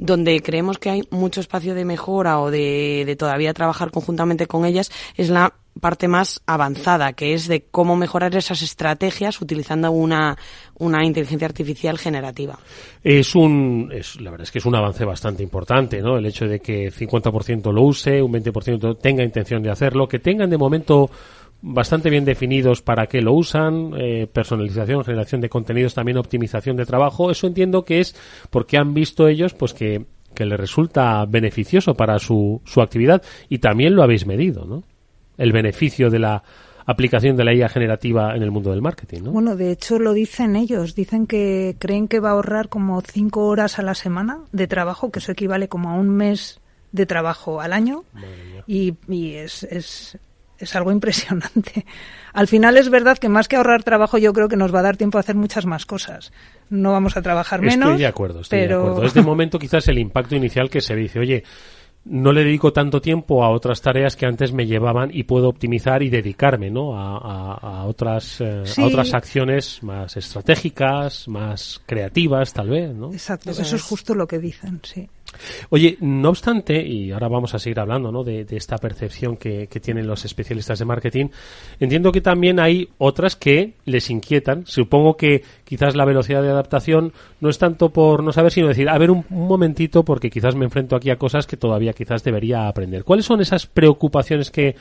donde 0.00 0.40
creemos 0.40 0.78
que 0.78 0.90
hay 0.90 1.02
mucho 1.10 1.40
espacio 1.40 1.74
de 1.74 1.84
mejora 1.84 2.40
o 2.40 2.50
de, 2.50 3.04
de 3.04 3.16
todavía 3.16 3.52
trabajar 3.52 3.90
conjuntamente 3.90 4.46
con 4.46 4.64
ellas 4.64 4.90
es 5.14 5.28
la 5.28 5.52
parte 5.78 6.08
más 6.08 6.42
avanzada, 6.46 7.12
que 7.12 7.34
es 7.34 7.46
de 7.46 7.64
cómo 7.70 7.96
mejorar 7.96 8.34
esas 8.34 8.62
estrategias 8.62 9.40
utilizando 9.40 9.90
una, 9.90 10.36
una 10.78 11.04
inteligencia 11.04 11.46
artificial 11.46 11.98
generativa. 11.98 12.58
Es 13.04 13.34
un, 13.34 13.90
es, 13.92 14.20
la 14.20 14.30
verdad 14.30 14.44
es 14.44 14.50
que 14.50 14.58
es 14.58 14.66
un 14.66 14.74
avance 14.74 15.04
bastante 15.04 15.42
importante, 15.42 16.00
¿no? 16.00 16.16
El 16.16 16.26
hecho 16.26 16.46
de 16.46 16.60
que 16.60 16.90
50% 16.92 17.72
lo 17.72 17.82
use, 17.82 18.20
un 18.20 18.32
20% 18.32 18.98
tenga 18.98 19.22
intención 19.22 19.62
de 19.62 19.70
hacerlo, 19.70 20.08
que 20.08 20.18
tengan 20.18 20.50
de 20.50 20.58
momento 20.58 21.10
bastante 21.62 22.10
bien 22.10 22.24
definidos 22.24 22.82
para 22.82 23.06
qué 23.06 23.20
lo 23.20 23.32
usan, 23.32 23.92
eh, 23.98 24.26
personalización, 24.32 25.04
generación 25.04 25.40
de 25.40 25.48
contenidos, 25.48 25.94
también 25.94 26.18
optimización 26.18 26.76
de 26.76 26.86
trabajo. 26.86 27.30
Eso 27.30 27.46
entiendo 27.46 27.84
que 27.84 28.00
es 28.00 28.14
porque 28.50 28.78
han 28.78 28.94
visto 28.94 29.28
ellos, 29.28 29.54
pues 29.54 29.74
que, 29.74 30.06
que 30.34 30.46
les 30.46 30.58
resulta 30.58 31.24
beneficioso 31.26 31.94
para 31.94 32.18
su, 32.18 32.60
su 32.64 32.80
actividad 32.80 33.22
y 33.48 33.58
también 33.58 33.94
lo 33.94 34.02
habéis 34.02 34.26
medido, 34.26 34.64
¿no? 34.64 34.84
El 35.36 35.52
beneficio 35.52 36.10
de 36.10 36.18
la 36.18 36.42
aplicación 36.86 37.36
de 37.36 37.44
la 37.44 37.54
IA 37.54 37.68
generativa 37.68 38.34
en 38.34 38.42
el 38.42 38.50
mundo 38.50 38.70
del 38.70 38.82
marketing, 38.82 39.22
¿no? 39.24 39.30
Bueno, 39.32 39.56
de 39.56 39.70
hecho 39.70 39.98
lo 39.98 40.12
dicen 40.12 40.56
ellos. 40.56 40.94
Dicen 40.94 41.26
que 41.26 41.76
creen 41.78 42.08
que 42.08 42.20
va 42.20 42.30
a 42.30 42.32
ahorrar 42.32 42.68
como 42.68 43.00
cinco 43.00 43.46
horas 43.46 43.78
a 43.78 43.82
la 43.82 43.94
semana 43.94 44.40
de 44.52 44.66
trabajo, 44.66 45.10
que 45.10 45.20
eso 45.20 45.32
equivale 45.32 45.68
como 45.68 45.90
a 45.90 45.94
un 45.94 46.10
mes 46.10 46.60
de 46.92 47.06
trabajo 47.06 47.60
al 47.60 47.72
año. 47.72 48.04
Y, 48.66 48.94
y 49.08 49.34
es, 49.34 49.62
es, 49.64 50.18
es 50.60 50.76
algo 50.76 50.92
impresionante. 50.92 51.84
Al 52.32 52.46
final 52.46 52.76
es 52.76 52.90
verdad 52.90 53.18
que 53.18 53.28
más 53.28 53.48
que 53.48 53.56
ahorrar 53.56 53.82
trabajo 53.82 54.18
yo 54.18 54.32
creo 54.32 54.48
que 54.48 54.56
nos 54.56 54.74
va 54.74 54.80
a 54.80 54.82
dar 54.82 54.96
tiempo 54.96 55.18
a 55.18 55.20
hacer 55.20 55.34
muchas 55.34 55.66
más 55.66 55.86
cosas. 55.86 56.32
No 56.68 56.92
vamos 56.92 57.16
a 57.16 57.22
trabajar 57.22 57.60
menos. 57.60 57.88
Estoy 57.88 57.98
de 57.98 58.06
acuerdo, 58.06 58.40
estoy 58.40 58.60
de 58.60 58.74
acuerdo. 58.74 59.02
Es 59.02 59.14
de 59.14 59.22
momento 59.22 59.58
quizás 59.58 59.88
el 59.88 59.98
impacto 59.98 60.36
inicial 60.36 60.70
que 60.70 60.80
se 60.80 60.94
dice, 60.94 61.18
oye, 61.18 61.42
no 62.04 62.32
le 62.32 62.44
dedico 62.44 62.72
tanto 62.72 63.00
tiempo 63.00 63.44
a 63.44 63.50
otras 63.50 63.82
tareas 63.82 64.16
que 64.16 64.24
antes 64.24 64.52
me 64.52 64.66
llevaban 64.66 65.10
y 65.12 65.24
puedo 65.24 65.48
optimizar 65.48 66.02
y 66.02 66.08
dedicarme 66.08 66.70
¿no? 66.70 66.96
a, 66.96 67.84
otras 67.84 68.40
eh, 68.40 68.64
a 68.78 68.84
otras 68.84 69.12
acciones 69.12 69.82
más 69.82 70.16
estratégicas 70.16 71.28
más 71.28 71.82
creativas 71.84 72.54
tal 72.54 72.70
vez 72.70 72.94
¿no? 72.94 73.12
exacto 73.12 73.50
eso, 73.50 73.76
es 73.76 73.82
justo 73.82 74.14
lo 74.14 74.26
que 74.26 74.38
dicen 74.38 74.80
sí 74.82 75.08
Oye, 75.70 75.96
no 76.00 76.30
obstante, 76.30 76.82
y 76.86 77.10
ahora 77.12 77.28
vamos 77.28 77.54
a 77.54 77.58
seguir 77.58 77.80
hablando 77.80 78.10
¿no? 78.10 78.24
de, 78.24 78.46
esta 78.50 78.76
percepción 78.78 79.36
que, 79.36 79.68
tienen 79.80 80.06
los 80.06 80.24
especialistas 80.24 80.78
de 80.78 80.84
marketing, 80.84 81.26
entiendo 81.78 82.12
que 82.12 82.20
también 82.20 82.60
hay 82.60 82.88
otras 82.98 83.36
que 83.36 83.74
les 83.84 84.10
inquietan. 84.10 84.66
Supongo 84.66 85.16
que 85.16 85.42
quizás 85.64 85.96
la 85.96 86.04
velocidad 86.04 86.42
de 86.42 86.50
adaptación 86.50 87.12
no 87.40 87.48
es 87.48 87.58
tanto 87.58 87.90
por 87.90 88.22
no 88.22 88.32
saber, 88.32 88.52
sino 88.52 88.68
decir, 88.68 88.88
a 88.88 88.98
ver 88.98 89.10
un, 89.10 89.24
un 89.30 89.48
momentito, 89.48 90.04
porque 90.04 90.30
quizás 90.30 90.54
me 90.54 90.64
enfrento 90.64 90.96
aquí 90.96 91.10
a 91.10 91.16
cosas 91.16 91.46
que 91.46 91.56
todavía 91.56 91.92
quizás 91.92 92.22
debería 92.22 92.68
aprender. 92.68 93.04
¿Cuáles 93.04 93.24
son 93.24 93.40
esas 93.40 93.66
preocupaciones 93.66 94.50
que 94.50 94.76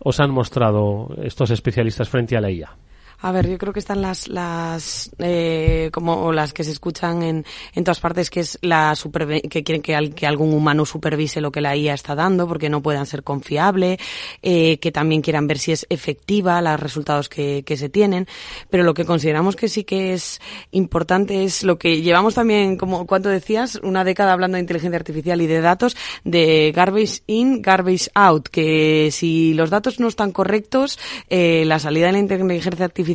os 0.00 0.20
han 0.20 0.30
mostrado 0.30 1.08
estos 1.22 1.50
especialistas 1.50 2.08
frente 2.08 2.36
a 2.36 2.40
la 2.40 2.50
IA? 2.50 2.76
A 3.24 3.32
ver, 3.32 3.48
yo 3.48 3.56
creo 3.56 3.72
que 3.72 3.78
están 3.80 4.02
las, 4.02 4.28
las 4.28 5.10
eh, 5.18 5.88
como 5.94 6.30
las 6.30 6.52
que 6.52 6.62
se 6.62 6.72
escuchan 6.72 7.22
en, 7.22 7.46
en 7.72 7.82
todas 7.82 7.98
partes, 7.98 8.28
que 8.28 8.40
es 8.40 8.58
la 8.60 8.94
super, 8.96 9.40
que 9.48 9.64
quieren 9.64 9.80
que, 9.80 10.10
que 10.14 10.26
algún 10.26 10.52
humano 10.52 10.84
supervise 10.84 11.40
lo 11.40 11.50
que 11.50 11.62
la 11.62 11.74
IA 11.74 11.94
está 11.94 12.14
dando, 12.14 12.46
porque 12.46 12.68
no 12.68 12.82
puedan 12.82 13.06
ser 13.06 13.22
confiable, 13.22 13.98
eh, 14.42 14.76
que 14.76 14.92
también 14.92 15.22
quieran 15.22 15.46
ver 15.46 15.58
si 15.58 15.72
es 15.72 15.86
efectiva 15.88 16.60
los 16.60 16.78
resultados 16.78 17.30
que, 17.30 17.62
que 17.64 17.78
se 17.78 17.88
tienen. 17.88 18.26
Pero 18.68 18.84
lo 18.84 18.92
que 18.92 19.06
consideramos 19.06 19.56
que 19.56 19.70
sí 19.70 19.84
que 19.84 20.12
es 20.12 20.38
importante 20.70 21.44
es 21.44 21.64
lo 21.64 21.78
que 21.78 22.02
llevamos 22.02 22.34
también, 22.34 22.76
como 22.76 23.06
cuánto 23.06 23.30
decías, 23.30 23.80
una 23.82 24.04
década 24.04 24.34
hablando 24.34 24.56
de 24.56 24.60
inteligencia 24.60 24.98
artificial 24.98 25.40
y 25.40 25.46
de 25.46 25.62
datos, 25.62 25.96
de 26.24 26.72
garbage 26.76 27.22
in, 27.26 27.62
garbage 27.62 28.10
out, 28.14 28.48
que 28.50 29.08
si 29.12 29.54
los 29.54 29.70
datos 29.70 29.98
no 29.98 30.08
están 30.08 30.30
correctos, 30.30 30.98
eh, 31.30 31.64
la 31.64 31.78
salida 31.78 32.08
de 32.08 32.12
la 32.12 32.18
inteligencia 32.18 32.84
artificial 32.84 33.13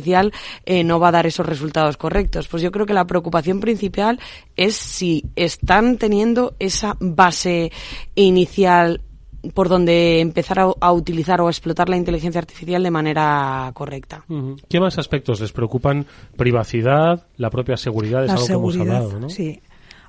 eh, 0.64 0.84
no 0.84 1.00
va 1.00 1.08
a 1.08 1.12
dar 1.12 1.26
esos 1.26 1.46
resultados 1.46 1.96
correctos. 1.96 2.48
Pues 2.48 2.62
yo 2.62 2.70
creo 2.70 2.86
que 2.86 2.94
la 2.94 3.06
preocupación 3.06 3.60
principal 3.60 4.18
es 4.56 4.76
si 4.76 5.24
están 5.36 5.96
teniendo 5.96 6.54
esa 6.58 6.96
base 7.00 7.72
inicial 8.14 9.02
por 9.54 9.68
donde 9.68 10.20
empezar 10.20 10.58
a, 10.58 10.92
utilizar 10.92 11.40
o 11.40 11.46
a 11.46 11.50
explotar 11.50 11.88
la 11.88 11.96
inteligencia 11.96 12.38
artificial 12.38 12.82
de 12.82 12.90
manera 12.90 13.70
correcta. 13.74 14.24
¿Qué 14.68 14.80
más 14.80 14.98
aspectos 14.98 15.40
les 15.40 15.52
preocupan? 15.52 16.06
Privacidad, 16.36 17.26
la 17.36 17.50
propia 17.50 17.76
seguridad, 17.76 18.24
es 18.24 18.30
algo 18.30 18.46
que 18.46 18.52
hemos 18.52 18.76
hablado, 18.76 19.18
¿no? 19.18 19.28
Sí. 19.30 19.60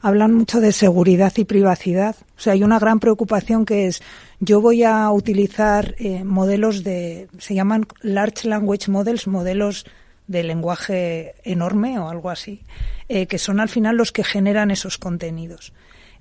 Hablan 0.01 0.33
mucho 0.33 0.59
de 0.59 0.71
seguridad 0.71 1.31
y 1.37 1.45
privacidad. 1.45 2.15
O 2.37 2.41
sea, 2.41 2.53
hay 2.53 2.63
una 2.63 2.79
gran 2.79 2.99
preocupación 2.99 3.65
que 3.65 3.87
es, 3.87 4.01
yo 4.39 4.59
voy 4.59 4.83
a 4.83 5.09
utilizar 5.11 5.95
eh, 5.99 6.23
modelos 6.23 6.83
de, 6.83 7.27
se 7.37 7.53
llaman 7.53 7.85
Large 8.01 8.47
Language 8.47 8.89
Models, 8.89 9.27
modelos 9.27 9.85
de 10.27 10.43
lenguaje 10.43 11.35
enorme 11.43 11.99
o 11.99 12.09
algo 12.09 12.29
así, 12.29 12.61
eh, 13.09 13.27
que 13.27 13.37
son 13.37 13.59
al 13.59 13.69
final 13.69 13.97
los 13.97 14.11
que 14.11 14.23
generan 14.23 14.71
esos 14.71 14.97
contenidos. 14.97 15.73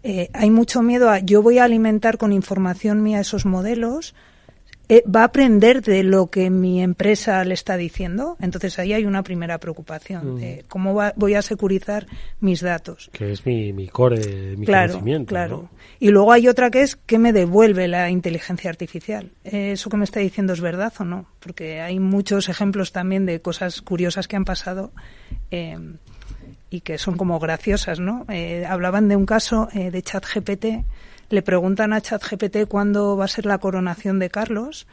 Eh, 0.03 0.31
hay 0.33 0.51
mucho 0.51 0.83
miedo 0.83 1.11
a 1.11 1.19
yo 1.19 1.43
voy 1.43 1.59
a 1.59 1.65
alimentar 1.65 2.19
con 2.19 2.33
información 2.33 3.03
mía 3.03 3.21
esos 3.21 3.47
modelos, 3.47 4.15
eh, 4.91 5.05
va 5.07 5.21
a 5.21 5.25
aprender 5.25 5.83
de 5.83 6.03
lo 6.03 6.27
que 6.27 6.51
mi 6.51 6.83
empresa 6.83 7.45
le 7.45 7.55
está 7.55 7.77
diciendo. 7.77 8.37
Entonces 8.41 8.79
ahí 8.79 8.93
hay 8.93 9.05
una 9.05 9.23
primera 9.23 9.59
preocupación 9.59 10.41
de 10.41 10.63
mm. 10.65 10.69
cómo 10.69 11.01
voy 11.15 11.35
a 11.35 11.43
securizar 11.43 12.07
mis 12.41 12.61
datos. 12.61 13.09
Que 13.13 13.31
es 13.31 13.47
mi, 13.47 13.73
mi 13.73 13.87
core, 13.87 14.57
mi 14.57 14.67
claro, 14.67 14.95
conocimiento. 14.95 15.29
Claro. 15.29 15.71
Y 16.01 16.11
luego 16.11 16.33
hay 16.33 16.49
otra 16.49 16.71
que 16.71 16.83
es 16.83 16.97
qué 16.97 17.19
me 17.19 17.33
devuelve 17.33 17.87
la 17.87 18.11
inteligencia 18.11 18.69
artificial. 18.69 19.31
¿Eso 19.45 19.89
que 19.91 19.97
me 19.97 20.05
está 20.05 20.19
diciendo 20.19 20.53
es 20.53 20.61
verdad 20.61 20.93
o 20.99 21.05
no? 21.05 21.27
Porque 21.39 21.81
hay 21.81 22.01
muchos 22.01 22.49
ejemplos 22.49 22.91
también 22.91 23.27
de 23.27 23.41
cosas 23.41 23.83
curiosas 23.83 24.27
que 24.27 24.35
han 24.35 24.45
pasado. 24.45 24.91
Eh, 25.53 25.79
y 26.71 26.81
que 26.81 26.99
son 26.99 27.17
como 27.17 27.39
graciosas, 27.39 27.99
¿no? 27.99 28.25
Eh, 28.29 28.65
hablaban 28.67 29.09
de 29.09 29.17
un 29.17 29.27
caso 29.27 29.69
eh, 29.75 29.91
de 29.91 30.03
ChatGPT, 30.03 30.67
le 31.31 31.43
preguntan 31.43 31.93
a 31.93 32.01
ChatGPT 32.01 32.67
cuándo 32.69 33.17
va 33.17 33.25
a 33.25 33.29
ser 33.29 33.47
la 33.47 33.59
coronación 33.59 34.19
de 34.19 34.29
Carlos 34.31 34.87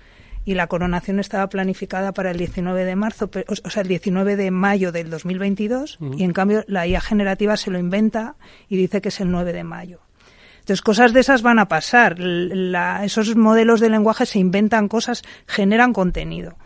y 0.46 0.54
la 0.54 0.68
coronación 0.68 1.20
estaba 1.20 1.50
planificada 1.50 2.14
para 2.14 2.32
el 2.32 2.38
19 2.38 2.86
de 2.86 2.96
marzo, 2.96 3.30
o 3.64 3.70
sea, 3.70 3.82
el 3.82 3.90
19 3.90 4.38
de 4.38 4.50
mayo 4.50 4.94
del 4.94 5.10
2022 5.10 5.98
y 6.16 6.24
en 6.24 6.32
cambio 6.32 6.64
la 6.68 6.88
IA 6.88 7.02
generativa 7.02 7.58
se 7.58 7.70
lo 7.70 7.80
inventa 7.80 8.36
y 8.70 8.78
dice 8.78 9.02
que 9.02 9.10
es 9.10 9.20
el 9.20 9.30
9 9.30 9.52
de 9.52 9.66
mayo. 9.66 10.00
Entonces, 10.60 10.82
cosas 10.82 11.14
de 11.14 11.22
esas 11.22 11.42
van 11.42 11.60
a 11.60 11.68
pasar. 11.68 12.18
esos 13.04 13.36
modelos 13.36 13.80
de 13.80 13.90
lenguaje 13.90 14.26
se 14.26 14.40
inventan 14.40 14.88
cosas, 14.88 15.24
generan 15.48 15.92
contenido 15.92 16.58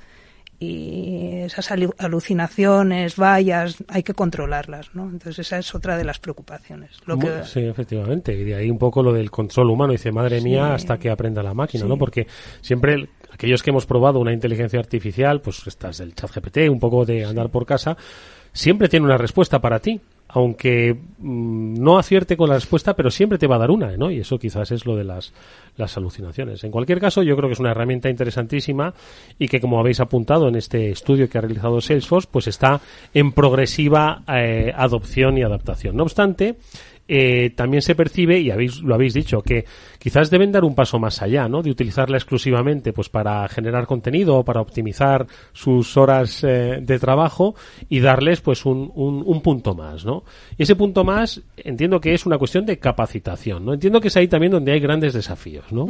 y 0.62 1.40
esas 1.40 1.72
alucinaciones, 1.98 3.16
vallas, 3.16 3.84
hay 3.88 4.04
que 4.04 4.14
controlarlas, 4.14 4.94
¿no? 4.94 5.06
Entonces 5.06 5.40
esa 5.40 5.58
es 5.58 5.74
otra 5.74 5.98
de 5.98 6.04
las 6.04 6.20
preocupaciones. 6.20 6.92
Lo 7.08 7.18
que... 7.18 7.44
Sí, 7.46 7.62
efectivamente. 7.62 8.32
Y 8.36 8.44
de 8.44 8.54
ahí 8.54 8.70
un 8.70 8.78
poco 8.78 9.02
lo 9.02 9.12
del 9.12 9.32
control 9.32 9.72
humano. 9.72 9.94
Dice, 9.94 10.12
madre 10.12 10.40
mía, 10.40 10.76
hasta 10.76 11.00
que 11.00 11.10
aprenda 11.10 11.42
la 11.42 11.56
máquina, 11.56 11.86
¿no? 11.86 11.98
Porque 11.98 12.28
siempre 12.62 13.10
aquellos 13.32 13.64
que 13.64 13.72
hemos 13.72 13.88
probado 13.88 14.20
una 14.20 14.34
inteligencia 14.34 14.80
artificial, 14.80 15.42
pues 15.42 15.66
estás 15.66 15.98
del 15.98 16.14
chat 16.14 16.30
GPT, 16.32 16.70
un 16.70 16.80
poco 16.80 17.06
de 17.06 17.26
andar 17.26 17.50
por 17.50 17.66
casa, 17.66 17.98
siempre 18.54 18.90
tiene 18.90 19.06
una 19.06 19.18
respuesta 19.18 19.60
para 19.60 19.80
ti 19.80 20.00
aunque 20.34 20.94
mm, 20.94 21.82
no 21.82 21.98
acierte 21.98 22.38
con 22.38 22.50
la 22.50 22.56
respuesta, 22.56 22.96
pero 22.96 23.12
siempre 23.12 23.38
te 23.38 23.48
va 23.48 23.56
a 23.56 23.60
dar 23.60 23.72
una, 23.72 23.96
¿no? 23.98 24.12
Y 24.12 24.20
eso 24.20 24.40
quizás 24.40 24.72
es 24.72 24.86
lo 24.86 24.96
de 24.96 25.04
las, 25.04 25.34
las 25.78 25.98
alucinaciones. 25.98 26.64
En 26.64 26.72
cualquier 26.72 27.00
caso, 27.00 27.22
yo 27.22 27.36
creo 27.36 27.50
que 27.50 27.54
es 27.54 27.60
una 27.60 27.72
herramienta 27.72 28.10
interesantísima 28.10 28.94
y 29.38 29.48
que, 29.48 29.60
como 29.60 29.80
habéis 29.80 30.00
apuntado 30.00 30.48
en 30.48 30.56
este 30.56 30.90
estudio 30.90 31.30
que 31.30 31.38
ha 31.38 31.42
realizado 31.42 31.82
Salesforce, 31.82 32.30
pues 32.32 32.48
está 32.48 32.80
en 33.14 33.34
progresiva 33.34 34.24
eh, 34.28 34.72
adopción 34.76 35.38
y 35.38 35.44
adaptación. 35.44 35.98
No 35.98 36.04
obstante, 36.04 36.56
eh, 37.08 37.52
también 37.56 37.82
se 37.82 37.96
percibe, 37.96 38.40
y 38.40 38.52
habéis, 38.52 38.82
lo 38.82 38.96
habéis 38.96 39.14
dicho, 39.14 39.42
que 39.42 39.66
quizás 40.00 40.30
deben 40.30 40.52
dar 40.52 40.64
un 40.64 40.76
paso 40.76 41.00
más 41.00 41.22
allá, 41.22 41.48
¿no? 41.48 41.62
De 41.62 41.70
utilizarla 41.70 42.18
exclusivamente 42.18 42.94
pues 42.94 43.10
para 43.10 43.48
generar 43.50 43.86
contenido 43.86 44.38
o 44.38 44.46
para 44.46 44.62
optimizar 44.62 45.28
sus 45.54 45.98
horas 45.98 46.44
eh, 46.44 46.80
de 46.82 47.00
trabajo 47.00 47.56
y 47.90 48.00
darles 48.00 48.42
pues 48.42 48.66
un, 48.66 48.92
un, 48.96 49.42
punto 49.42 49.76
más, 49.76 50.06
¿no? 50.06 50.24
Y 50.58 50.64
ese 50.64 50.76
punto 50.76 51.04
más 51.04 51.42
entiendo 51.58 52.00
que 52.00 52.14
es 52.14 52.26
una 52.26 52.38
cuestión 52.38 52.66
de 52.66 52.80
capacitación, 52.80 53.66
¿no? 53.66 53.74
Entiendo 53.74 54.00
que 54.00 54.08
es 54.08 54.18
ahí 54.18 54.28
también 54.28 54.52
donde 54.52 54.72
hay 54.72 54.80
grandes 54.80 55.14
desafíos, 55.14 55.72
¿no? 55.72 55.88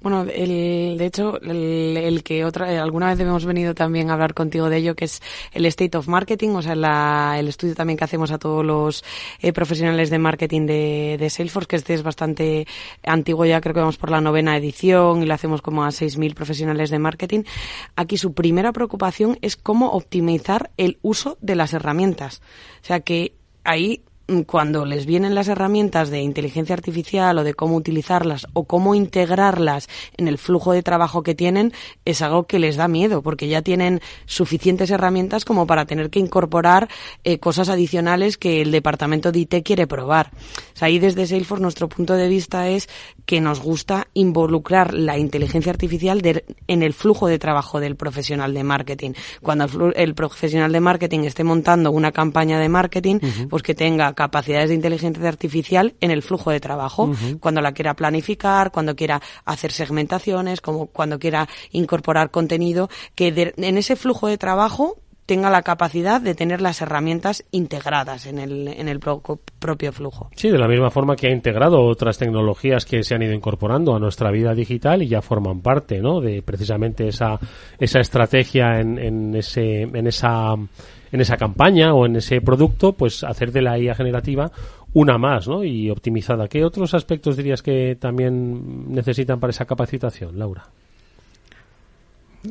Bueno, 0.00 0.22
el, 0.22 0.96
de 0.98 1.06
hecho, 1.06 1.40
el, 1.40 2.22
que 2.22 2.44
otra, 2.44 2.82
alguna 2.82 3.08
vez 3.08 3.20
hemos 3.20 3.44
venido 3.44 3.74
también 3.74 4.10
a 4.10 4.14
hablar 4.14 4.34
contigo 4.34 4.68
de 4.68 4.78
ello, 4.78 4.94
que 4.94 5.06
es 5.06 5.22
el 5.52 5.66
State 5.66 5.96
of 5.96 6.08
Marketing, 6.08 6.50
o 6.50 6.62
sea, 6.62 7.38
el 7.38 7.48
estudio 7.48 7.74
también 7.74 7.96
que 7.96 8.04
hacemos 8.04 8.30
a 8.30 8.38
todos 8.38 8.64
los 8.64 9.04
eh, 9.40 9.52
profesionales 9.52 10.10
de 10.10 10.18
marketing 10.18 10.66
de, 10.66 11.16
de, 11.18 11.30
Salesforce, 11.30 11.68
que 11.68 11.76
este 11.76 11.94
es 11.94 12.02
bastante 12.02 12.66
antiguo 13.04 13.44
ya, 13.44 13.60
creo 13.60 13.74
que 13.74 13.80
vamos 13.80 13.96
por 13.96 14.10
la 14.10 14.20
novena 14.20 14.56
edición 14.56 15.22
y 15.22 15.26
lo 15.26 15.34
hacemos 15.34 15.62
como 15.62 15.84
a 15.84 15.88
6.000 15.88 16.34
profesionales 16.34 16.90
de 16.90 16.98
marketing. 16.98 17.42
Aquí 17.96 18.16
su 18.16 18.32
primera 18.34 18.72
preocupación 18.72 19.38
es 19.42 19.56
cómo 19.56 19.90
optimizar 19.90 20.70
el 20.76 20.98
uso 21.02 21.38
de 21.40 21.56
las 21.56 21.72
herramientas. 21.72 22.42
O 22.82 22.86
sea, 22.86 23.00
que 23.00 23.32
ahí 23.64 24.02
cuando 24.46 24.84
les 24.84 25.06
vienen 25.06 25.34
las 25.34 25.48
herramientas 25.48 26.10
de 26.10 26.20
inteligencia 26.20 26.74
artificial 26.74 27.38
o 27.38 27.44
de 27.44 27.54
cómo 27.54 27.76
utilizarlas 27.76 28.46
o 28.54 28.64
cómo 28.64 28.94
integrarlas 28.94 29.88
en 30.16 30.26
el 30.26 30.38
flujo 30.38 30.72
de 30.72 30.82
trabajo 30.82 31.22
que 31.22 31.34
tienen, 31.34 31.72
es 32.04 32.22
algo 32.22 32.46
que 32.46 32.58
les 32.58 32.76
da 32.76 32.88
miedo, 32.88 33.22
porque 33.22 33.48
ya 33.48 33.62
tienen 33.62 34.00
suficientes 34.26 34.90
herramientas 34.90 35.44
como 35.44 35.66
para 35.66 35.86
tener 35.86 36.10
que 36.10 36.18
incorporar 36.18 36.88
eh, 37.24 37.38
cosas 37.38 37.68
adicionales 37.68 38.36
que 38.36 38.62
el 38.62 38.72
departamento 38.72 39.30
de 39.30 39.40
IT 39.40 39.64
quiere 39.64 39.86
probar. 39.86 40.32
ahí 40.80 40.98
desde 40.98 41.26
Salesforce 41.26 41.62
nuestro 41.62 41.88
punto 41.88 42.14
de 42.14 42.28
vista 42.28 42.68
es 42.68 42.88
que 43.24 43.40
nos 43.40 43.60
gusta 43.60 44.08
involucrar 44.14 44.92
la 44.94 45.18
inteligencia 45.18 45.70
artificial 45.70 46.22
en 46.66 46.82
el 46.82 46.92
flujo 46.92 47.28
de 47.28 47.38
trabajo 47.38 47.80
del 47.80 47.96
profesional 47.96 48.54
de 48.54 48.64
marketing. 48.64 49.12
Cuando 49.42 49.92
el, 49.94 50.14
profesional 50.14 50.72
de 50.72 50.80
marketing 50.80 51.20
esté 51.20 51.44
montando 51.44 51.90
una 51.90 52.12
campaña 52.12 52.58
de 52.58 52.68
marketing, 52.68 53.18
pues 53.48 53.62
que 53.62 53.74
tenga 53.74 54.15
capacidades 54.16 54.70
de 54.70 54.74
inteligencia 54.74 55.28
artificial 55.28 55.94
en 56.00 56.10
el 56.10 56.22
flujo 56.22 56.50
de 56.50 56.58
trabajo, 56.58 57.12
cuando 57.38 57.60
la 57.60 57.70
quiera 57.70 57.94
planificar, 57.94 58.72
cuando 58.72 58.96
quiera 58.96 59.22
hacer 59.44 59.70
segmentaciones, 59.70 60.60
como 60.60 60.86
cuando 60.86 61.20
quiera 61.20 61.48
incorporar 61.70 62.32
contenido, 62.32 62.88
que 63.14 63.52
en 63.56 63.78
ese 63.78 63.94
flujo 63.94 64.26
de 64.26 64.38
trabajo 64.38 64.96
tenga 65.26 65.50
la 65.50 65.62
capacidad 65.62 66.20
de 66.20 66.34
tener 66.34 66.60
las 66.60 66.80
herramientas 66.80 67.44
integradas 67.50 68.26
en 68.26 68.38
el, 68.38 68.68
en 68.68 68.88
el 68.88 69.00
propio 69.00 69.92
flujo. 69.92 70.30
Sí, 70.36 70.50
de 70.50 70.58
la 70.58 70.68
misma 70.68 70.90
forma 70.90 71.16
que 71.16 71.26
ha 71.26 71.32
integrado 71.32 71.82
otras 71.82 72.16
tecnologías 72.16 72.84
que 72.84 73.02
se 73.02 73.14
han 73.16 73.22
ido 73.22 73.34
incorporando 73.34 73.94
a 73.94 73.98
nuestra 73.98 74.30
vida 74.30 74.54
digital 74.54 75.02
y 75.02 75.08
ya 75.08 75.20
forman 75.22 75.60
parte, 75.60 76.00
¿no? 76.00 76.20
De 76.20 76.42
precisamente 76.42 77.08
esa, 77.08 77.40
esa 77.78 77.98
estrategia 77.98 78.80
en, 78.80 78.98
en 78.98 79.34
ese, 79.34 79.82
en 79.82 80.06
esa 80.06 80.54
en 81.12 81.20
esa 81.20 81.36
campaña 81.36 81.94
o 81.94 82.06
en 82.06 82.16
ese 82.16 82.40
producto, 82.40 82.92
pues 82.92 83.24
hacer 83.24 83.52
de 83.52 83.62
la 83.62 83.78
IA 83.78 83.94
generativa 83.94 84.50
una 84.92 85.18
más, 85.18 85.46
¿no? 85.46 85.62
Y 85.62 85.90
optimizada. 85.90 86.48
¿Qué 86.48 86.64
otros 86.64 86.94
aspectos 86.94 87.36
dirías 87.36 87.62
que 87.62 87.96
también 88.00 88.92
necesitan 88.92 89.38
para 89.38 89.50
esa 89.50 89.66
capacitación, 89.66 90.38
Laura? 90.38 90.68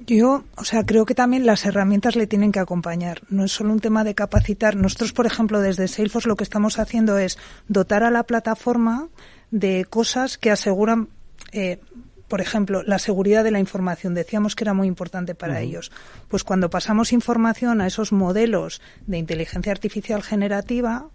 Yo, 0.05 0.43
o 0.57 0.63
sea, 0.63 0.85
creo 0.85 1.05
que 1.05 1.15
también 1.15 1.45
las 1.45 1.65
herramientas 1.65 2.15
le 2.15 2.27
tienen 2.27 2.51
que 2.51 2.59
acompañar. 2.59 3.21
No 3.29 3.45
es 3.45 3.51
solo 3.51 3.71
un 3.71 3.79
tema 3.79 4.03
de 4.03 4.13
capacitar. 4.13 4.75
Nosotros, 4.75 5.13
por 5.13 5.25
ejemplo, 5.25 5.61
desde 5.61 5.87
Salesforce 5.87 6.27
lo 6.27 6.35
que 6.35 6.43
estamos 6.43 6.79
haciendo 6.79 7.17
es 7.17 7.37
dotar 7.67 8.03
a 8.03 8.11
la 8.11 8.23
plataforma 8.23 9.07
de 9.51 9.85
cosas 9.85 10.37
que 10.37 10.51
aseguran 10.51 11.07
eh, 11.51 11.79
por 12.27 12.41
ejemplo, 12.41 12.83
la 12.83 12.99
seguridad 12.99 13.43
de 13.43 13.51
la 13.51 13.59
información. 13.59 14.13
Decíamos 14.13 14.55
que 14.55 14.63
era 14.63 14.73
muy 14.73 14.87
importante 14.87 15.35
para 15.35 15.61
ellos. 15.61 15.91
Pues 16.27 16.43
cuando 16.43 16.69
pasamos 16.69 17.13
información 17.13 17.81
a 17.81 17.87
esos 17.87 18.11
modelos 18.11 18.81
de 19.05 19.17
inteligencia 19.17 19.71
artificial 19.71 20.23
generativa, 20.23 21.09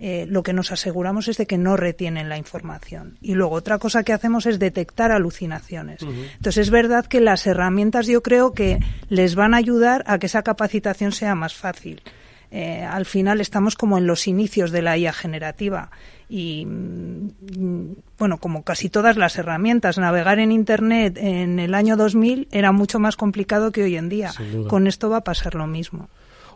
eh, 0.00 0.26
lo 0.28 0.44
que 0.44 0.52
nos 0.52 0.70
aseguramos 0.70 1.26
es 1.26 1.36
de 1.38 1.46
que 1.46 1.58
no 1.58 1.76
retienen 1.76 2.28
la 2.28 2.38
información. 2.38 3.18
Y 3.20 3.34
luego 3.34 3.56
otra 3.56 3.78
cosa 3.78 4.04
que 4.04 4.12
hacemos 4.12 4.46
es 4.46 4.58
detectar 4.58 5.10
alucinaciones. 5.10 6.02
Entonces 6.02 6.58
es 6.58 6.70
verdad 6.70 7.06
que 7.06 7.20
las 7.20 7.46
herramientas 7.46 8.06
yo 8.06 8.22
creo 8.22 8.52
que 8.52 8.78
les 9.08 9.34
van 9.34 9.54
a 9.54 9.58
ayudar 9.58 10.04
a 10.06 10.18
que 10.18 10.26
esa 10.26 10.42
capacitación 10.42 11.12
sea 11.12 11.34
más 11.34 11.54
fácil. 11.54 12.02
Eh, 12.50 12.82
al 12.82 13.04
final 13.04 13.40
estamos 13.40 13.74
como 13.74 13.98
en 13.98 14.06
los 14.06 14.26
inicios 14.26 14.70
de 14.70 14.82
la 14.82 14.96
IA 14.96 15.12
generativa 15.12 15.90
y 16.28 16.66
mm, 16.66 17.94
bueno, 18.18 18.38
como 18.38 18.62
casi 18.62 18.88
todas 18.88 19.16
las 19.16 19.38
herramientas, 19.38 19.98
navegar 19.98 20.38
en 20.38 20.52
Internet 20.52 21.16
en 21.18 21.58
el 21.58 21.74
año 21.74 21.96
2000 21.96 22.48
era 22.52 22.72
mucho 22.72 22.98
más 22.98 23.16
complicado 23.16 23.72
que 23.72 23.82
hoy 23.82 23.96
en 23.96 24.08
día. 24.08 24.32
Con 24.68 24.86
esto 24.86 25.08
va 25.08 25.18
a 25.18 25.24
pasar 25.24 25.54
lo 25.54 25.66
mismo. 25.66 26.08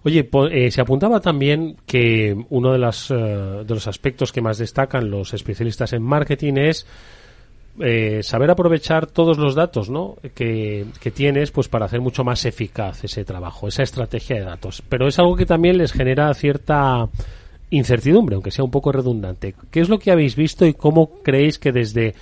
Oye, 0.04 0.28
eh, 0.50 0.70
se 0.70 0.80
apuntaba 0.80 1.20
también 1.20 1.76
que 1.86 2.36
uno 2.50 2.72
de, 2.72 2.78
las, 2.78 3.10
eh, 3.10 3.14
de 3.14 3.74
los 3.74 3.86
aspectos 3.86 4.32
que 4.32 4.42
más 4.42 4.58
destacan 4.58 5.10
los 5.10 5.32
especialistas 5.32 5.92
en 5.92 6.02
marketing 6.02 6.54
es 6.56 6.86
eh, 7.80 8.20
saber 8.22 8.50
aprovechar 8.50 9.06
todos 9.06 9.38
los 9.38 9.54
datos 9.54 9.88
¿no? 9.88 10.16
que, 10.34 10.86
que, 11.00 11.10
tienes 11.12 11.52
pues 11.52 11.68
para 11.68 11.86
hacer 11.86 12.00
mucho 12.00 12.24
más 12.24 12.44
eficaz 12.44 13.04
ese 13.04 13.24
trabajo, 13.24 13.68
esa 13.68 13.84
estrategia 13.84 14.36
de 14.36 14.44
datos. 14.44 14.82
Pero 14.88 15.06
es 15.06 15.18
algo 15.20 15.36
que 15.36 15.46
también 15.46 15.78
les 15.78 15.92
genera 15.92 16.34
cierta 16.34 17.08
incertidumbre, 17.72 18.34
aunque 18.34 18.50
sea 18.50 18.64
un 18.64 18.70
poco 18.70 18.92
redundante. 18.92 19.54
¿Qué 19.70 19.80
es 19.80 19.88
lo 19.88 19.98
que 19.98 20.12
habéis 20.12 20.36
visto 20.36 20.64
y 20.66 20.74
cómo 20.74 21.22
creéis 21.22 21.58
que 21.58 21.72
desde 21.72 22.14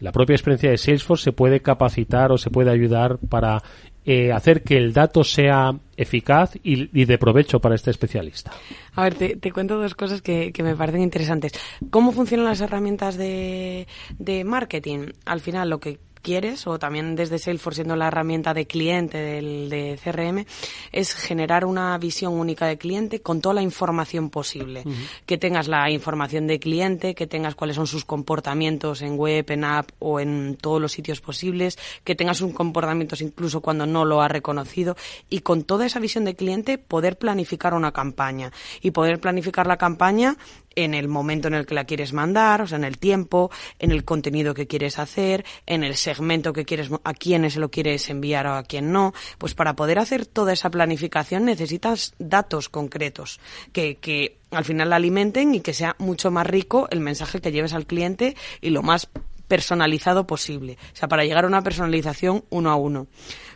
la 0.00 0.12
propia 0.12 0.34
experiencia 0.34 0.70
de 0.70 0.78
Salesforce 0.78 1.24
se 1.24 1.32
puede 1.32 1.60
capacitar 1.60 2.32
o 2.32 2.38
se 2.38 2.50
puede 2.50 2.70
ayudar 2.70 3.18
para 3.18 3.62
eh, 4.06 4.32
hacer 4.32 4.62
que 4.62 4.76
el 4.76 4.92
dato 4.92 5.22
sea 5.22 5.72
eficaz 5.96 6.56
y, 6.62 7.04
de 7.04 7.18
provecho 7.18 7.60
para 7.60 7.74
este 7.74 7.90
especialista? 7.90 8.50
A 8.94 9.04
ver, 9.04 9.14
te, 9.14 9.52
cuento 9.52 9.78
dos 9.78 9.94
cosas 9.94 10.22
que, 10.22 10.52
me 10.62 10.74
parecen 10.74 11.02
interesantes. 11.02 11.52
¿Cómo 11.90 12.12
funcionan 12.12 12.46
las 12.46 12.60
herramientas 12.60 13.16
de, 13.16 13.86
de 14.18 14.44
marketing? 14.44 15.08
Al 15.26 15.40
final, 15.40 15.70
lo 15.70 15.80
que 15.80 15.98
quieres, 16.24 16.66
o 16.66 16.80
también 16.80 17.14
desde 17.14 17.38
Salesforce 17.38 17.76
siendo 17.76 17.94
la 17.94 18.08
herramienta 18.08 18.54
de 18.54 18.66
cliente 18.66 19.18
del 19.18 19.68
de 19.68 19.98
CRM, 20.02 20.44
es 20.90 21.14
generar 21.14 21.64
una 21.64 21.96
visión 21.98 22.32
única 22.32 22.66
de 22.66 22.78
cliente 22.78 23.20
con 23.20 23.40
toda 23.40 23.54
la 23.54 23.62
información 23.62 24.30
posible. 24.30 24.82
Que 25.26 25.38
tengas 25.38 25.68
la 25.68 25.90
información 25.90 26.48
de 26.48 26.58
cliente, 26.58 27.14
que 27.14 27.26
tengas 27.26 27.54
cuáles 27.54 27.76
son 27.76 27.86
sus 27.86 28.04
comportamientos 28.04 29.02
en 29.02 29.16
web, 29.16 29.44
en 29.50 29.64
app 29.64 29.90
o 29.98 30.18
en 30.18 30.56
todos 30.60 30.80
los 30.80 30.92
sitios 30.92 31.20
posibles, 31.20 31.78
que 32.02 32.14
tengas 32.14 32.38
sus 32.38 32.52
comportamientos 32.52 33.20
incluso 33.20 33.60
cuando 33.60 33.86
no 33.86 34.04
lo 34.04 34.22
ha 34.22 34.28
reconocido 34.28 34.96
y 35.28 35.40
con 35.40 35.64
toda 35.64 35.84
esa 35.84 36.00
visión 36.00 36.24
de 36.24 36.34
cliente 36.34 36.78
poder 36.78 37.18
planificar 37.18 37.74
una 37.74 37.92
campaña 37.92 38.50
y 38.80 38.90
poder 38.92 39.20
planificar 39.20 39.66
la 39.66 39.76
campaña 39.76 40.36
en 40.76 40.94
el 40.94 41.08
momento 41.08 41.48
en 41.48 41.54
el 41.54 41.66
que 41.66 41.74
la 41.74 41.84
quieres 41.84 42.12
mandar, 42.12 42.62
o 42.62 42.66
sea, 42.66 42.78
en 42.78 42.84
el 42.84 42.98
tiempo, 42.98 43.50
en 43.78 43.90
el 43.90 44.04
contenido 44.04 44.54
que 44.54 44.66
quieres 44.66 44.98
hacer, 44.98 45.44
en 45.66 45.84
el 45.84 45.96
segmento 45.96 46.52
que 46.52 46.64
quieres, 46.64 46.90
a 47.04 47.14
quiénes 47.14 47.56
lo 47.56 47.70
quieres 47.70 48.08
enviar 48.10 48.46
o 48.46 48.54
a 48.54 48.62
quién 48.62 48.92
no. 48.92 49.12
Pues 49.38 49.54
para 49.54 49.76
poder 49.76 49.98
hacer 49.98 50.26
toda 50.26 50.52
esa 50.52 50.70
planificación 50.70 51.44
necesitas 51.44 52.14
datos 52.18 52.68
concretos 52.68 53.40
que, 53.72 53.96
que 53.96 54.38
al 54.50 54.64
final 54.64 54.90
la 54.90 54.96
alimenten 54.96 55.54
y 55.54 55.60
que 55.60 55.74
sea 55.74 55.96
mucho 55.98 56.30
más 56.30 56.46
rico 56.46 56.88
el 56.90 57.00
mensaje 57.00 57.40
que 57.40 57.52
lleves 57.52 57.74
al 57.74 57.86
cliente 57.86 58.36
y 58.60 58.70
lo 58.70 58.82
más 58.82 59.08
personalizado 59.48 60.26
posible. 60.26 60.78
O 60.92 60.96
sea, 60.96 61.08
para 61.08 61.24
llegar 61.24 61.44
a 61.44 61.48
una 61.48 61.62
personalización 61.62 62.44
uno 62.50 62.70
a 62.70 62.76
uno. 62.76 63.06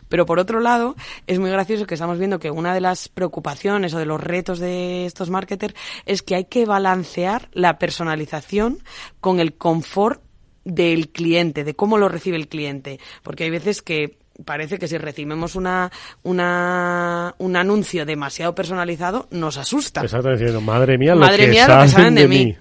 Pero 0.09 0.25
por 0.25 0.39
otro 0.39 0.59
lado, 0.59 0.95
es 1.27 1.39
muy 1.39 1.49
gracioso 1.49 1.87
que 1.87 1.93
estamos 1.93 2.17
viendo 2.17 2.39
que 2.39 2.51
una 2.51 2.73
de 2.73 2.81
las 2.81 3.07
preocupaciones 3.07 3.93
o 3.93 3.99
de 3.99 4.05
los 4.05 4.21
retos 4.21 4.59
de 4.59 5.05
estos 5.05 5.29
marketers 5.29 5.75
es 6.05 6.21
que 6.21 6.35
hay 6.35 6.45
que 6.45 6.65
balancear 6.65 7.47
la 7.53 7.77
personalización 7.77 8.79
con 9.21 9.39
el 9.39 9.53
confort 9.53 10.21
del 10.65 11.09
cliente, 11.09 11.63
de 11.63 11.75
cómo 11.75 11.97
lo 11.97 12.09
recibe 12.09 12.37
el 12.37 12.47
cliente. 12.47 12.99
Porque 13.23 13.45
hay 13.45 13.49
veces 13.49 13.81
que 13.81 14.17
parece 14.45 14.77
que 14.79 14.87
si 14.87 14.97
recibimos 14.97 15.55
una, 15.55 15.91
una, 16.23 17.35
un 17.37 17.55
anuncio 17.55 18.05
demasiado 18.05 18.55
personalizado, 18.55 19.27
nos 19.31 19.57
asusta. 19.57 20.01
Exactamente, 20.01 20.43
diciendo, 20.45 20.61
madre 20.61 20.97
mía, 20.97 21.15
lo, 21.15 21.27
que, 21.27 21.53
saben 21.87 22.15
de, 22.15 22.27
mí. 22.27 22.57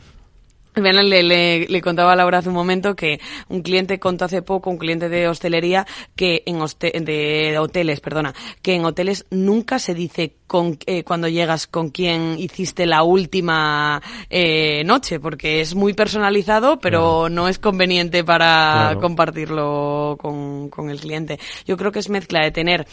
Le, 0.79 1.67
le, 1.69 1.81
contaba 1.83 2.13
a 2.13 2.17
Laura 2.17 2.39
hace 2.39 2.49
un 2.49 2.55
momento 2.55 2.95
que 2.95 3.21
un 3.49 3.63
cliente 3.63 3.99
contó 3.99 4.25
hace 4.25 4.43
poco, 4.43 4.71
un 4.71 4.79
cliente 4.79 5.09
de 5.09 5.29
hostelería, 5.29 5.87
que 6.17 6.43
en 6.47 6.59
de 6.59 7.59
hoteles, 7.59 8.01
perdona, 8.01 8.35
que 8.63 8.75
en 8.75 8.85
hoteles 8.85 9.27
nunca 9.31 9.79
se 9.79 9.95
dice 9.95 10.35
con, 10.47 10.79
eh, 10.87 11.05
cuando 11.05 11.29
llegas 11.29 11.67
con 11.67 11.91
quién 11.91 12.39
hiciste 12.39 12.87
la 12.87 13.03
última 13.03 14.03
eh, 14.31 14.83
noche, 14.85 15.21
porque 15.21 15.61
es 15.61 15.75
muy 15.75 15.93
personalizado, 15.95 16.79
pero 16.79 17.29
no 17.29 17.49
es 17.49 17.59
conveniente 17.59 18.25
para 18.25 18.97
compartirlo 19.01 20.17
con, 20.21 20.69
con 20.71 20.91
el 20.91 21.01
cliente. 21.01 21.39
Yo 21.67 21.77
creo 21.77 21.93
que 21.93 21.99
es 21.99 22.09
mezcla 22.09 22.43
de 22.43 22.51
tener 22.51 22.87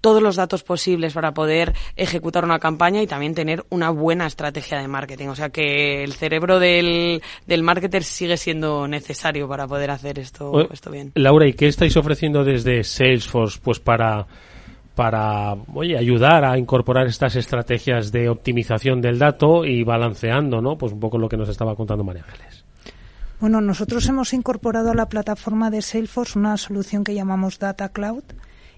todos 0.00 0.22
los 0.22 0.36
datos 0.36 0.62
posibles 0.62 1.12
para 1.12 1.32
poder 1.32 1.74
ejecutar 1.96 2.44
una 2.44 2.58
campaña 2.58 3.02
y 3.02 3.06
también 3.06 3.34
tener 3.34 3.64
una 3.70 3.90
buena 3.90 4.26
estrategia 4.26 4.78
de 4.78 4.88
marketing. 4.88 5.28
O 5.28 5.36
sea 5.36 5.50
que 5.50 6.04
el 6.04 6.12
cerebro 6.12 6.58
del, 6.58 7.22
del 7.46 7.62
marketer 7.62 8.04
sigue 8.04 8.36
siendo 8.36 8.86
necesario 8.88 9.48
para 9.48 9.66
poder 9.66 9.90
hacer 9.90 10.18
esto, 10.18 10.68
esto 10.72 10.90
bien. 10.90 11.12
Laura, 11.14 11.46
¿y 11.46 11.54
qué 11.54 11.68
estáis 11.68 11.96
ofreciendo 11.96 12.44
desde 12.44 12.84
Salesforce 12.84 13.58
pues 13.62 13.80
para 13.80 14.26
para 14.98 15.52
oye, 15.74 15.96
ayudar 15.96 16.44
a 16.44 16.58
incorporar 16.58 17.06
estas 17.06 17.36
estrategias 17.36 18.10
de 18.10 18.28
optimización 18.28 19.00
del 19.00 19.16
dato 19.16 19.64
y 19.64 19.84
balanceando, 19.84 20.60
¿no? 20.60 20.76
Pues 20.76 20.92
un 20.92 20.98
poco 20.98 21.18
lo 21.18 21.28
que 21.28 21.36
nos 21.36 21.48
estaba 21.48 21.76
contando 21.76 22.02
María 22.02 22.24
Ángeles. 22.24 22.64
Bueno, 23.38 23.60
nosotros 23.60 24.08
hemos 24.08 24.32
incorporado 24.32 24.90
a 24.90 24.96
la 24.96 25.06
plataforma 25.06 25.70
de 25.70 25.82
Salesforce 25.82 26.36
una 26.36 26.56
solución 26.56 27.04
que 27.04 27.14
llamamos 27.14 27.60
Data 27.60 27.90
Cloud, 27.90 28.24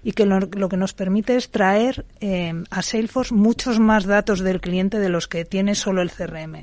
y 0.03 0.13
que 0.13 0.25
lo, 0.25 0.49
que 0.49 0.77
nos 0.77 0.93
permite 0.93 1.35
es 1.35 1.51
traer 1.51 2.05
eh, 2.19 2.53
a 2.69 2.81
Salesforce 2.81 3.33
muchos 3.33 3.79
más 3.79 4.05
datos 4.05 4.39
del 4.39 4.59
cliente 4.59 4.99
de 4.99 5.09
los 5.09 5.27
que 5.27 5.45
tiene 5.45 5.75
solo 5.75 6.01
el 6.01 6.11
CRM. 6.11 6.61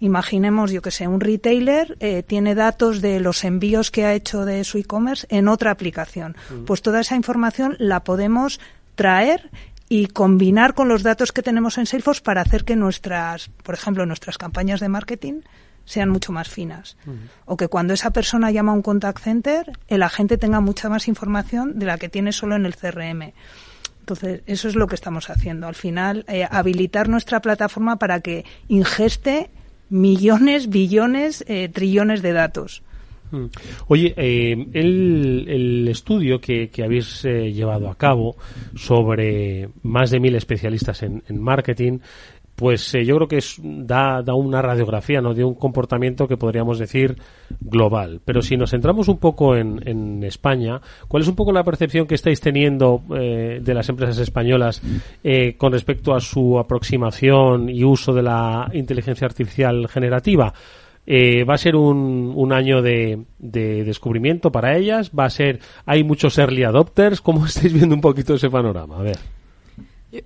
Imaginemos, 0.00 0.70
yo 0.70 0.80
que 0.80 0.90
sé, 0.90 1.06
un 1.06 1.20
retailer 1.20 1.96
eh, 2.00 2.22
tiene 2.22 2.54
datos 2.54 3.02
de 3.02 3.20
los 3.20 3.44
envíos 3.44 3.90
que 3.90 4.06
ha 4.06 4.14
hecho 4.14 4.44
de 4.44 4.64
su 4.64 4.78
e-commerce 4.78 5.26
en 5.30 5.48
otra 5.48 5.70
aplicación. 5.70 6.36
Pues 6.66 6.80
toda 6.80 7.00
esa 7.00 7.16
información 7.16 7.76
la 7.78 8.02
podemos 8.02 8.60
traer 8.94 9.50
y 9.88 10.06
combinar 10.06 10.74
con 10.74 10.88
los 10.88 11.02
datos 11.02 11.32
que 11.32 11.42
tenemos 11.42 11.76
en 11.76 11.84
Salesforce 11.84 12.22
para 12.22 12.42
hacer 12.42 12.64
que 12.64 12.76
nuestras, 12.76 13.50
por 13.62 13.74
ejemplo, 13.74 14.06
nuestras 14.06 14.38
campañas 14.38 14.80
de 14.80 14.88
marketing 14.88 15.40
sean 15.84 16.08
mucho 16.08 16.32
más 16.32 16.48
finas. 16.48 16.96
O 17.46 17.56
que 17.56 17.68
cuando 17.68 17.94
esa 17.94 18.12
persona 18.12 18.50
llama 18.50 18.72
a 18.72 18.76
un 18.76 18.82
contact 18.82 19.22
center, 19.22 19.72
el 19.88 20.02
agente 20.02 20.38
tenga 20.38 20.60
mucha 20.60 20.88
más 20.88 21.08
información 21.08 21.78
de 21.78 21.86
la 21.86 21.98
que 21.98 22.08
tiene 22.08 22.32
solo 22.32 22.56
en 22.56 22.66
el 22.66 22.76
CRM. 22.76 23.32
Entonces, 24.00 24.42
eso 24.46 24.68
es 24.68 24.74
lo 24.74 24.86
que 24.86 24.94
estamos 24.94 25.30
haciendo. 25.30 25.66
Al 25.66 25.74
final, 25.74 26.24
eh, 26.26 26.46
habilitar 26.50 27.08
nuestra 27.08 27.40
plataforma 27.40 27.96
para 27.96 28.20
que 28.20 28.44
ingeste 28.68 29.50
millones, 29.88 30.68
billones, 30.68 31.44
eh, 31.48 31.68
trillones 31.68 32.22
de 32.22 32.32
datos. 32.32 32.82
Oye, 33.86 34.12
eh, 34.16 34.66
el, 34.72 35.86
estudio 35.88 36.40
que, 36.40 36.68
habéis 36.84 37.22
llevado 37.22 37.88
a 37.88 37.94
cabo 37.94 38.36
sobre 38.74 39.68
más 39.84 40.10
de 40.10 40.18
mil 40.18 40.34
especialistas 40.34 41.04
en 41.04 41.22
marketing 41.40 42.00
pues 42.60 42.94
eh, 42.94 43.06
yo 43.06 43.16
creo 43.16 43.26
que 43.26 43.38
es, 43.38 43.56
da, 43.58 44.22
una 44.34 44.60
radiografía 44.60 45.22
¿no? 45.22 45.32
de 45.32 45.42
un 45.42 45.54
comportamiento 45.54 46.28
que 46.28 46.36
podríamos 46.36 46.78
decir 46.78 47.16
global. 47.58 48.20
Pero 48.22 48.42
si 48.42 48.58
nos 48.58 48.72
centramos 48.72 49.08
un 49.08 49.16
poco 49.16 49.56
en, 49.56 50.22
España, 50.24 50.78
¿cuál 51.08 51.22
es 51.22 51.28
un 51.28 51.36
poco 51.36 51.52
la 51.52 51.64
percepción 51.64 52.06
que 52.06 52.16
estáis 52.16 52.38
teniendo 52.42 53.02
eh, 53.18 53.60
de 53.62 53.74
las 53.74 53.88
empresas 53.88 54.18
españolas 54.18 54.82
eh, 55.24 55.54
con 55.56 55.72
respecto 55.72 56.14
a 56.14 56.20
su 56.20 56.58
aproximación 56.58 57.70
y 57.70 57.82
uso 57.82 58.12
de 58.12 58.24
la 58.24 58.70
inteligencia 58.74 59.26
artificial 59.26 59.88
generativa? 59.88 60.52
va 61.08 61.54
a 61.54 61.58
ser 61.58 61.74
un, 61.74 62.34
un 62.36 62.52
año 62.52 62.82
de, 62.82 63.24
de, 63.38 63.82
descubrimiento 63.82 64.52
para 64.52 64.76
ellas, 64.76 65.10
va 65.18 65.24
a 65.24 65.30
ser, 65.30 65.58
hay 65.84 66.04
muchos 66.04 66.38
early 66.38 66.62
adopters, 66.62 67.20
¿cómo 67.20 67.46
estáis 67.46 67.72
viendo 67.72 67.96
un 67.96 68.00
poquito 68.00 68.34
ese 68.34 68.48
panorama? 68.48 68.98
A 68.98 69.02
ver. 69.02 69.39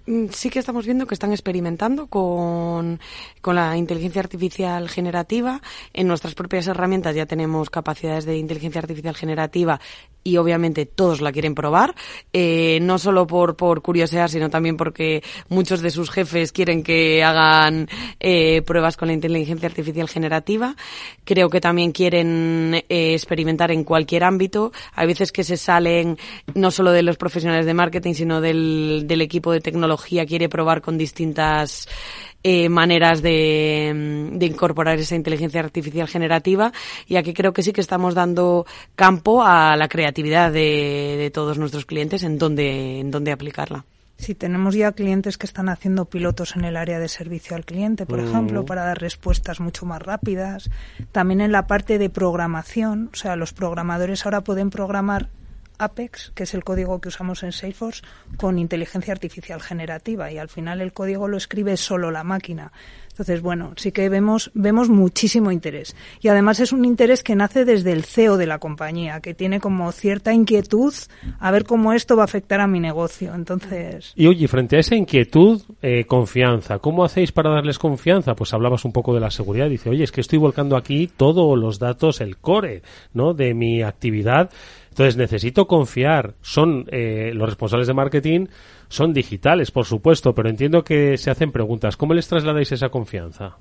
Mm, 0.07 0.29
sí 0.31 0.49
que 0.49 0.59
estamos 0.59 0.87
viendo 0.87 1.07
que 1.07 1.15
están 1.15 1.33
experimentando 1.33 2.07
con, 2.07 3.01
con, 3.43 3.55
la 3.55 3.77
inteligencia 3.77 4.21
artificial 4.21 4.89
generativa. 4.89 5.61
En 5.93 6.09
nuestras 6.09 6.35
propias 6.35 6.67
herramientas 6.67 7.15
ya 7.15 7.27
tenemos 7.27 7.69
capacidades 7.69 8.25
de 8.25 8.39
inteligencia 8.39 8.81
artificial 8.81 9.15
generativa 9.15 9.81
y 10.25 10.39
obviamente 10.39 10.87
todos 10.87 11.21
la 11.21 11.31
quieren 11.31 11.55
probar, 11.55 11.95
eh, 12.33 12.79
no 12.81 12.99
solo 12.99 13.27
por, 13.27 13.57
por 13.57 13.83
sino 14.29 14.49
también 14.49 14.77
porque 14.77 15.23
muchos 15.51 15.83
de 15.83 15.91
sus 15.91 16.11
jefes 16.11 16.51
quieren 16.51 16.83
que 16.83 17.23
hagan 17.23 17.89
eh, 18.19 18.63
pruebas 18.63 18.97
con 18.97 19.09
la 19.09 19.15
inteligencia 19.15 19.69
artificial 19.69 20.09
generativa. 20.09 20.75
Creo 21.25 21.51
que 21.51 21.61
también 21.61 21.93
quieren 21.93 22.83
eh, 22.89 23.13
experimentar 23.15 23.71
en 23.71 23.85
cualquier 23.85 24.25
ámbito. 24.25 24.73
Hay 24.95 25.07
veces 25.07 25.31
que 25.31 25.45
se 25.45 25.59
salen 25.59 26.17
no 26.55 26.71
solo 26.71 26.91
de 26.91 27.03
los 27.03 27.19
profesionales 27.19 27.67
de 27.67 27.75
marketing, 27.75 28.15
sino 28.15 28.41
del, 28.41 29.05
del 29.07 29.21
equipo 29.21 29.53
de 29.53 29.61
tecnología, 29.61 29.74
quiere 30.27 30.49
probar 30.49 30.81
con 30.81 30.99
distintas 30.99 31.89
eh, 32.43 32.69
maneras 32.69 33.23
de, 33.23 34.31
de, 34.33 34.47
incorporar 34.47 34.99
esa 34.99 35.15
inteligencia 35.15 35.61
artificial 35.61 36.09
generativa 36.09 36.73
y 37.07 37.17
aquí 37.17 37.33
creo 37.33 37.53
que 37.53 37.63
sí 37.63 37.73
que 37.73 37.81
estamos 37.81 38.15
dando 38.15 38.67
campo 38.95 39.43
a 39.43 39.77
la 39.77 39.89
creatividad 39.89 40.53
de, 40.53 41.17
de 41.19 41.31
todos 41.31 41.59
nuestros 41.59 41.87
clientes 41.87 42.23
en 42.23 42.39
dónde, 42.39 43.01
en 43.01 43.11
dónde 43.11 43.33
aplicarla. 43.33 43.85
Sí, 44.17 44.35
tenemos 44.35 44.75
ya 44.75 44.93
clientes 44.93 45.37
que 45.37 45.47
están 45.47 45.69
haciendo 45.69 46.05
pilotos 46.05 46.55
en 46.55 46.65
el 46.65 46.77
área 46.77 46.99
de 46.99 47.09
servicio 47.09 47.57
al 47.57 47.65
cliente, 47.65 48.07
por 48.07 48.21
ejemplo, 48.21 48.63
mm. 48.63 48.67
para 48.67 48.85
dar 48.85 49.01
respuestas 49.01 49.61
mucho 49.61 49.87
más 49.87 50.01
rápidas. 50.01 50.71
También 51.11 51.41
en 51.41 51.51
la 51.53 51.67
parte 51.67 51.99
de 51.99 52.11
programación, 52.11 53.11
o 53.13 53.17
sea, 53.17 53.37
los 53.37 53.53
programadores 53.53 54.25
ahora 54.25 54.43
pueden 54.43 54.71
programar 54.71 55.31
Apex, 55.79 56.33
que 56.35 56.45
es 56.45 56.55
el 56.55 56.65
código 56.65 57.01
que 57.01 57.09
usamos 57.09 57.43
en 57.43 57.53
Salesforce, 57.53 58.03
con 58.37 58.59
inteligencia 58.59 59.13
artificial 59.13 59.61
generativa 59.61 60.31
y 60.31 60.39
al 60.39 60.49
final 60.49 60.81
el 60.81 60.93
código 60.93 61.29
lo 61.29 61.37
escribe 61.37 61.77
solo 61.77 62.11
la 62.11 62.25
máquina. 62.25 62.73
Entonces, 63.15 63.43
bueno, 63.43 63.75
sí 63.77 63.93
que 63.93 64.09
vemos, 64.09 64.51
vemos 64.55 64.89
muchísimo 64.89 65.53
interés. 65.53 65.95
Y 66.21 66.27
además 66.27 66.59
es 66.59 66.73
un 66.73 66.85
interés 66.85 67.23
que 67.23 67.37
nace 67.37 67.65
desde 67.65 67.93
el 67.93 68.03
CEO 68.03 68.37
de 68.37 68.47
la 68.47 68.59
compañía, 68.59 69.21
que 69.21 69.35
tiene 69.35 69.61
como 69.61 69.93
cierta 69.93 70.33
inquietud 70.33 70.93
a 71.39 71.51
ver 71.53 71.63
cómo 71.63 71.93
esto 71.93 72.17
va 72.17 72.23
a 72.23 72.25
afectar 72.25 72.61
a 72.61 72.67
mi 72.67 72.81
negocio. 72.81 73.33
Entonces. 73.33 74.13
Y 74.17 74.27
oye, 74.27 74.49
frente 74.49 74.77
a 74.77 74.81
esa 74.81 74.97
inquietud, 74.97 75.63
eh, 75.81 76.07
confianza. 76.07 76.81
¿Cómo 76.81 77.05
hacéis 77.05 77.31
para 77.31 77.51
darles 77.51 77.79
confianza? 77.79 78.35
Pues 78.35 78.53
hablabas 78.53 78.85
un 78.85 78.91
poco 78.91 79.15
de 79.15 79.21
la 79.21 79.31
seguridad. 79.31 79.69
Dice, 79.69 79.91
oye, 79.91 80.03
es 80.03 80.11
que 80.11 80.21
estoy 80.21 80.41
volcando 80.41 80.77
aquí 80.77 81.09
todos 81.17 81.57
los 81.57 81.79
datos, 81.79 82.21
el 82.21 82.39
core, 82.39 82.83
¿no? 83.13 83.33
De 83.33 83.55
mi 83.55 83.83
actividad. 83.83 84.51
Entonces 84.95 85.17
necesito 85.17 85.67
confiar. 85.67 86.35
Son 86.41 86.87
eh, 86.93 87.33
los 87.35 87.49
responsables 87.49 87.89
de 87.89 87.95
marketing 87.95 88.47
son 88.87 89.13
digitales, 89.13 89.73
por 89.73 89.87
supuesto, 89.87 90.37
pero 90.37 90.49
entiendo 90.49 90.85
que 90.85 91.17
se 91.17 91.33
hacen 91.33 91.51
preguntas. 91.51 91.97
¿Cómo 91.97 92.15
les 92.15 92.29
trasladáis 92.29 92.71
esa 92.71 92.91
confianza? 92.91 93.57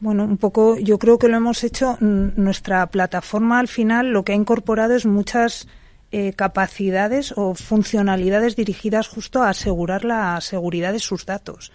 Bueno, 0.00 0.24
un 0.24 0.36
poco, 0.36 0.76
yo 0.78 0.98
creo 0.98 1.18
que 1.18 1.28
lo 1.28 1.38
hemos 1.38 1.64
hecho. 1.64 1.96
Nuestra 2.00 2.86
plataforma 2.88 3.58
al 3.58 3.68
final 3.68 4.10
lo 4.10 4.22
que 4.22 4.32
ha 4.32 4.34
incorporado 4.34 4.94
es 4.94 5.06
muchas 5.06 5.66
eh, 6.10 6.34
capacidades 6.34 7.32
o 7.34 7.54
funcionalidades 7.54 8.54
dirigidas 8.54 9.08
justo 9.08 9.42
a 9.42 9.48
asegurar 9.48 10.04
la 10.04 10.38
seguridad 10.42 10.92
de 10.92 10.98
sus 10.98 11.24
datos. 11.24 11.72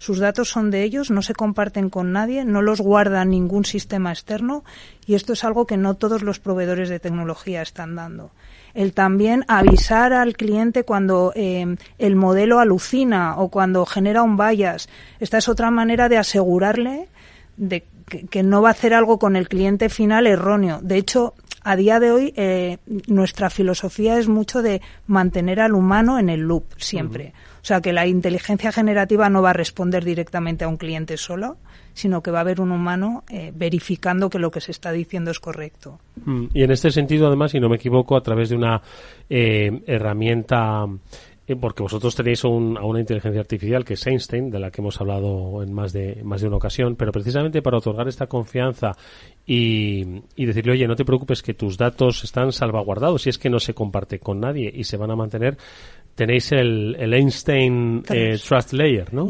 Sus 0.00 0.18
datos 0.18 0.48
son 0.48 0.70
de 0.70 0.82
ellos, 0.82 1.10
no 1.10 1.20
se 1.20 1.34
comparten 1.34 1.90
con 1.90 2.10
nadie, 2.10 2.46
no 2.46 2.62
los 2.62 2.80
guarda 2.80 3.22
ningún 3.26 3.66
sistema 3.66 4.10
externo 4.10 4.64
y 5.06 5.14
esto 5.14 5.34
es 5.34 5.44
algo 5.44 5.66
que 5.66 5.76
no 5.76 5.92
todos 5.92 6.22
los 6.22 6.40
proveedores 6.40 6.88
de 6.88 7.00
tecnología 7.00 7.60
están 7.60 7.96
dando 7.96 8.30
el 8.74 8.92
también 8.92 9.44
avisar 9.48 10.12
al 10.12 10.36
cliente 10.36 10.84
cuando 10.84 11.32
eh, 11.34 11.76
el 11.98 12.16
modelo 12.16 12.60
alucina 12.60 13.36
o 13.36 13.48
cuando 13.48 13.84
genera 13.86 14.22
un 14.22 14.36
bias. 14.36 14.88
Esta 15.18 15.38
es 15.38 15.48
otra 15.48 15.70
manera 15.70 16.08
de 16.08 16.18
asegurarle 16.18 17.08
de 17.56 17.84
que, 18.30 18.42
no 18.42 18.62
va 18.62 18.68
a 18.68 18.72
hacer 18.72 18.94
algo 18.94 19.18
con 19.18 19.36
el 19.36 19.48
cliente 19.48 19.88
final 19.88 20.26
erróneo. 20.26 20.80
De 20.82 20.96
hecho, 20.96 21.34
a 21.62 21.76
día 21.76 22.00
de 22.00 22.10
hoy 22.10 22.32
eh, 22.36 22.78
nuestra 23.06 23.50
filosofía 23.50 24.18
es 24.18 24.28
mucho 24.28 24.62
de 24.62 24.80
mantener 25.06 25.60
al 25.60 25.74
humano 25.74 26.18
en 26.18 26.28
el 26.28 26.40
loop 26.40 26.64
siempre. 26.76 27.32
O 27.62 27.64
sea, 27.64 27.80
que 27.80 27.92
la 27.92 28.06
inteligencia 28.06 28.72
generativa 28.72 29.28
no 29.28 29.42
va 29.42 29.50
a 29.50 29.54
responder 29.54 30.04
directamente 30.04 30.64
a 30.64 30.68
un 30.68 30.76
cliente 30.76 31.16
solo, 31.16 31.58
sino 31.94 32.22
que 32.22 32.30
va 32.30 32.38
a 32.38 32.40
haber 32.42 32.60
un 32.60 32.72
humano 32.72 33.24
eh, 33.30 33.52
verificando 33.54 34.30
que 34.30 34.38
lo 34.38 34.50
que 34.50 34.60
se 34.60 34.70
está 34.70 34.92
diciendo 34.92 35.30
es 35.30 35.40
correcto. 35.40 35.98
Mm, 36.24 36.46
y 36.54 36.62
en 36.62 36.70
este 36.70 36.90
sentido, 36.90 37.26
además, 37.26 37.50
si 37.50 37.60
no 37.60 37.68
me 37.68 37.76
equivoco, 37.76 38.16
a 38.16 38.22
través 38.22 38.48
de 38.48 38.56
una 38.56 38.80
eh, 39.28 39.82
herramienta 39.86 40.86
eh, 41.50 41.56
porque 41.56 41.82
vosotros 41.82 42.14
tenéis 42.14 42.44
a 42.44 42.48
una 42.48 43.00
inteligencia 43.00 43.40
artificial 43.40 43.84
que 43.84 43.94
es 43.94 44.06
Einstein, 44.06 44.50
de 44.50 44.60
la 44.60 44.70
que 44.70 44.80
hemos 44.80 45.00
hablado 45.00 45.64
en 45.64 45.72
más 45.72 45.92
de, 45.92 46.20
más 46.22 46.40
de 46.40 46.46
una 46.46 46.58
ocasión, 46.58 46.94
pero 46.94 47.10
precisamente 47.10 47.60
para 47.60 47.78
otorgar 47.78 48.06
esta 48.06 48.28
confianza 48.28 48.92
y, 49.44 50.22
y, 50.36 50.46
decirle, 50.46 50.72
oye, 50.72 50.86
no 50.86 50.94
te 50.94 51.04
preocupes 51.04 51.42
que 51.42 51.54
tus 51.54 51.76
datos 51.76 52.22
están 52.22 52.52
salvaguardados, 52.52 53.22
si 53.22 53.30
es 53.30 53.38
que 53.38 53.50
no 53.50 53.58
se 53.58 53.74
comparte 53.74 54.20
con 54.20 54.38
nadie 54.38 54.70
y 54.72 54.84
se 54.84 54.96
van 54.96 55.10
a 55.10 55.16
mantener, 55.16 55.56
tenéis 56.14 56.52
el, 56.52 56.96
el 56.98 57.14
Einstein 57.14 58.02
Trust 58.02 58.72
Layer, 58.72 59.12
¿no? 59.12 59.28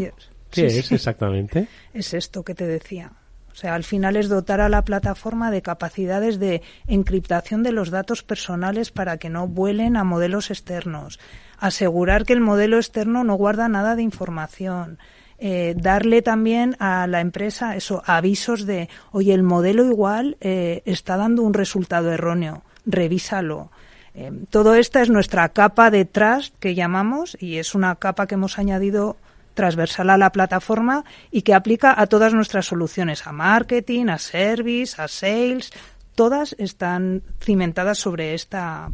¿Qué 0.51 0.66
es 0.66 0.91
exactamente? 0.91 1.68
es 1.95 2.14
esto 2.14 2.43
que 2.43 2.55
te 2.55 2.66
decía. 2.66 3.12
O 3.53 3.55
sea, 3.55 3.74
al 3.74 3.85
final 3.85 4.16
es 4.16 4.28
dotar 4.28 4.61
a 4.61 4.68
la 4.68 4.85
plataforma 4.85 5.51
de 5.51 5.62
capacidades 5.62 6.39
de 6.39 6.62
encriptación 6.87 7.62
de 7.62 7.72
los 7.72 7.91
datos 7.91 8.22
personales 8.22 8.91
para 8.91 9.18
que 9.18 9.28
no 9.28 9.49
vuelen 9.49 9.97
a 9.97 10.05
modelos 10.05 10.51
externos, 10.51 11.18
asegurar 11.59 12.24
que 12.24 12.33
el 12.33 12.41
modelo 12.41 12.76
externo 12.76 13.24
no 13.24 13.35
guarda 13.35 13.68
nada 13.68 13.97
de 13.97 14.03
información, 14.03 14.99
eh, 15.39 15.74
darle 15.76 16.22
también 16.22 16.76
a 16.78 17.07
la 17.07 17.20
empresa 17.20 17.74
eso 17.74 18.03
avisos 18.07 18.66
de, 18.66 18.89
oye, 19.11 19.35
el 19.35 19.43
modelo 19.43 19.85
igual 19.85 20.37
eh, 20.41 20.83
está 20.85 21.16
dando 21.16 21.43
un 21.43 21.55
resultado 21.55 22.12
erróneo, 22.12 22.62
revísalo. 22.87 23.70
Eh, 24.15 24.33
todo 24.51 24.75
esta 24.75 25.03
es 25.03 25.11
nuestra 25.11 25.49
capa 25.51 25.91
de 25.91 26.05
trust 26.05 26.55
que 26.59 26.75
llamamos 26.75 27.37
y 27.41 27.57
es 27.57 27.75
una 27.75 27.95
capa 27.97 28.27
que 28.27 28.35
hemos 28.35 28.59
añadido 28.59 29.17
transversal 29.55 30.11
a 30.11 30.19
la 30.19 30.33
plataforma 30.33 31.05
y 31.31 31.43
que 31.43 31.55
aplica 31.55 32.01
a 32.01 32.07
todas 32.07 32.35
nuestras 32.35 32.67
soluciones, 32.67 33.27
a 33.27 33.33
marketing, 33.33 34.07
a 34.07 34.19
service, 34.19 35.01
a 35.01 35.09
sales, 35.09 35.71
todas 36.15 36.55
están 36.59 37.23
cimentadas 37.41 37.99
sobre 37.99 38.35
esta, 38.35 38.91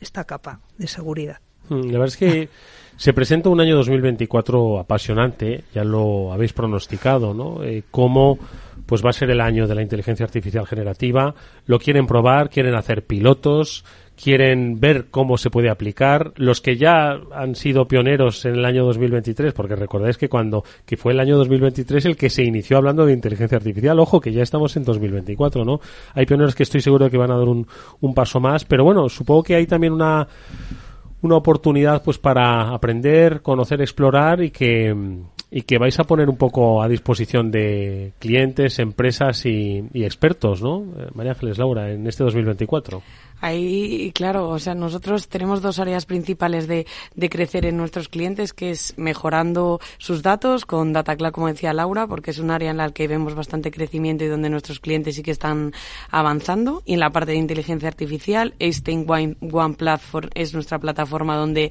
esta 0.00 0.24
capa 0.24 0.60
de 0.76 0.86
seguridad. 0.86 1.38
Mm, 1.68 1.90
la 1.90 1.98
verdad 1.98 2.06
es 2.08 2.16
que 2.16 2.48
se 2.96 3.12
presenta 3.12 3.48
un 3.48 3.60
año 3.60 3.76
2024 3.76 4.80
apasionante, 4.80 5.64
ya 5.72 5.84
lo 5.84 6.32
habéis 6.32 6.52
pronosticado, 6.52 7.32
¿no? 7.32 7.62
Eh, 7.62 7.84
cómo 7.90 8.38
pues 8.86 9.04
va 9.04 9.10
a 9.10 9.12
ser 9.12 9.30
el 9.30 9.40
año 9.40 9.68
de 9.68 9.74
la 9.74 9.82
inteligencia 9.82 10.24
artificial 10.24 10.66
generativa, 10.66 11.34
lo 11.66 11.78
quieren 11.78 12.06
probar, 12.06 12.48
quieren 12.48 12.74
hacer 12.74 13.04
pilotos, 13.04 13.84
quieren 14.22 14.80
ver 14.80 15.06
cómo 15.10 15.38
se 15.38 15.50
puede 15.50 15.70
aplicar. 15.70 16.32
Los 16.36 16.60
que 16.60 16.76
ya 16.76 17.20
han 17.32 17.54
sido 17.54 17.86
pioneros 17.86 18.44
en 18.44 18.56
el 18.56 18.64
año 18.64 18.84
2023, 18.84 19.52
porque 19.52 19.76
recordáis 19.76 20.18
que 20.18 20.28
cuando 20.28 20.64
que 20.84 20.96
fue 20.96 21.12
el 21.12 21.20
año 21.20 21.36
2023 21.36 22.04
el 22.06 22.16
que 22.16 22.28
se 22.28 22.42
inició 22.42 22.78
hablando 22.78 23.06
de 23.06 23.12
inteligencia 23.12 23.56
artificial, 23.56 23.98
ojo 24.00 24.20
que 24.20 24.32
ya 24.32 24.42
estamos 24.42 24.76
en 24.76 24.84
2024, 24.84 25.64
¿no? 25.64 25.80
Hay 26.14 26.26
pioneros 26.26 26.54
que 26.54 26.64
estoy 26.64 26.80
seguro 26.80 27.06
de 27.06 27.10
que 27.10 27.18
van 27.18 27.30
a 27.30 27.36
dar 27.36 27.48
un, 27.48 27.66
un 28.00 28.14
paso 28.14 28.40
más, 28.40 28.64
pero 28.64 28.84
bueno, 28.84 29.08
supongo 29.08 29.42
que 29.42 29.54
hay 29.54 29.66
también 29.66 29.92
una 29.92 30.26
una 31.20 31.36
oportunidad 31.36 32.02
pues 32.04 32.18
para 32.18 32.72
aprender, 32.72 33.42
conocer, 33.42 33.80
explorar 33.80 34.42
y 34.42 34.50
que 34.50 34.94
y 35.50 35.62
que 35.62 35.78
vais 35.78 35.98
a 35.98 36.04
poner 36.04 36.28
un 36.28 36.36
poco 36.36 36.82
a 36.82 36.88
disposición 36.88 37.50
de 37.50 38.12
clientes, 38.18 38.78
empresas 38.78 39.46
y, 39.46 39.82
y 39.94 40.04
expertos, 40.04 40.62
¿no? 40.62 40.82
Eh, 40.82 41.08
María 41.14 41.32
Ángeles 41.32 41.56
Laura, 41.56 41.90
en 41.90 42.06
este 42.06 42.22
2024. 42.22 43.02
Ahí, 43.40 44.10
claro, 44.14 44.48
o 44.48 44.58
sea, 44.58 44.74
nosotros 44.74 45.28
tenemos 45.28 45.62
dos 45.62 45.78
áreas 45.78 46.06
principales 46.06 46.66
de, 46.66 46.86
de 47.14 47.30
crecer 47.30 47.66
en 47.66 47.76
nuestros 47.76 48.08
clientes, 48.08 48.52
que 48.52 48.70
es 48.70 48.94
mejorando 48.96 49.80
sus 49.98 50.22
datos 50.22 50.66
con 50.66 50.92
Data 50.92 51.16
Cloud, 51.16 51.32
como 51.32 51.46
decía 51.48 51.72
Laura, 51.72 52.06
porque 52.06 52.32
es 52.32 52.38
un 52.38 52.50
área 52.50 52.70
en 52.70 52.76
la 52.76 52.90
que 52.90 53.06
vemos 53.06 53.34
bastante 53.34 53.70
crecimiento 53.70 54.24
y 54.24 54.28
donde 54.28 54.50
nuestros 54.50 54.80
clientes 54.80 55.14
sí 55.14 55.22
que 55.22 55.30
están 55.30 55.72
avanzando. 56.10 56.82
Y 56.84 56.94
en 56.94 57.00
la 57.00 57.10
parte 57.10 57.32
de 57.32 57.38
inteligencia 57.38 57.88
artificial, 57.88 58.54
Einstein 58.58 59.04
One, 59.08 59.36
One 59.40 59.74
Platform 59.74 60.30
es 60.34 60.54
nuestra 60.54 60.78
plataforma 60.78 61.36
donde 61.36 61.70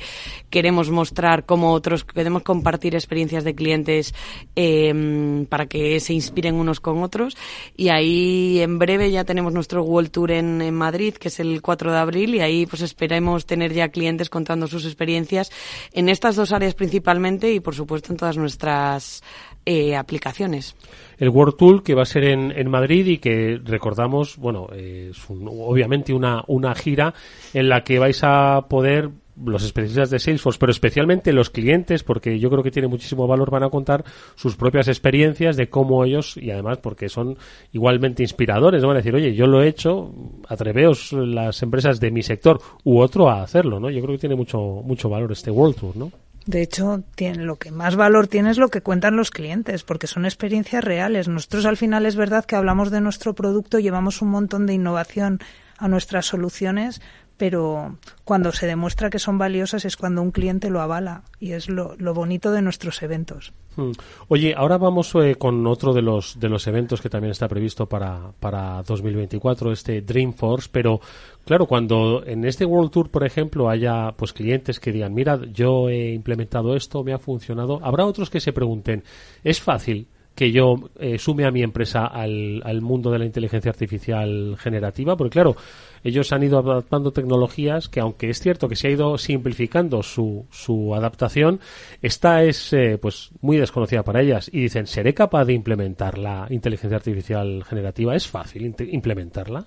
queremos 0.50 0.90
mostrar 0.90 1.46
cómo 1.46 1.74
otros, 1.74 2.06
queremos 2.06 2.44
compartir 2.44 2.96
experiencias 2.96 3.44
de 3.44 3.56
clientes 3.56 4.14
eh, 4.56 5.46
para 5.50 5.66
que 5.66 6.00
se 6.00 6.14
inspiren 6.14 6.56
unos 6.56 6.80
con 6.80 7.04
otros. 7.04 7.36
Y 7.76 7.90
ahí 7.90 8.60
en 8.62 8.80
breve 8.80 9.12
ya 9.12 9.24
tenemos 9.26 9.54
nuestro 9.54 9.84
World 9.84 10.12
Tour 10.12 10.32
en, 10.32 10.62
en 10.62 10.74
Madrid, 10.74 11.16
que 11.16 11.28
es 11.28 11.40
el 11.40 11.57
4 11.62 11.92
de 11.92 11.98
abril 11.98 12.36
y 12.36 12.40
ahí 12.42 12.66
pues 12.66 12.82
esperemos 12.82 13.46
tener 13.46 13.74
ya 13.74 13.90
clientes 13.90 14.30
contando 14.30 14.68
sus 14.68 14.86
experiencias 14.86 15.52
en 15.94 16.10
estas 16.10 16.36
dos 16.36 16.52
áreas 16.52 16.74
principalmente 16.74 17.54
y 17.54 17.60
por 17.60 17.76
supuesto 17.76 18.12
en 18.12 18.18
todas 18.18 18.38
nuestras 18.38 19.24
eh, 19.66 19.96
aplicaciones. 19.96 20.76
El 21.18 21.30
World 21.30 21.58
Tool 21.58 21.84
que 21.84 21.96
va 21.96 22.04
a 22.04 22.06
ser 22.06 22.24
en, 22.24 22.52
en 22.52 22.70
Madrid 22.70 23.06
y 23.08 23.18
que 23.18 23.60
recordamos, 23.64 24.38
bueno, 24.38 24.70
es 24.76 25.18
obviamente 25.30 26.14
una, 26.14 26.44
una 26.48 26.74
gira 26.76 27.14
en 27.54 27.70
la 27.70 27.84
que 27.84 28.00
vais 28.00 28.20
a 28.24 28.66
poder 28.70 29.10
los 29.46 29.64
especialistas 29.64 30.10
de 30.10 30.20
Salesforce, 30.20 30.60
pero 30.60 30.72
especialmente 30.72 31.34
los 31.34 31.50
clientes, 31.50 32.04
porque 32.04 32.40
yo 32.40 32.50
creo 32.50 32.64
que 32.64 32.72
tiene 32.72 32.88
muchísimo 32.88 33.28
valor, 33.28 33.52
van 33.52 33.64
a 33.64 33.70
contar 33.70 34.04
sus 34.36 34.56
propias 34.56 34.88
experiencias 34.88 35.58
de 35.58 35.70
cómo 35.70 36.04
ellos, 36.04 36.38
y 36.38 36.52
además 36.52 36.80
porque 36.80 37.10
son 37.10 37.38
igualmente 37.72 38.24
inspiradores, 38.24 38.84
van 38.84 38.96
a 38.96 39.00
decir, 39.00 39.16
oye, 39.16 39.34
yo 39.36 39.48
lo 39.48 39.62
he 39.62 39.68
hecho, 39.68 40.14
atreveos 40.48 41.14
las 41.14 41.62
empresas 41.64 42.00
de 42.00 42.12
mi 42.12 42.24
sector 42.24 42.60
u 42.84 43.00
otro 43.00 43.30
a 43.30 43.44
hacerlo, 43.44 43.80
¿no? 43.80 43.90
Yo 43.90 44.02
creo 44.02 44.16
que 44.16 44.22
tiene 44.22 44.36
mucho, 44.36 44.60
mucho 44.60 45.10
valor 45.10 45.32
este 45.32 45.52
World 45.52 45.76
Tour, 45.76 45.98
¿no? 45.98 46.12
De 46.48 46.62
hecho, 46.62 47.04
tiene, 47.16 47.44
lo 47.44 47.58
que 47.58 47.72
más 47.72 47.98
valor 47.98 48.28
tiene 48.28 48.52
es 48.52 48.58
lo 48.58 48.70
que 48.70 48.82
cuentan 48.82 49.18
los 49.18 49.32
clientes, 49.32 49.84
porque 49.84 50.08
son 50.08 50.26
experiencias 50.26 50.82
reales. 50.82 51.28
Nosotros 51.28 51.66
al 51.66 51.76
final 51.76 52.06
es 52.06 52.16
verdad 52.16 52.46
que 52.46 52.56
hablamos 52.56 52.90
de 52.90 53.02
nuestro 53.02 53.36
producto, 53.36 53.80
llevamos 53.80 54.22
un 54.22 54.30
montón 54.30 54.66
de 54.66 54.74
innovación 54.74 55.40
a 55.78 55.90
nuestras 55.90 56.26
soluciones, 56.26 57.02
pero 57.38 57.98
cuando 58.24 58.52
se 58.52 58.68
demuestra 58.68 59.10
que 59.10 59.20
son 59.20 59.38
valiosas 59.38 59.86
es 59.86 59.96
cuando 59.96 60.22
un 60.22 60.32
cliente 60.32 60.70
lo 60.70 60.82
avala 60.82 61.24
y 61.40 61.52
es 61.52 61.70
lo, 61.70 61.96
bonito 62.14 62.52
de 62.52 62.62
nuestros 62.62 63.02
eventos. 63.04 63.54
Hmm. 63.76 63.92
Oye, 64.28 64.56
ahora 64.58 64.78
vamos 64.78 65.14
eh, 65.16 65.36
con 65.36 65.66
otro 65.68 65.94
de 65.94 66.02
los 66.02 66.40
de 66.40 66.50
los 66.50 66.66
eventos 66.68 67.00
que 67.00 67.10
también 67.10 67.32
está 67.32 67.48
previsto 67.48 67.86
para, 67.86 68.32
para 68.40 68.82
2024, 68.84 69.72
este 69.72 70.02
Dreamforce, 70.02 70.70
pero 70.72 71.00
claro, 71.46 71.68
cuando 71.68 72.24
en 72.26 72.44
este 72.44 72.66
World 72.66 72.92
Tour, 72.92 73.10
por 73.10 73.26
ejemplo, 73.26 73.70
haya 73.70 74.14
pues 74.18 74.34
clientes 74.34 74.80
que 74.80 74.92
digan, 74.92 75.14
mira, 75.14 75.40
yo 75.52 75.90
he 75.90 76.14
implementado 76.14 76.76
esto, 76.76 77.04
me 77.04 77.14
ha 77.14 77.20
funcionado, 77.20 77.80
habrá 77.84 78.06
otros 78.06 78.30
que 78.30 78.40
se 78.40 78.52
pregunten, 78.52 79.04
¿es 79.44 79.62
fácil 79.62 80.08
que 80.38 80.52
yo 80.52 80.76
eh, 81.00 81.18
sume 81.18 81.46
a 81.46 81.52
mi 81.52 81.64
empresa 81.64 82.06
al, 82.06 82.62
al 82.64 82.82
mundo 82.82 83.10
de 83.12 83.18
la 83.20 83.26
inteligencia 83.26 83.72
artificial 83.72 84.56
generativa? 84.60 85.18
Porque 85.18 85.32
claro, 85.32 85.56
ellos 86.04 86.32
han 86.32 86.44
ido 86.44 86.60
adaptando 86.60 87.12
tecnologías 87.12 87.90
que 87.90 88.00
aunque 88.00 88.30
es 88.30 88.40
cierto 88.40 88.68
que 88.68 88.76
se 88.76 88.88
ha 88.88 88.92
ido 88.92 89.18
simplificando 89.18 90.04
su, 90.04 90.46
su 90.52 90.94
adaptación, 90.96 91.60
esta 92.02 92.44
es 92.44 92.74
eh, 92.74 92.98
pues 93.02 93.32
muy 93.42 93.58
desconocida 93.58 94.04
para 94.04 94.22
ellas 94.22 94.50
y 94.52 94.62
dicen, 94.62 94.88
¿seré 94.88 95.14
capaz 95.14 95.46
de 95.46 95.54
implementar 95.54 96.18
la 96.18 96.48
inteligencia 96.50 96.98
artificial 96.98 97.64
generativa? 97.64 98.16
¿Es 98.16 98.28
fácil 98.28 98.76
implementarla? 98.80 99.66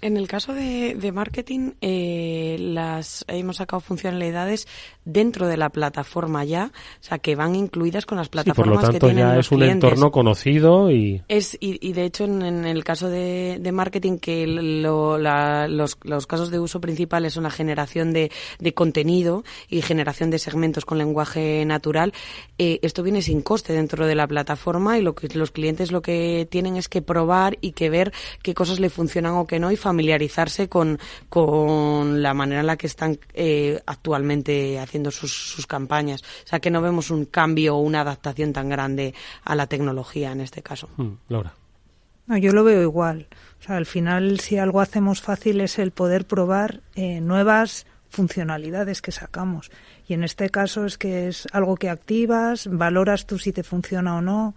En 0.00 0.16
el 0.16 0.28
caso 0.28 0.54
de, 0.54 0.94
de 0.94 1.10
marketing, 1.10 1.72
eh, 1.80 2.56
las 2.60 3.24
hemos 3.26 3.56
sacado 3.56 3.80
funcionalidades 3.80 4.68
dentro 5.10 5.48
de 5.48 5.56
la 5.56 5.70
plataforma 5.70 6.44
ya, 6.44 6.70
o 6.74 7.02
sea, 7.02 7.18
que 7.18 7.34
van 7.34 7.54
incluidas 7.56 8.04
con 8.06 8.18
las 8.18 8.28
plataformas 8.28 8.66
sí, 8.66 8.70
por 8.70 8.82
lo 8.82 8.88
tanto, 8.92 9.06
que 9.06 9.12
tienen 9.14 9.30
ya 9.30 9.36
los 9.36 9.46
es 9.46 9.52
un 9.52 9.58
clientes. 9.58 9.84
entorno 9.90 10.10
conocido 10.10 10.90
y 10.90 11.22
Es, 11.28 11.56
y, 11.60 11.78
y 11.86 11.92
de 11.94 12.04
hecho, 12.04 12.24
en, 12.24 12.42
en 12.42 12.64
el 12.66 12.84
caso 12.84 13.08
de, 13.08 13.58
de 13.60 13.72
marketing, 13.72 14.18
que 14.18 14.46
lo- 14.46 15.16
la- 15.18 15.66
los, 15.68 15.96
los 16.02 16.26
casos 16.26 16.50
de 16.50 16.58
uso 16.60 16.80
principales 16.80 17.32
son 17.32 17.44
la 17.44 17.50
generación 17.50 18.12
de, 18.12 18.30
de 18.58 18.74
contenido 18.74 19.44
y 19.68 19.80
generación 19.82 20.30
de 20.30 20.38
segmentos 20.38 20.84
con 20.84 20.98
lenguaje 20.98 21.64
natural, 21.64 22.12
eh, 22.58 22.78
esto 22.82 23.02
viene 23.02 23.22
sin 23.22 23.40
coste 23.40 23.72
dentro 23.72 24.06
de 24.06 24.14
la 24.14 24.26
plataforma 24.26 24.98
y 24.98 25.02
lo 25.02 25.14
que 25.14 25.28
los 25.38 25.50
clientes 25.50 25.90
lo 25.90 26.02
que 26.02 26.46
tienen 26.50 26.76
es 26.76 26.88
que 26.88 27.00
probar 27.00 27.56
y 27.60 27.72
que 27.72 27.88
ver 27.88 28.12
qué 28.42 28.52
cosas 28.52 28.78
le 28.78 28.90
funcionan 28.90 29.34
o 29.34 29.46
qué 29.46 29.58
no 29.58 29.72
y 29.72 29.76
familiarizarse 29.76 30.68
con, 30.68 30.98
con 31.48 32.20
la 32.22 32.34
manera 32.34 32.60
en 32.60 32.66
la 32.66 32.76
que 32.76 32.86
están 32.86 33.18
eh, 33.32 33.80
actualmente 33.86 34.78
haciendo 34.78 34.97
sus, 35.10 35.32
sus 35.32 35.66
campañas. 35.66 36.22
O 36.44 36.48
sea, 36.48 36.60
que 36.60 36.70
no 36.70 36.82
vemos 36.82 37.10
un 37.10 37.24
cambio 37.24 37.76
o 37.76 37.80
una 37.80 38.02
adaptación 38.02 38.52
tan 38.52 38.68
grande 38.68 39.14
a 39.44 39.54
la 39.54 39.66
tecnología 39.66 40.32
en 40.32 40.40
este 40.40 40.62
caso. 40.62 40.88
Mm, 40.96 41.12
Laura. 41.28 41.54
No, 42.26 42.36
yo 42.36 42.52
lo 42.52 42.62
veo 42.62 42.82
igual. 42.82 43.26
O 43.60 43.64
sea, 43.64 43.76
al 43.76 43.86
final, 43.86 44.38
si 44.40 44.58
algo 44.58 44.80
hacemos 44.80 45.22
fácil 45.22 45.60
es 45.60 45.78
el 45.78 45.90
poder 45.90 46.26
probar 46.26 46.82
eh, 46.94 47.20
nuevas 47.20 47.86
funcionalidades 48.10 49.02
que 49.02 49.12
sacamos. 49.12 49.70
Y 50.06 50.14
en 50.14 50.24
este 50.24 50.50
caso 50.50 50.84
es 50.84 50.98
que 50.98 51.28
es 51.28 51.46
algo 51.52 51.76
que 51.76 51.88
activas, 51.88 52.68
valoras 52.70 53.26
tú 53.26 53.38
si 53.38 53.52
te 53.52 53.62
funciona 53.62 54.16
o 54.16 54.20
no. 54.20 54.54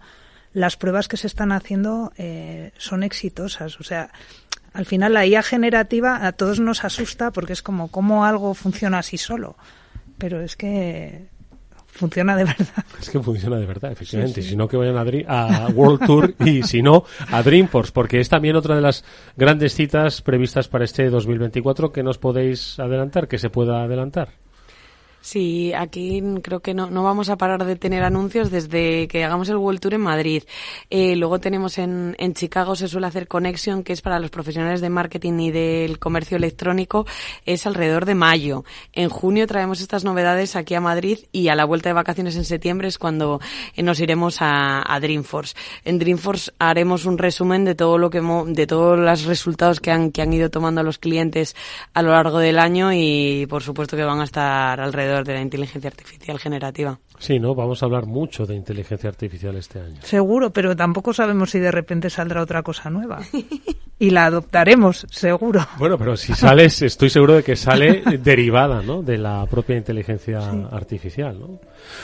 Las 0.52 0.76
pruebas 0.76 1.08
que 1.08 1.16
se 1.16 1.26
están 1.26 1.50
haciendo 1.50 2.12
eh, 2.18 2.72
son 2.76 3.02
exitosas. 3.02 3.80
O 3.80 3.84
sea, 3.84 4.10
al 4.72 4.86
final 4.86 5.14
la 5.14 5.26
IA 5.26 5.42
generativa 5.42 6.26
a 6.26 6.32
todos 6.32 6.60
nos 6.60 6.84
asusta 6.84 7.30
porque 7.30 7.52
es 7.52 7.62
como 7.62 7.88
cómo 7.88 8.24
algo 8.24 8.54
funciona 8.54 8.98
así 8.98 9.18
solo. 9.18 9.56
Pero 10.22 10.40
es 10.40 10.54
que 10.56 11.26
funciona 11.86 12.36
de 12.36 12.44
verdad. 12.44 12.84
Es 13.00 13.10
que 13.10 13.20
funciona 13.20 13.56
de 13.58 13.66
verdad, 13.66 13.92
efectivamente. 13.92 14.36
Sí, 14.40 14.42
sí. 14.42 14.50
Si 14.50 14.56
no, 14.56 14.68
que 14.68 14.76
vayan 14.76 14.96
a, 14.96 15.04
Dri- 15.04 15.24
a 15.28 15.68
World 15.74 16.06
Tour 16.06 16.34
y 16.46 16.62
si 16.62 16.80
no, 16.80 17.04
a 17.30 17.42
Dreamforce, 17.42 17.92
porque 17.92 18.20
es 18.20 18.28
también 18.28 18.56
otra 18.56 18.76
de 18.76 18.80
las 18.80 19.04
grandes 19.36 19.74
citas 19.74 20.22
previstas 20.22 20.68
para 20.68 20.84
este 20.84 21.10
2024 21.10 21.92
que 21.92 22.02
nos 22.02 22.18
podéis 22.18 22.78
adelantar, 22.78 23.26
que 23.28 23.38
se 23.38 23.50
pueda 23.50 23.82
adelantar. 23.82 24.28
Sí, 25.22 25.72
aquí 25.72 26.20
creo 26.42 26.60
que 26.60 26.74
no, 26.74 26.90
no 26.90 27.04
vamos 27.04 27.30
a 27.30 27.36
parar 27.36 27.64
de 27.64 27.76
tener 27.76 28.02
anuncios 28.02 28.50
desde 28.50 29.06
que 29.06 29.24
hagamos 29.24 29.48
el 29.48 29.56
World 29.56 29.78
Tour 29.78 29.94
en 29.94 30.00
Madrid. 30.00 30.42
Eh, 30.90 31.14
luego 31.14 31.38
tenemos 31.38 31.78
en, 31.78 32.16
en 32.18 32.34
Chicago, 32.34 32.74
se 32.74 32.88
suele 32.88 33.06
hacer 33.06 33.28
Connection, 33.28 33.84
que 33.84 33.92
es 33.92 34.02
para 34.02 34.18
los 34.18 34.30
profesionales 34.30 34.80
de 34.80 34.90
marketing 34.90 35.38
y 35.38 35.50
del 35.52 36.00
comercio 36.00 36.36
electrónico, 36.36 37.06
es 37.46 37.66
alrededor 37.68 38.04
de 38.04 38.16
mayo. 38.16 38.64
En 38.92 39.10
junio 39.10 39.46
traemos 39.46 39.80
estas 39.80 40.02
novedades 40.02 40.56
aquí 40.56 40.74
a 40.74 40.80
Madrid 40.80 41.20
y 41.30 41.48
a 41.48 41.54
la 41.54 41.66
vuelta 41.66 41.88
de 41.88 41.94
vacaciones 41.94 42.34
en 42.34 42.44
septiembre 42.44 42.88
es 42.88 42.98
cuando 42.98 43.40
nos 43.76 44.00
iremos 44.00 44.38
a, 44.40 44.82
a 44.92 44.98
Dreamforce. 44.98 45.54
En 45.84 46.00
Dreamforce 46.00 46.50
haremos 46.58 47.04
un 47.04 47.16
resumen 47.16 47.64
de 47.64 47.76
todo 47.76 47.96
lo 47.96 48.10
que 48.10 48.20
de 48.20 48.66
todos 48.66 48.98
los 48.98 49.24
resultados 49.24 49.78
que 49.78 49.92
han, 49.92 50.10
que 50.10 50.20
han 50.20 50.32
ido 50.32 50.50
tomando 50.50 50.82
los 50.82 50.98
clientes 50.98 51.54
a 51.94 52.02
lo 52.02 52.10
largo 52.10 52.40
del 52.40 52.58
año 52.58 52.92
y 52.92 53.46
por 53.48 53.62
supuesto 53.62 53.96
que 53.96 54.02
van 54.02 54.20
a 54.20 54.24
estar 54.24 54.80
alrededor 54.80 55.11
de 55.20 55.34
la 55.34 55.40
inteligencia 55.40 55.88
artificial 55.88 56.38
generativa. 56.38 56.98
Sí, 57.18 57.38
¿no? 57.38 57.54
Vamos 57.54 57.82
a 57.82 57.86
hablar 57.86 58.06
mucho 58.06 58.46
de 58.46 58.56
inteligencia 58.56 59.08
artificial 59.08 59.54
este 59.56 59.80
año. 59.80 60.00
Seguro, 60.02 60.50
pero 60.52 60.74
tampoco 60.74 61.12
sabemos 61.12 61.50
si 61.50 61.58
de 61.58 61.70
repente 61.70 62.10
saldrá 62.10 62.42
otra 62.42 62.62
cosa 62.62 62.90
nueva. 62.90 63.20
Y 63.98 64.10
la 64.10 64.26
adoptaremos, 64.26 65.06
seguro. 65.10 65.64
Bueno, 65.78 65.96
pero 65.96 66.16
si 66.16 66.34
sales, 66.34 66.82
estoy 66.82 67.08
seguro 67.08 67.34
de 67.34 67.44
que 67.44 67.54
sale 67.54 68.02
derivada, 68.18 68.82
¿no? 68.82 69.00
De 69.00 69.16
la 69.16 69.46
propia 69.46 69.76
inteligencia 69.76 70.40
artificial, 70.72 71.38
¿no? 71.38 71.60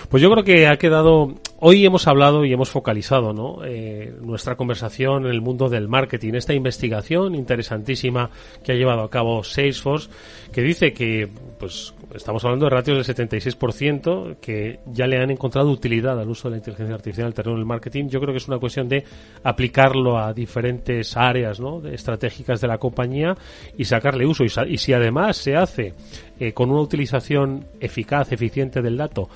Pues 0.09 0.23
yo 0.23 0.31
creo 0.31 0.45
que 0.45 0.69
ha 0.69 0.77
quedado. 0.77 1.35
Hoy 1.59 1.85
hemos 1.85 2.07
hablado 2.07 2.45
y 2.45 2.53
hemos 2.53 2.71
focalizado, 2.71 3.33
¿no? 3.33 3.65
Eh, 3.65 4.15
nuestra 4.21 4.55
conversación 4.55 5.25
en 5.25 5.33
el 5.33 5.41
mundo 5.41 5.69
del 5.69 5.89
marketing, 5.89 6.35
esta 6.35 6.55
investigación 6.55 7.35
interesantísima 7.35 8.31
que 8.63 8.71
ha 8.71 8.75
llevado 8.77 9.03
a 9.03 9.11
cabo 9.11 9.43
Salesforce, 9.43 10.09
que 10.53 10.63
dice 10.63 10.93
que, 10.93 11.29
pues, 11.59 11.95
estamos 12.15 12.45
hablando 12.45 12.67
de 12.67 12.71
ratios 12.71 13.07
del 13.07 13.17
76%, 13.17 14.37
que 14.41 14.81
ya 14.87 15.07
le 15.07 15.19
han 15.23 15.31
encontrado 15.31 15.71
utilidad 15.71 16.19
al 16.19 16.29
uso 16.29 16.49
de 16.49 16.53
la 16.53 16.57
inteligencia 16.59 16.95
artificial 16.95 17.25
en 17.25 17.29
el 17.29 17.35
terreno 17.35 17.57
del 17.57 17.67
marketing. 17.67 18.09
Yo 18.09 18.21
creo 18.21 18.33
que 18.33 18.39
es 18.39 18.49
una 18.49 18.59
cuestión 18.59 18.89
de 18.89 19.05
aplicarlo 19.43 20.19
a 20.19 20.33
diferentes 20.33 21.17
áreas, 21.17 21.61
¿no? 21.61 21.87
estratégicas 21.87 22.61
de 22.61 22.69
la 22.69 22.79
compañía 22.79 23.37
y 23.77 23.85
sacarle 23.85 24.27
uso. 24.27 24.45
Y, 24.45 24.49
sa- 24.49 24.67
y 24.67 24.79
si 24.79 24.93
además 24.93 25.37
se 25.37 25.57
hace 25.57 25.95
eh, 26.41 26.53
con 26.53 26.71
una 26.71 26.81
utilización 26.81 27.67
eficaz, 27.81 28.33
eficiente 28.33 28.83
del 28.83 28.97
dato, 28.97 29.29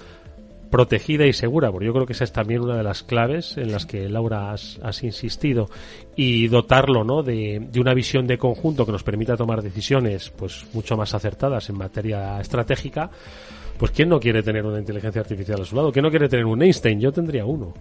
protegida 0.72 1.26
y 1.26 1.34
segura, 1.34 1.70
porque 1.70 1.84
yo 1.84 1.92
creo 1.92 2.06
que 2.06 2.14
esa 2.14 2.24
es 2.24 2.32
también 2.32 2.62
una 2.62 2.78
de 2.78 2.82
las 2.82 3.02
claves 3.02 3.58
en 3.58 3.70
las 3.70 3.84
que 3.84 4.08
Laura 4.08 4.52
has, 4.52 4.80
has 4.82 5.02
insistido 5.04 5.68
y 6.16 6.48
dotarlo 6.48 7.04
¿no? 7.04 7.22
de, 7.22 7.68
de 7.70 7.78
una 7.78 7.92
visión 7.92 8.26
de 8.26 8.38
conjunto 8.38 8.86
que 8.86 8.92
nos 8.92 9.02
permita 9.02 9.36
tomar 9.36 9.60
decisiones 9.60 10.30
pues 10.30 10.64
mucho 10.72 10.96
más 10.96 11.12
acertadas 11.12 11.68
en 11.68 11.76
materia 11.76 12.40
estratégica 12.40 13.10
pues 13.78 13.90
¿quién 13.90 14.08
no 14.08 14.20
quiere 14.20 14.42
tener 14.42 14.64
una 14.64 14.78
inteligencia 14.78 15.20
artificial 15.20 15.60
a 15.60 15.64
su 15.64 15.74
lado? 15.76 15.90
¿Quién 15.92 16.04
no 16.04 16.10
quiere 16.10 16.28
tener 16.28 16.46
un 16.46 16.62
Einstein? 16.62 17.00
Yo 17.00 17.12
tendría 17.12 17.44
uno. 17.44 17.74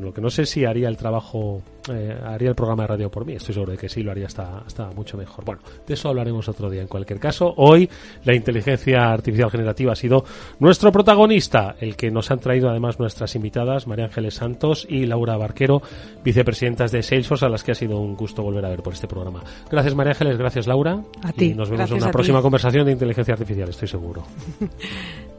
Lo 0.00 0.12
que 0.12 0.20
no 0.20 0.30
sé 0.30 0.44
si 0.46 0.64
haría 0.64 0.88
el 0.88 0.96
trabajo, 0.96 1.62
eh, 1.90 2.16
haría 2.24 2.50
el 2.50 2.54
programa 2.54 2.82
de 2.84 2.86
radio 2.88 3.10
por 3.10 3.24
mí. 3.24 3.34
Estoy 3.34 3.54
seguro 3.54 3.72
de 3.72 3.78
que 3.78 3.88
sí, 3.88 4.02
lo 4.02 4.10
haría 4.10 4.26
hasta, 4.26 4.58
hasta 4.58 4.90
mucho 4.90 5.16
mejor. 5.16 5.44
Bueno, 5.44 5.60
de 5.86 5.94
eso 5.94 6.08
hablaremos 6.08 6.48
otro 6.48 6.68
día. 6.70 6.82
En 6.82 6.88
cualquier 6.88 7.18
caso, 7.18 7.52
hoy 7.56 7.88
la 8.24 8.34
inteligencia 8.34 9.10
artificial 9.10 9.50
generativa 9.50 9.92
ha 9.92 9.96
sido 9.96 10.24
nuestro 10.58 10.92
protagonista, 10.92 11.76
el 11.80 11.96
que 11.96 12.10
nos 12.10 12.30
han 12.30 12.40
traído 12.40 12.68
además 12.68 12.98
nuestras 12.98 13.34
invitadas, 13.34 13.86
María 13.86 14.04
Ángeles 14.06 14.34
Santos 14.34 14.86
y 14.88 15.06
Laura 15.06 15.36
Barquero, 15.36 15.82
vicepresidentas 16.24 16.92
de 16.92 17.02
Salesforce, 17.02 17.46
a 17.46 17.48
las 17.48 17.64
que 17.64 17.72
ha 17.72 17.74
sido 17.74 17.98
un 17.98 18.14
gusto 18.16 18.42
volver 18.42 18.64
a 18.64 18.68
ver 18.68 18.82
por 18.82 18.92
este 18.92 19.06
programa. 19.08 19.42
Gracias 19.70 19.94
María 19.94 20.12
Ángeles, 20.12 20.36
gracias 20.36 20.66
Laura. 20.66 21.02
A 21.22 21.32
ti. 21.32 21.46
Y 21.46 21.54
nos 21.54 21.68
vemos 21.70 21.78
Gracias 21.78 21.96
en 21.96 22.02
una 22.02 22.10
ti. 22.10 22.12
próxima 22.12 22.42
conversación 22.42 22.84
de 22.86 22.92
inteligencia 22.92 23.34
artificial, 23.34 23.68
estoy 23.68 23.88
seguro. 23.88 24.24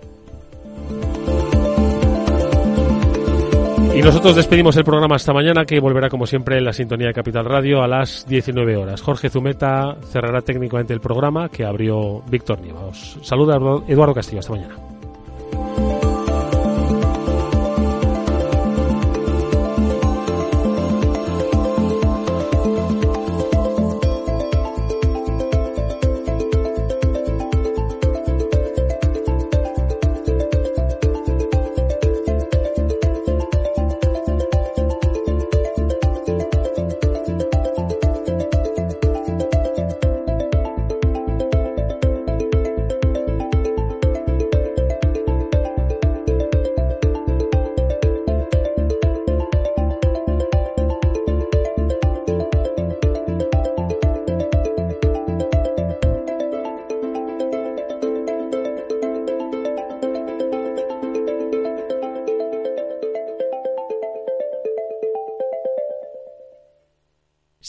Y 4.00 4.02
nosotros 4.02 4.34
despedimos 4.38 4.78
el 4.78 4.86
programa 4.86 5.18
hasta 5.18 5.34
mañana, 5.34 5.66
que 5.66 5.78
volverá 5.82 6.08
como 6.10 6.26
siempre 6.26 6.58
en 6.58 6.64
la 6.64 6.72
sintonía 6.72 7.08
de 7.08 7.14
Capital 7.14 7.44
Radio 7.44 7.84
a 7.84 7.88
las 7.88 8.26
19 8.30 8.78
horas. 8.78 9.02
Jorge 9.02 9.30
Zumeta 9.30 9.98
cerrará 10.06 10.42
técnicamente 10.42 10.94
el 10.94 11.02
programa 11.02 11.50
que 11.50 11.66
abrió 11.66 12.22
Víctor 12.30 12.62
Nieva. 12.62 12.86
Os 12.86 13.18
saluda 13.22 13.58
Eduardo 13.88 14.14
Castillo. 14.14 14.40
Hasta 14.40 14.54
mañana. 14.54 14.99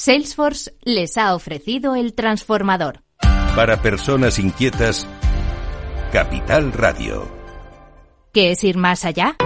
Salesforce 0.02 0.72
les 0.82 1.18
ha 1.18 1.34
ofrecido 1.34 1.94
el 1.94 2.14
transformador. 2.14 3.02
Para 3.54 3.82
personas 3.82 4.38
inquietas, 4.38 5.06
Capital 6.10 6.72
Radio. 6.72 7.28
¿Qué 8.32 8.52
es 8.52 8.64
ir 8.64 8.78
más 8.78 9.04
allá? 9.04 9.36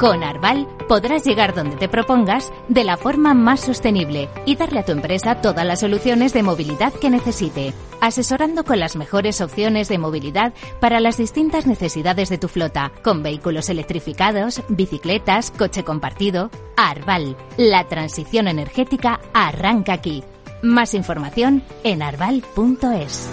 Con 0.00 0.24
Arval 0.24 0.66
podrás 0.88 1.26
llegar 1.26 1.54
donde 1.54 1.76
te 1.76 1.90
propongas 1.90 2.50
de 2.68 2.84
la 2.84 2.96
forma 2.96 3.34
más 3.34 3.60
sostenible 3.60 4.30
y 4.46 4.56
darle 4.56 4.80
a 4.80 4.84
tu 4.86 4.92
empresa 4.92 5.42
todas 5.42 5.66
las 5.66 5.80
soluciones 5.80 6.32
de 6.32 6.42
movilidad 6.42 6.94
que 6.94 7.10
necesite, 7.10 7.74
asesorando 8.02 8.64
con 8.64 8.80
las 8.80 8.96
mejores 8.96 9.40
opciones 9.40 9.88
de 9.88 9.96
movilidad 9.96 10.52
para 10.80 10.98
las 10.98 11.16
distintas 11.16 11.66
necesidades 11.66 12.28
de 12.28 12.36
tu 12.36 12.48
flota, 12.48 12.90
con 13.04 13.22
vehículos 13.22 13.70
electrificados, 13.70 14.60
bicicletas, 14.68 15.52
coche 15.52 15.84
compartido. 15.84 16.50
Arval, 16.76 17.36
la 17.56 17.86
transición 17.86 18.48
energética 18.48 19.20
arranca 19.32 19.92
aquí. 19.92 20.24
Más 20.62 20.94
información 20.94 21.62
en 21.84 22.02
arval.es. 22.02 23.30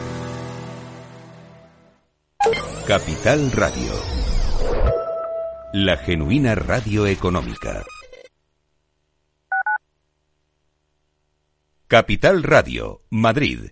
Capital 2.86 3.52
Radio. 3.52 3.92
La 5.74 5.98
genuina 5.98 6.54
radio 6.54 7.08
económica. 7.08 7.84
Capital 11.88 12.44
Radio, 12.44 13.02
Madrid, 13.10 13.72